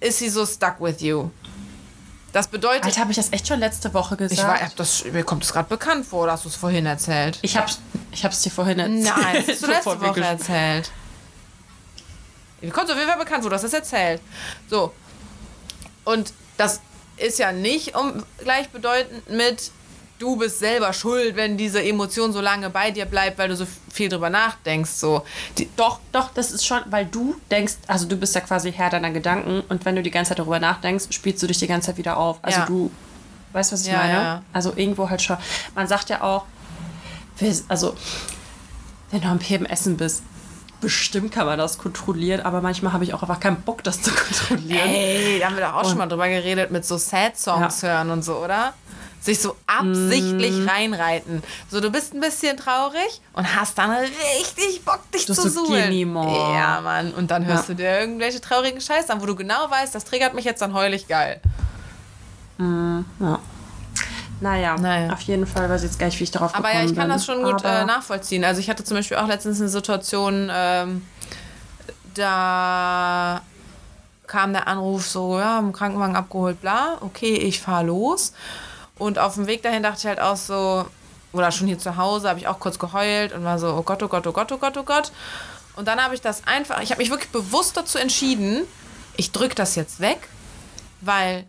ist 0.00 0.18
sie 0.18 0.28
so 0.28 0.44
stuck 0.44 0.80
with 0.80 1.00
you. 1.00 1.30
Das 2.32 2.48
bedeutet, 2.48 2.84
Alter, 2.84 3.00
habe 3.02 3.12
ich 3.12 3.16
das 3.16 3.32
echt 3.32 3.46
schon 3.46 3.60
letzte 3.60 3.94
Woche 3.94 4.16
gesagt? 4.16 4.40
ich 4.40 4.44
war, 4.44 4.58
das, 4.76 5.04
mir 5.04 5.22
kommt 5.22 5.44
es 5.44 5.52
gerade 5.52 5.68
bekannt 5.68 6.04
vor, 6.04 6.24
oder 6.24 6.32
hast 6.32 6.44
du 6.44 6.48
es 6.48 6.56
vorhin 6.56 6.84
erzählt? 6.84 7.38
ich 7.42 7.56
hab's, 7.56 7.78
ich 8.10 8.24
hab's 8.24 8.42
dir 8.42 8.50
vorhin 8.50 8.80
erzählt. 8.80 9.04
Nein, 9.04 9.36
das 9.36 9.48
hast 9.48 9.62
du 9.62 9.66
letzte 9.70 10.00
Woche 10.00 10.20
erzählt. 10.20 10.90
Mir 12.60 12.72
kommt 12.72 12.90
auf 12.90 12.96
jeden 12.96 13.08
Fall 13.08 13.18
bekannt, 13.18 13.44
wo 13.44 13.48
du 13.48 13.54
hast 13.54 13.62
das 13.62 13.72
erzählt. 13.72 14.20
So. 14.68 14.92
Und 16.04 16.32
das 16.56 16.80
ist 17.18 17.38
ja 17.38 17.52
nicht 17.52 17.94
um, 17.94 18.24
gleichbedeutend 18.38 19.30
mit, 19.30 19.70
du 20.18 20.36
bist 20.36 20.58
selber 20.60 20.92
schuld, 20.92 21.36
wenn 21.36 21.56
diese 21.56 21.82
Emotion 21.82 22.32
so 22.32 22.40
lange 22.40 22.70
bei 22.70 22.90
dir 22.90 23.04
bleibt, 23.04 23.36
weil 23.38 23.48
du 23.48 23.56
so 23.56 23.66
viel 23.92 24.08
drüber 24.08 24.30
nachdenkst. 24.30 24.90
So. 24.90 25.24
Die, 25.58 25.68
Doch, 25.76 26.00
doch, 26.12 26.30
das 26.32 26.50
ist 26.52 26.64
schon, 26.66 26.80
weil 26.90 27.04
du 27.06 27.34
denkst, 27.50 27.74
also 27.86 28.06
du 28.06 28.16
bist 28.16 28.34
ja 28.34 28.40
quasi 28.40 28.72
Herr 28.72 28.90
deiner 28.90 29.10
Gedanken 29.10 29.62
und 29.68 29.84
wenn 29.84 29.96
du 29.96 30.02
die 30.02 30.10
ganze 30.10 30.30
Zeit 30.30 30.38
darüber 30.38 30.60
nachdenkst, 30.60 31.06
spielst 31.10 31.42
du 31.42 31.46
dich 31.46 31.58
die 31.58 31.66
ganze 31.66 31.88
Zeit 31.88 31.96
wieder 31.98 32.16
auf. 32.16 32.38
Also 32.42 32.60
Ja. 32.60 32.66
du, 32.66 32.90
weißt 33.52 33.72
was 33.72 33.82
ich 33.82 33.88
Ja, 33.92 33.98
meine? 33.98 34.12
ja. 34.12 34.42
Also 34.52 34.72
irgendwo 34.76 35.10
halt 35.10 35.20
schon. 35.22 35.36
Man 35.74 35.86
sagt 35.88 36.08
ja 36.10 36.22
auch, 36.22 36.44
also 37.68 37.94
wenn 39.10 39.20
du 39.20 39.28
am 39.28 39.38
PMSen 39.38 39.96
bist, 39.96 40.22
bestimmt 40.80 41.32
kann 41.32 41.46
man 41.46 41.58
das 41.58 41.78
kontrollieren, 41.78 42.42
aber 42.42 42.60
manchmal 42.60 42.92
habe 42.92 43.04
ich 43.04 43.14
auch 43.14 43.22
einfach 43.22 43.40
keinen 43.40 43.60
Bock, 43.62 43.82
das 43.84 44.02
zu 44.02 44.10
kontrollieren. 44.12 44.88
Ey, 44.88 45.38
da 45.40 45.46
haben 45.46 45.56
wir 45.56 45.64
doch 45.64 45.74
auch 45.74 45.88
schon 45.88 45.98
mal 45.98 46.06
drüber 46.06 46.28
geredet 46.28 46.70
mit 46.70 46.84
so 46.84 46.96
Sad-Songs 46.98 47.82
hören 47.82 48.10
und 48.10 48.22
so, 48.22 48.36
oder? 48.36 48.74
Sich 49.24 49.40
so 49.40 49.56
absichtlich 49.66 50.52
Mm. 50.52 50.68
reinreiten. 50.68 51.42
So, 51.70 51.80
du 51.80 51.90
bist 51.90 52.12
ein 52.12 52.20
bisschen 52.20 52.58
traurig 52.58 53.22
und 53.32 53.56
hast 53.56 53.78
dann 53.78 53.90
richtig 53.90 54.84
Bock, 54.84 55.00
dich 55.12 55.24
Das 55.24 55.38
zu 55.38 55.48
so, 55.48 55.64
suhlen. 55.64 55.90
Ja, 56.54 56.80
Mann. 56.82 57.10
Und 57.14 57.30
dann 57.30 57.46
hörst 57.46 57.68
Ja. 57.70 57.74
du 57.74 57.82
dir 57.82 58.00
irgendwelche 58.00 58.40
traurigen 58.42 58.82
Scheiße 58.82 59.10
an, 59.10 59.22
wo 59.22 59.26
du 59.26 59.34
genau 59.34 59.70
weißt, 59.70 59.94
das 59.94 60.04
triggert 60.04 60.34
mich 60.34 60.44
jetzt 60.44 60.60
dann 60.60 60.74
heulig 60.74 61.08
geil. 61.08 61.40
Ja. 62.58 63.38
Naja, 64.40 64.76
Naja. 64.76 65.12
auf 65.12 65.20
jeden 65.22 65.46
Fall 65.46 65.70
weiß 65.70 65.82
ich 65.84 65.90
jetzt 65.90 65.98
gar 65.98 66.06
nicht, 66.06 66.20
wie 66.20 66.24
ich 66.24 66.30
darauf 66.30 66.54
Aber 66.54 66.68
gekommen 66.68 66.84
ja, 66.84 66.90
ich 66.90 66.94
kann 66.96 67.08
bin. 67.08 67.16
das 67.16 67.24
schon 67.24 67.42
gut 67.42 67.64
äh, 67.64 67.84
nachvollziehen. 67.86 68.44
Also 68.44 68.60
ich 68.60 68.68
hatte 68.68 68.84
zum 68.84 68.96
Beispiel 68.98 69.16
auch 69.16 69.26
letztens 69.26 69.58
eine 69.58 69.70
Situation, 69.70 70.50
ähm, 70.52 71.02
da 72.14 73.40
kam 74.26 74.52
der 74.52 74.68
Anruf 74.68 75.06
so, 75.06 75.38
ja, 75.38 75.58
im 75.58 75.72
Krankenwagen 75.72 76.16
abgeholt, 76.16 76.60
bla, 76.60 76.98
okay, 77.00 77.34
ich 77.34 77.60
fahre 77.60 77.86
los. 77.86 78.32
Und 78.98 79.18
auf 79.18 79.34
dem 79.34 79.46
Weg 79.46 79.62
dahin 79.62 79.82
dachte 79.82 79.98
ich 79.98 80.06
halt 80.06 80.20
auch 80.20 80.36
so, 80.36 80.86
oder 81.32 81.50
schon 81.50 81.66
hier 81.66 81.78
zu 81.78 81.96
Hause, 81.96 82.28
habe 82.28 82.38
ich 82.38 82.46
auch 82.46 82.60
kurz 82.60 82.78
geheult 82.78 83.32
und 83.32 83.44
war 83.44 83.58
so, 83.58 83.74
oh 83.74 83.82
Gott, 83.82 84.02
oh 84.02 84.08
Gott, 84.08 84.26
oh 84.26 84.32
Gott, 84.32 84.52
oh 84.52 84.58
Gott, 84.58 84.76
oh 84.76 84.84
Gott. 84.84 85.12
Und 85.76 85.88
dann 85.88 86.02
habe 86.02 86.14
ich 86.14 86.20
das 86.20 86.46
einfach, 86.46 86.80
ich 86.80 86.90
habe 86.90 87.00
mich 87.00 87.10
wirklich 87.10 87.30
bewusst 87.30 87.76
dazu 87.76 87.98
entschieden, 87.98 88.62
ich 89.16 89.32
drücke 89.32 89.56
das 89.56 89.74
jetzt 89.74 90.00
weg, 90.00 90.28
weil 91.00 91.44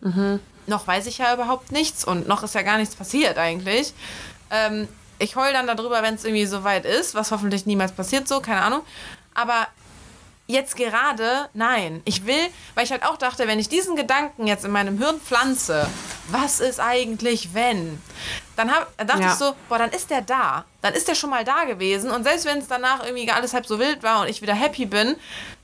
noch 0.66 0.86
weiß 0.86 1.06
ich 1.06 1.18
ja 1.18 1.32
überhaupt 1.32 1.70
nichts 1.70 2.04
und 2.04 2.26
noch 2.26 2.42
ist 2.42 2.54
ja 2.54 2.62
gar 2.62 2.78
nichts 2.78 2.96
passiert 2.96 3.38
eigentlich. 3.38 3.94
Ähm, 4.50 4.88
ich 5.18 5.36
heul 5.36 5.52
dann 5.52 5.66
darüber, 5.66 6.02
wenn 6.02 6.14
es 6.14 6.24
irgendwie 6.24 6.46
soweit 6.46 6.84
ist, 6.84 7.14
was 7.14 7.30
hoffentlich 7.30 7.66
niemals 7.66 7.92
passiert, 7.92 8.28
so, 8.28 8.40
keine 8.40 8.62
Ahnung. 8.62 8.82
Aber 9.34 9.68
jetzt 10.46 10.76
gerade, 10.76 11.48
nein. 11.54 12.02
Ich 12.04 12.26
will, 12.26 12.48
weil 12.74 12.84
ich 12.84 12.90
halt 12.90 13.04
auch 13.04 13.16
dachte, 13.16 13.46
wenn 13.46 13.58
ich 13.58 13.68
diesen 13.68 13.96
Gedanken 13.96 14.46
jetzt 14.46 14.64
in 14.64 14.70
meinem 14.70 14.98
Hirn 14.98 15.20
pflanze, 15.20 15.86
was 16.30 16.60
ist 16.60 16.80
eigentlich, 16.80 17.54
wenn? 17.54 18.00
Dann 18.56 18.70
hab, 18.70 18.96
dachte 18.98 19.22
Ja. 19.22 19.32
ich 19.32 19.38
so, 19.38 19.54
boah, 19.68 19.78
dann 19.78 19.90
ist 19.90 20.10
der 20.10 20.22
da. 20.22 20.64
Dann 20.82 20.94
ist 20.94 21.08
der 21.08 21.14
schon 21.14 21.30
mal 21.30 21.44
da 21.44 21.64
gewesen. 21.64 22.10
Und 22.10 22.24
selbst 22.24 22.44
wenn 22.46 22.58
es 22.58 22.68
danach 22.68 23.04
irgendwie 23.04 23.30
alles 23.30 23.52
halb 23.54 23.66
so 23.66 23.78
wild 23.78 24.02
war 24.02 24.22
und 24.22 24.28
ich 24.28 24.42
wieder 24.42 24.54
happy 24.54 24.86
bin, 24.86 25.16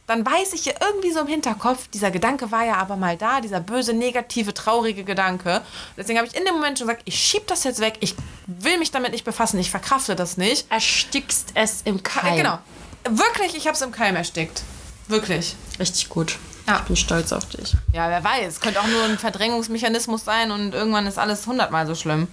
dann 0.06 0.26
weiß 0.26 0.52
ich 0.54 0.64
ja 0.64 0.72
irgendwie 0.80 1.12
so 1.12 1.20
im 1.20 1.26
Hinterkopf, 1.28 1.88
dieser 1.88 2.10
Gedanke 2.10 2.50
war 2.50 2.64
ja 2.64 2.74
aber 2.74 2.96
mal 2.96 3.16
da, 3.16 3.40
dieser 3.40 3.60
böse, 3.60 3.92
negative, 3.94 4.52
traurige 4.52 5.04
Gedanke. 5.04 5.62
Deswegen 5.96 6.18
habe 6.18 6.28
ich 6.28 6.34
in 6.36 6.44
dem 6.44 6.54
Moment 6.54 6.78
schon 6.78 6.88
gesagt, 6.88 7.02
ich 7.06 7.16
schieb 7.16 7.46
das 7.46 7.64
jetzt 7.64 7.80
weg, 7.80 7.94
ich 8.00 8.14
will 8.46 8.78
mich 8.78 8.90
damit 8.90 9.12
nicht 9.12 9.24
befassen, 9.24 9.58
ich 9.58 9.70
verkrafte 9.70 10.16
das 10.16 10.36
nicht. 10.36 10.70
erstickst 10.70 11.50
es 11.54 11.82
im 11.84 12.02
Keim. 12.02 12.36
Genau. 12.36 12.58
Wirklich, 13.04 13.54
ich 13.56 13.66
habe 13.66 13.76
es 13.76 13.80
im 13.82 13.92
Keim 13.92 14.16
erstickt. 14.16 14.62
Wirklich. 15.08 15.54
Richtig 15.78 16.08
gut. 16.08 16.36
Ja. 16.66 16.76
Ich 16.80 16.82
bin 16.86 16.96
stolz 16.96 17.32
auf 17.32 17.44
dich. 17.46 17.74
Ja, 17.92 18.08
wer 18.08 18.22
weiß. 18.22 18.60
Könnte 18.60 18.80
auch 18.80 18.86
nur 18.86 19.02
ein 19.04 19.18
Verdrängungsmechanismus 19.18 20.24
sein 20.24 20.50
und 20.50 20.74
irgendwann 20.74 21.06
ist 21.06 21.18
alles 21.18 21.46
hundertmal 21.46 21.86
so 21.86 21.94
schlimm. 21.94 22.28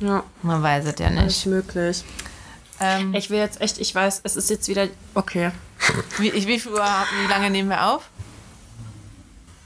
Ja, 0.00 0.22
Man 0.42 0.62
weiß 0.62 0.86
es 0.86 0.94
ja 0.98 1.06
alles 1.08 1.46
möglich. 1.46 2.02
Ähm, 2.80 3.14
Ich 3.14 3.28
will 3.30 3.38
jetzt 3.38 3.60
echt, 3.60 3.78
ich 3.78 3.94
weiß, 3.94 4.22
es 4.24 4.36
ist 4.36 4.50
jetzt 4.50 4.66
wieder. 4.68 4.88
Okay. 5.14 5.50
wie, 6.18 6.32
wie, 6.32 6.58
viel 6.58 6.72
Uhr, 6.72 6.84
wie 7.22 7.28
lange 7.30 7.50
nehmen 7.50 7.68
wir 7.68 7.86
auf? 7.86 8.08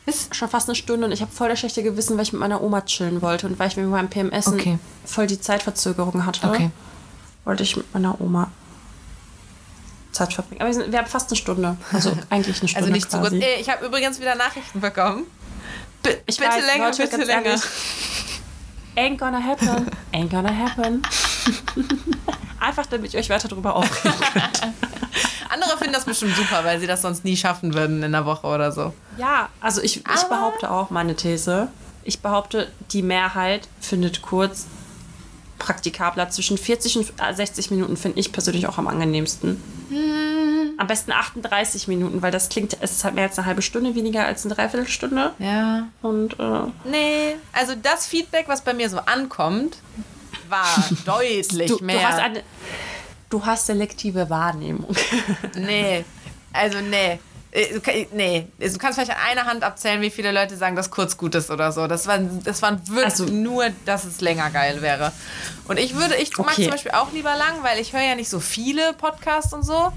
Ist 0.07 0.35
schon 0.37 0.51
fast 0.51 0.69
eine 0.69 0.75
Stunde 0.77 1.07
und 1.07 1.13
ich 1.13 1.23
habe 1.23 1.33
voll 1.33 1.49
das 1.49 1.61
schlechte 1.61 1.83
Gewissen, 1.83 2.17
weil 2.17 2.25
ich 2.25 2.33
mit 2.33 2.41
meiner 2.41 2.61
Oma 2.61 2.83
chillen 2.83 3.23
wollte 3.23 3.47
und 3.47 3.59
weil 3.59 3.69
ich 3.69 3.77
mit 3.77 3.87
meinem 3.89 4.11
PMS 4.11 4.49
Okay. 4.49 4.79
voll 5.07 5.27
die 5.27 5.41
Zeitverzögerung 5.41 6.27
hatte. 6.27 6.71
Wollte 7.45 7.63
ich 7.63 7.77
mit 7.77 7.93
meiner 7.95 8.21
Oma 8.21 8.51
Zeit 10.15 10.33
verbringen. 10.33 10.61
Aber 10.61 10.69
wir, 10.71 10.75
sind, 10.75 10.93
wir 10.93 10.99
haben 10.99 11.07
fast 11.09 11.31
eine 11.31 11.37
Stunde. 11.37 11.77
Also 11.93 12.17
eigentlich 12.31 12.61
eine 12.61 12.69
Stunde. 12.69 12.85
Also 12.87 12.93
nicht 12.93 13.11
zu 13.11 13.19
quasi. 13.19 13.39
kurz. 13.39 13.45
Ey, 13.45 13.61
ich 13.61 13.69
habe 13.69 13.85
übrigens 13.87 14.21
wieder 14.21 14.35
Nachrichten 14.35 14.81
bekommen. 14.81 15.25
B 16.03 16.11
Ich 16.27 16.37
bitte 16.39 16.51
weiß, 16.51 16.67
länger, 16.67 16.87
Leute, 16.87 17.03
bitte 17.03 17.17
länger. 17.25 17.45
ehrlich, 17.47 17.63
Ain't 18.97 19.19
gonna 19.19 19.43
happen. 19.43 19.91
Ain't 20.13 20.31
gonna 20.31 20.53
happen. 20.57 21.03
Einfach 22.61 22.87
damit 22.87 23.13
ich 23.13 23.19
euch 23.19 23.29
weiter 23.29 23.49
drüber 23.49 23.75
aufregen 23.77 24.19
könnt. 24.33 24.63
Andere 25.51 25.77
finden 25.79 25.93
das 25.93 26.05
bestimmt 26.05 26.37
super, 26.37 26.65
weil 26.65 26.79
sie 26.81 26.87
das 26.87 27.03
sonst 27.03 27.25
nie 27.25 27.37
schaffen 27.37 27.75
würden 27.75 28.03
in 28.03 28.13
der 28.13 28.25
Woche 28.25 28.47
oder 28.47 28.71
so. 28.73 28.95
Ja, 29.19 29.49
also 29.61 29.83
ich, 29.83 29.97
ich 29.99 30.07
Aber- 30.07 30.29
behaupte 30.37 30.71
auch 30.71 30.91
meine 30.91 31.15
These. 31.17 31.69
Ich 32.05 32.21
behaupte, 32.21 32.71
die 32.93 33.03
Mehrheit 33.03 33.67
findet 33.81 34.23
kurz 34.23 34.67
praktikabler. 35.59 36.31
Zwischen 36.31 36.59
40 36.59 36.99
und 36.99 37.13
60 37.35 37.71
Minuten 37.71 37.97
finde 37.97 38.21
ich 38.21 38.31
persönlich 38.33 38.67
auch 38.67 38.79
am 38.79 38.87
angenehmsten. 38.89 39.61
Am 40.79 40.87
besten 40.87 41.13
38 41.13 41.89
Minuten, 41.89 42.23
weil 42.23 42.31
das 42.31 42.49
klingt, 42.49 42.77
es 42.81 42.93
ist 42.93 43.05
halt 43.05 43.15
mehr 43.15 43.25
als 43.25 43.39
eine 43.39 43.47
halbe 43.47 43.63
Stunde 43.63 43.95
weniger 43.95 44.25
als 44.27 44.45
eine 44.45 44.55
Dreiviertelstunde. 44.55 45.33
Ja. 45.39 45.89
Und 46.03 46.39
äh, 46.39 46.89
Nee, 46.89 47.37
also 47.53 47.75
das 47.81 48.07
Feedback, 48.07 48.49
was 48.49 48.63
bei 48.63 48.75
mir 48.75 48.89
so 48.91 48.99
ankommt, 48.99 49.79
war 50.49 50.67
deutlich 51.05 51.71
du, 51.71 51.79
mehr. 51.85 51.99
du, 51.99 52.05
hast 52.05 52.19
eine, 52.19 52.43
du 53.31 53.45
hast 53.45 53.67
selektive 53.67 54.29
Wahrnehmung. 54.31 54.95
Nee, 55.57 56.05
also 56.53 56.79
nee. 56.81 57.19
Äh, 57.55 58.07
Nee, 58.13 58.49
du 58.59 58.79
kannst 58.79 58.99
vielleicht 58.99 59.13
an 59.13 59.17
einer 59.31 59.45
Hand 59.47 59.63
abzählen, 59.63 60.01
wie 60.03 60.11
viele 60.11 60.33
Leute 60.33 60.57
sagen, 60.57 60.75
dass 60.77 60.91
kurz 60.91 61.17
gut 61.17 61.35
ist 61.37 61.51
oder 61.51 61.71
so. 61.73 61.87
Das 61.87 62.07
waren, 62.09 62.43
das 62.43 62.61
waren 62.63 62.87
wirklich 62.89 63.05
Also- 63.05 63.25
nur, 63.27 63.67
dass 63.87 64.05
es 64.05 64.21
länger 64.21 64.51
geil 64.51 64.83
wäre. 64.83 65.13
Und 65.69 65.79
ich 65.79 65.95
würde, 65.95 66.17
ich 66.17 66.37
mag 66.37 66.49
Okay. 66.49 66.65
zum 66.65 66.73
Beispiel 66.73 66.91
auch 66.93 67.13
lieber 67.13 67.35
lang, 67.37 67.63
weil 67.63 67.79
ich 67.81 67.93
höre 67.93 68.03
ja 68.03 68.17
nicht 68.17 68.29
so 68.29 68.41
viele 68.41 68.93
Podcasts 68.95 69.53
und 69.53 69.63
so. 69.65 69.93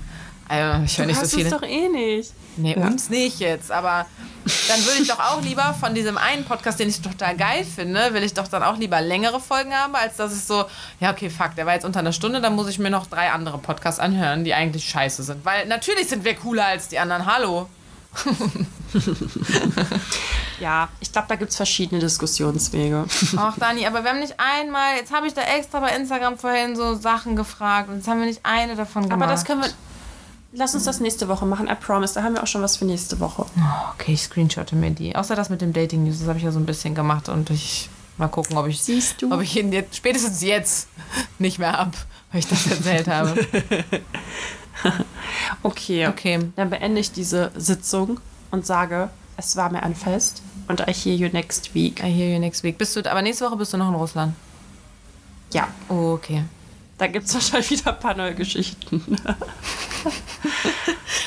Also, 0.50 0.84
ich 0.86 0.98
höre 0.98 1.06
nicht 1.08 1.20
so 1.20 1.28
viele. 1.28 1.50
es 1.50 1.54
doch 1.54 1.62
eh 1.64 1.89
nicht. 1.89 2.32
Nee, 2.56 2.76
Ja. 2.78 2.88
uns 2.88 3.10
nicht 3.10 3.39
jetzt, 3.39 3.72
aber 3.72 4.06
dann 4.68 4.86
würde 4.86 5.02
ich 5.04 5.08
doch 5.08 5.20
auch 5.20 5.41
lieber 5.41 5.76
von 5.80 5.93
diesem 5.93 6.18
einen 6.18 6.43
Podcast, 6.45 6.80
den 6.80 6.89
ich 6.89 7.02
total 7.02 7.36
geil 7.38 7.64
finde, 7.64 8.14
will 8.14 8.24
ich 8.24 8.34
doch 8.34 8.48
dann 8.48 8.64
auch 8.64 8.78
lieber 8.78 9.00
längere 9.00 9.39
Folgen 9.39 9.74
haben, 9.74 9.93
als 9.93 10.16
dass 10.16 10.36
ich 10.36 10.43
so, 10.43 10.66
ja, 11.00 11.12
okay, 11.12 11.30
fuck, 11.30 11.56
der 11.56 11.66
war 11.68 11.74
jetzt 11.74 11.86
unter 11.86 12.00
einer 12.00 12.14
Stunde, 12.14 12.41
dann 12.41 12.56
muss 12.56 12.68
ich 12.68 12.80
mir 12.80 12.89
noch 12.89 13.06
drei 13.08 13.30
andere 13.32 13.60
Podcasts 13.60 14.00
anhören, 14.00 14.43
die 14.43 14.54
eigentlich 14.56 14.89
scheiße 14.89 15.22
sind. 15.22 15.45
Weil 15.45 15.68
natürlich 15.68 16.08
sind 16.08 16.24
wir 16.24 16.34
cooler 16.36 16.66
als 16.66 16.88
die 16.88 16.98
anderen, 16.98 17.26
hallo. 17.26 17.68
Ja, 20.60 20.89
ich 21.00 21.12
glaube, 21.12 21.28
da 21.28 21.36
gibt 21.36 21.52
es 21.52 21.56
verschiedene 21.56 22.02
Diskussionswege. 22.02 23.06
Ach, 23.38 23.54
Dani, 23.60 23.86
aber 23.86 24.04
wir 24.04 24.10
haben 24.10 24.20
nicht 24.20 24.34
einmal, 24.39 24.95
jetzt 24.95 25.14
habe 25.14 25.28
ich 25.28 25.34
da 25.36 25.41
extra 25.41 25.80
bei 25.80 25.95
Instagram 25.95 26.38
vorhin 26.39 26.76
so 26.76 26.95
Sachen 26.95 27.36
gefragt 27.36 27.89
und 27.89 27.98
jetzt 27.98 28.08
haben 28.08 28.20
wir 28.20 28.26
nicht 28.26 28.39
eine 28.43 28.76
davon 28.76 29.04
gemacht. 29.04 29.22
Aber 29.22 29.32
das 29.32 29.45
können 29.45 29.62
wir. 29.62 29.70
Lass 30.60 30.74
uns 30.74 30.86
das 30.86 30.99
nächste 30.99 31.28
Woche 31.28 31.45
machen, 31.45 31.68
I 31.68 31.76
promise. 31.76 32.16
Da 32.16 32.24
haben 32.24 32.34
wir 32.34 32.41
auch 32.41 32.47
schon 32.47 32.64
was 32.64 32.78
für 32.78 32.86
nächste 32.86 33.20
Woche. 33.20 33.45
Oh, 33.58 33.91
okay, 33.93 34.14
ich 34.14 34.24
screenshotte 34.24 34.76
mir 34.76 34.89
die. 34.91 35.16
Außer 35.16 35.36
das 35.36 35.49
mit 35.49 35.62
dem 35.62 35.72
Dating 35.72 36.03
News, 36.03 36.20
das 36.20 36.28
habe 36.28 36.39
ich 36.39 36.45
ja 36.45 36.51
so 36.51 36.60
ein 36.60 36.66
bisschen 36.66 36.95
gemacht 36.95 37.30
und 37.30 37.49
ich 37.51 37.89
mal 38.18 38.28
gucken, 38.28 38.58
ob 38.58 38.66
ich 38.68 38.82
Siehst 38.82 39.22
du? 39.22 39.32
ob 39.32 39.41
ich 39.41 39.55
ihn 39.55 39.72
jetzt 39.72 39.95
spätestens 39.95 40.41
jetzt 40.41 40.88
nicht 41.38 41.60
mehr 41.60 41.78
ab, 41.78 41.93
weil 42.32 42.39
ich 42.39 42.47
das 42.47 42.66
erzählt 42.68 43.08
habe. 43.08 43.36
Okay. 45.64 46.08
Okay. 46.08 46.39
Dann 46.55 46.70
beende 46.70 47.01
ich 47.01 47.12
diese 47.12 47.51
Sitzung 47.55 48.20
und 48.51 48.66
sage, 48.66 49.10
es 49.36 49.55
war 49.55 49.72
mir 49.72 49.82
ein 49.84 49.95
Fest 49.95 50.41
und 50.68 50.82
I 50.82 50.93
hear 50.93 51.16
you 51.16 51.30
next 51.34 51.74
week. 51.74 52.01
I 52.03 52.12
hear 52.12 52.32
you 52.34 52.39
next 52.39 52.64
week. 52.64 52.78
Bist 52.78 52.95
du, 52.95 52.99
aber 53.10 53.22
nächste 53.24 53.45
Woche 53.45 53.58
bist 53.58 53.74
du 53.74 53.78
noch 53.78 53.89
in 53.89 53.95
Russland. 53.95 54.36
Ja, 55.51 55.68
Oh, 55.89 56.14
okay. 56.14 56.43
Da 56.98 57.08
gibt 57.08 57.28
es 57.28 57.34
wahrscheinlich 57.34 57.72
wieder 57.72 57.93
ein 57.93 58.00
paar 58.00 58.16
neue 58.16 58.36
Geschichten. 58.36 59.04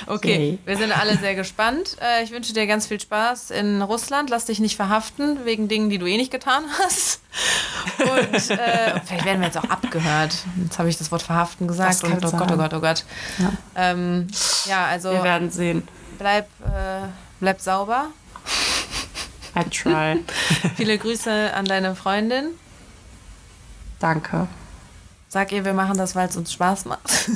Okay, 0.07 0.59
wir 0.65 0.77
sind 0.77 0.91
alle 0.93 1.17
sehr 1.19 1.35
gespannt. 1.37 1.97
Äh, 2.01 2.25
Ich 2.25 2.33
wünsche 2.33 2.53
dir 2.53 2.67
ganz 2.67 2.87
viel 2.87 3.01
Spaß 3.01 3.53
in 3.53 3.81
Russland. 3.81 4.29
Lass 4.29 4.45
dich 4.47 4.59
nicht 4.59 4.75
verhaften 4.75 5.45
wegen 5.45 5.69
Dingen, 5.69 5.89
die 5.89 5.99
du 5.99 6.07
eh 6.07 6.17
nicht 6.17 6.33
getan 6.33 6.65
hast. 6.83 7.21
Und 7.99 8.51
äh, 8.51 9.01
vielleicht 9.05 9.25
werden 9.25 9.41
wir 9.41 9.47
jetzt 9.47 9.57
auch 9.59 9.71
abgehört. 9.71 10.35
Jetzt 10.63 10.79
habe 10.79 10.89
ich 10.89 10.99
das 10.99 11.13
Wort 11.13 11.23
verhaften 11.23 11.69
gesagt. 11.69 12.03
Und 12.03 12.25
oh 12.25 12.31
Gott, 12.33 12.51
oh. 12.53 12.57
Gott, 12.57 12.75
oh 12.75 12.81
Gott. 12.81 13.05
Ja. 13.39 13.53
Ähm, 13.77 14.27
ja, 14.65 14.87
also 14.87 15.13
Wir 15.13 15.23
werden 15.23 15.51
sehen. 15.51 15.87
bleib, 16.19 16.47
äh, 16.65 17.07
bleib 17.39 17.61
sauber. 17.61 18.09
I 19.57 19.69
try. 19.71 20.25
Viele 20.77 20.99
Grüße 20.99 21.53
an 21.55 21.67
deine 21.67 21.95
Freundin. 21.95 22.47
Danke. 24.01 24.49
Sag 25.33 25.53
ihr, 25.53 25.65
wir 25.65 25.75
machen 25.75 25.97
das, 25.97 26.17
weil 26.17 26.29
es 26.29 26.37
uns 26.37 26.53
Spaß 26.53 26.87
macht. 26.87 27.01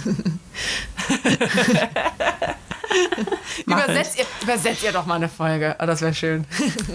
Mach 3.67 3.85
Übersetzt 3.85 4.19
ihr, 4.19 4.27
übersetzt 4.43 4.83
ihr 4.83 4.91
doch 4.93 5.07
mal 5.07 5.15
eine 5.15 5.29
Folge. 5.29 5.77
Oh, 5.81 5.87
das 5.87 6.01
wäre 6.01 6.13
schön. 6.15 6.45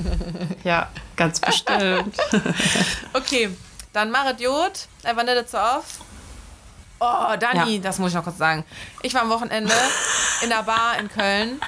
Ja, 0.66 0.90
ganz 1.16 1.40
bestimmt. 1.40 2.18
Okay, 3.14 3.50
dann 3.94 4.12
Marit 4.12 4.42
Jod. 4.42 4.88
Wann 5.04 5.26
das 5.26 5.52
so 5.52 5.58
auf? 5.58 5.86
Oh, 7.00 7.34
Dani, 7.40 7.76
Ja. 7.78 7.82
das 7.82 7.98
muss 7.98 8.10
ich 8.10 8.16
noch 8.16 8.26
kurz 8.26 8.38
sagen. 8.38 8.66
Ich 9.02 9.14
war 9.14 9.22
am 9.22 9.30
Wochenende 9.30 9.74
in 10.44 10.50
der 10.50 10.64
Bar 10.64 11.00
in 11.00 11.08
Köln. 11.08 11.62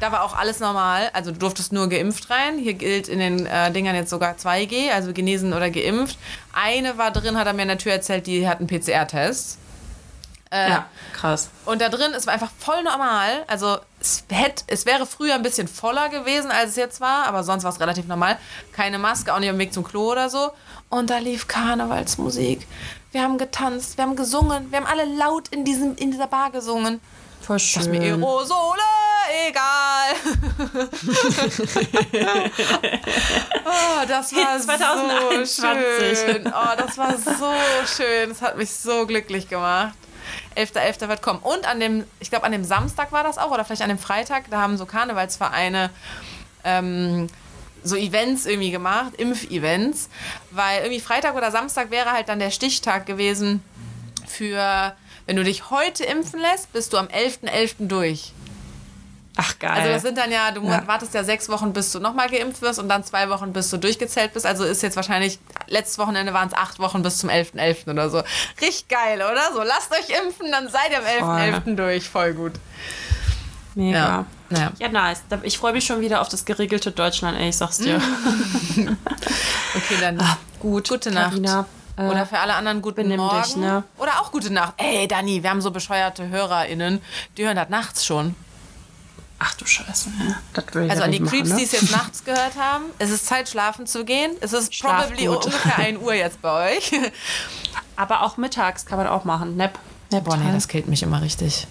Da 0.00 0.10
war 0.12 0.22
auch 0.24 0.34
alles 0.36 0.60
normal. 0.60 1.10
Also 1.12 1.30
du 1.30 1.38
durftest 1.38 1.72
nur 1.72 1.88
geimpft 1.88 2.30
rein. 2.30 2.58
Hier 2.58 2.74
gilt 2.74 3.06
in 3.08 3.18
den 3.18 3.46
äh, 3.46 3.70
Dingern 3.70 3.94
jetzt 3.94 4.10
sogar 4.10 4.34
2G, 4.34 4.90
also 4.92 5.12
genesen 5.12 5.52
oder 5.52 5.70
geimpft. 5.70 6.18
Eine 6.52 6.96
war 6.98 7.10
drin, 7.10 7.36
hat 7.36 7.46
er 7.46 7.52
mir 7.52 7.62
in 7.62 7.68
der 7.68 7.78
Tür 7.78 7.92
erzählt, 7.92 8.26
die 8.26 8.48
hat 8.48 8.58
einen 8.58 8.66
PCR-Test. 8.66 9.58
Äh, 10.52 10.68
Ja, 10.70 10.86
krass. 11.12 11.48
Und 11.64 11.80
da 11.80 11.88
drin, 11.90 12.12
es 12.16 12.26
war 12.26 12.34
einfach 12.34 12.50
voll 12.58 12.82
normal. 12.82 13.44
Also 13.46 13.78
es, 14.00 14.24
hätte, 14.30 14.64
es 14.66 14.84
wäre 14.86 15.06
früher 15.06 15.34
ein 15.34 15.42
bisschen 15.42 15.68
voller 15.68 16.08
gewesen, 16.08 16.50
als 16.50 16.70
es 16.70 16.76
jetzt 16.76 17.00
war, 17.00 17.26
aber 17.26 17.44
sonst 17.44 17.62
war 17.64 17.70
es 17.70 17.78
relativ 17.78 18.06
normal. 18.06 18.36
Keine 18.72 18.98
Maske, 18.98 19.32
auch 19.34 19.38
nicht 19.38 19.50
am 19.50 19.58
Weg 19.58 19.72
zum 19.72 19.84
Klo 19.84 20.10
oder 20.10 20.28
so. 20.30 20.50
Und 20.88 21.10
da 21.10 21.18
lief 21.18 21.46
Karnevalsmusik. 21.46 22.66
Wir 23.12 23.22
haben 23.22 23.38
getanzt, 23.38 23.96
wir 23.96 24.04
haben 24.04 24.16
gesungen, 24.16 24.70
wir 24.72 24.78
haben 24.78 24.86
alle 24.86 25.04
laut 25.04 25.48
in, 25.48 25.64
diesem, 25.64 25.94
in 25.96 26.10
dieser 26.10 26.26
Bar 26.26 26.50
gesungen. 26.50 27.00
Voll 27.42 27.56
Das 27.56 27.62
schön. 27.62 27.90
mir 27.90 28.00
Aerosole, 28.02 28.80
egal. 29.48 30.14
oh, 33.64 34.04
das 34.06 34.34
war 34.34 34.58
2021. 34.58 35.56
so 35.56 36.26
schön. 36.26 36.46
Oh, 36.46 36.76
das 36.76 36.98
war 36.98 37.16
so 37.16 37.52
schön. 37.96 38.28
Das 38.30 38.42
hat 38.42 38.56
mich 38.56 38.70
so 38.70 39.06
glücklich 39.06 39.48
gemacht. 39.48 39.94
11.11. 40.56 41.08
wird 41.08 41.22
kommen. 41.22 41.40
Und 41.40 41.66
an 41.66 41.80
dem, 41.80 42.04
ich 42.20 42.30
glaube, 42.30 42.44
an 42.44 42.52
dem 42.52 42.64
Samstag 42.64 43.12
war 43.12 43.24
das 43.24 43.38
auch, 43.38 43.50
oder 43.50 43.64
vielleicht 43.64 43.82
an 43.82 43.88
dem 43.88 43.98
Freitag, 43.98 44.50
da 44.50 44.60
haben 44.60 44.76
so 44.76 44.86
Karnevalsvereine 44.86 45.90
ähm, 46.64 47.28
so 47.82 47.96
Events 47.96 48.46
irgendwie 48.46 48.70
gemacht, 48.70 49.14
Impfevents, 49.16 50.08
weil 50.50 50.82
irgendwie 50.82 51.00
Freitag 51.00 51.34
oder 51.34 51.50
Samstag 51.50 51.90
wäre 51.90 52.12
halt 52.12 52.28
dann 52.28 52.38
der 52.38 52.50
Stichtag 52.50 53.06
gewesen 53.06 53.62
für, 54.26 54.94
wenn 55.26 55.36
du 55.36 55.44
dich 55.44 55.70
heute 55.70 56.04
impfen 56.04 56.40
lässt, 56.40 56.72
bist 56.72 56.92
du 56.92 56.98
am 56.98 57.06
11.11. 57.06 57.88
durch. 57.88 58.32
Ach, 59.42 59.58
geil. 59.58 59.70
Also 59.70 59.88
das 59.90 60.02
sind 60.02 60.18
dann 60.18 60.30
ja, 60.30 60.50
du 60.50 60.62
Ja. 60.66 60.86
wartest 60.86 61.14
ja 61.14 61.24
sechs 61.24 61.48
Wochen, 61.48 61.72
bis 61.72 61.92
du 61.92 61.98
nochmal 62.00 62.28
geimpft 62.28 62.60
wirst 62.60 62.78
und 62.78 62.88
dann 62.88 63.04
zwei 63.04 63.30
Wochen, 63.30 63.52
bis 63.52 63.70
du 63.70 63.78
durchgezählt 63.78 64.34
bist. 64.34 64.44
Also 64.44 64.64
ist 64.64 64.82
jetzt 64.82 64.96
wahrscheinlich, 64.96 65.38
letztes 65.68 65.98
Wochenende 65.98 66.34
waren 66.34 66.48
es 66.48 66.54
acht 66.54 66.78
Wochen 66.78 67.02
bis 67.02 67.18
zum 67.18 67.30
11.11. 67.30 67.90
oder 67.90 68.10
so. 68.10 68.22
Richtig 68.60 68.88
geil, 68.88 69.16
oder? 69.22 69.52
So, 69.54 69.62
lasst 69.62 69.90
euch 69.92 70.10
impfen, 70.24 70.50
dann 70.50 70.68
seid 70.68 70.90
ihr 70.90 70.98
am 70.98 71.38
11.11. 71.64 71.74
durch. 71.76 72.08
Voll 72.08 72.34
gut. 72.34 72.52
Mega. 73.74 73.98
Ja. 73.98 74.58
Ja, 74.58 74.72
Ja. 74.78 74.88
nice. 74.88 75.22
Ich 75.44 75.56
freue 75.58 75.72
mich 75.72 75.84
schon 75.86 76.00
wieder 76.00 76.20
auf 76.20 76.28
das 76.28 76.44
geregelte 76.44 76.90
Deutschland, 76.90 77.38
ey, 77.38 77.48
ich 77.50 77.56
sag's 77.56 77.78
dir. 77.78 78.00
Okay, 79.76 79.96
dann 80.00 80.18
gut. 80.58 80.88
Gute 80.88 81.10
Nacht. 81.12 81.30
Carina, 81.30 81.66
äh, 81.96 82.02
Oder 82.08 82.26
für 82.26 82.38
alle 82.38 82.54
anderen 82.54 82.82
guten 82.82 82.96
benimm 83.02 83.18
Morgen. 83.20 83.42
dich, 83.42 83.56
ne? 83.56 83.84
Oder 83.98 84.20
auch 84.20 84.32
gute 84.32 84.52
Nacht. 84.52 84.74
Ey, 84.78 85.06
Dani, 85.06 85.42
wir 85.42 85.50
haben 85.50 85.60
so 85.60 85.70
bescheuerte 85.70 86.28
HörerInnen, 86.28 87.00
die 87.36 87.44
hören 87.46 87.56
das 87.56 87.68
nachts 87.68 88.04
schon. 88.04 88.34
Ach 89.42 89.54
du 89.54 89.64
Scheiße. 89.64 90.10
Ja. 90.28 90.36
Das 90.52 90.64
will 90.74 90.84
ich 90.84 90.90
Also 90.90 91.00
ja 91.00 91.06
an 91.06 91.12
die 91.12 91.20
nicht 91.20 91.30
Creeps, 91.30 91.48
machen, 91.48 91.58
die 91.58 91.64
ne? 91.64 91.70
es 91.72 91.80
jetzt 91.80 91.90
nachts 91.90 92.24
gehört 92.24 92.56
haben, 92.58 92.84
es 92.98 93.10
ist 93.10 93.26
Zeit, 93.26 93.48
schlafen 93.48 93.86
zu 93.86 94.04
gehen. 94.04 94.32
Es 94.42 94.52
ist 94.52 94.74
Schlaf 94.74 95.06
probably 95.08 95.26
gut. 95.26 95.46
ungefähr 95.46 95.78
1 95.78 95.98
Uhr 96.00 96.12
jetzt 96.14 96.42
bei 96.42 96.76
euch. 96.76 96.92
Aber 97.96 98.22
auch 98.22 98.36
mittags 98.36 98.84
kann 98.86 98.98
man 98.98 99.06
auch 99.06 99.24
machen. 99.24 99.56
Nap. 99.56 99.78
Nap 100.10 100.24
Boah, 100.24 100.36
nee, 100.36 100.52
das 100.52 100.68
killt 100.68 100.88
mich 100.88 101.02
immer 101.02 101.22
richtig. 101.22 101.66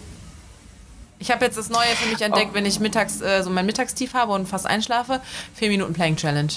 Ich 1.19 1.29
habe 1.31 1.45
jetzt 1.45 1.57
das 1.57 1.69
Neue 1.69 1.87
für 1.95 2.09
mich 2.09 2.21
entdeckt, 2.21 2.53
wenn 2.53 2.65
ich 2.65 2.79
mittags 2.79 3.21
äh, 3.21 3.43
so 3.43 3.49
mein 3.49 3.65
Mittagstief 3.65 4.13
habe 4.13 4.31
und 4.31 4.47
fast 4.47 4.65
einschlafe. 4.65 5.21
Vier 5.53 5.69
Minuten 5.69 5.93
Playing 5.93 6.15
Challenge. 6.15 6.51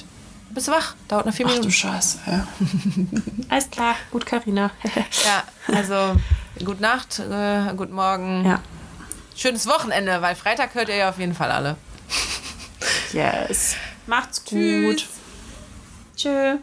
Du 0.49 0.55
bist 0.55 0.69
wach, 0.69 0.95
dauert 1.09 1.27
noch 1.27 1.35
vier 1.35 1.47
Ach 1.47 1.51
du 1.51 1.57
Minuten. 1.57 1.73
Scheiße. 1.73 2.19
Ja. 2.27 2.47
Alles 3.51 3.71
klar. 3.71 3.97
Gut, 4.13 4.25
Carina. 4.25 4.71
Ja, 5.25 5.43
also 5.75 6.15
gute 6.65 6.81
Nacht, 6.81 7.19
äh, 7.19 7.75
guten 7.77 7.93
Morgen. 7.95 8.45
ja. 8.47 8.61
Schönes 9.37 9.67
Wochenende, 9.67 10.21
weil 10.23 10.35
Freitag 10.35 10.75
hört 10.75 10.89
ihr 10.89 10.97
ja 10.97 11.09
auf 11.11 11.19
jeden 11.19 11.35
Fall 11.35 11.51
alle. 11.51 11.77
Yes. 13.13 13.77
Macht's 14.07 14.45
Tschüss. 14.45 15.03
gut. 15.03 15.07
Tschö. 16.17 16.59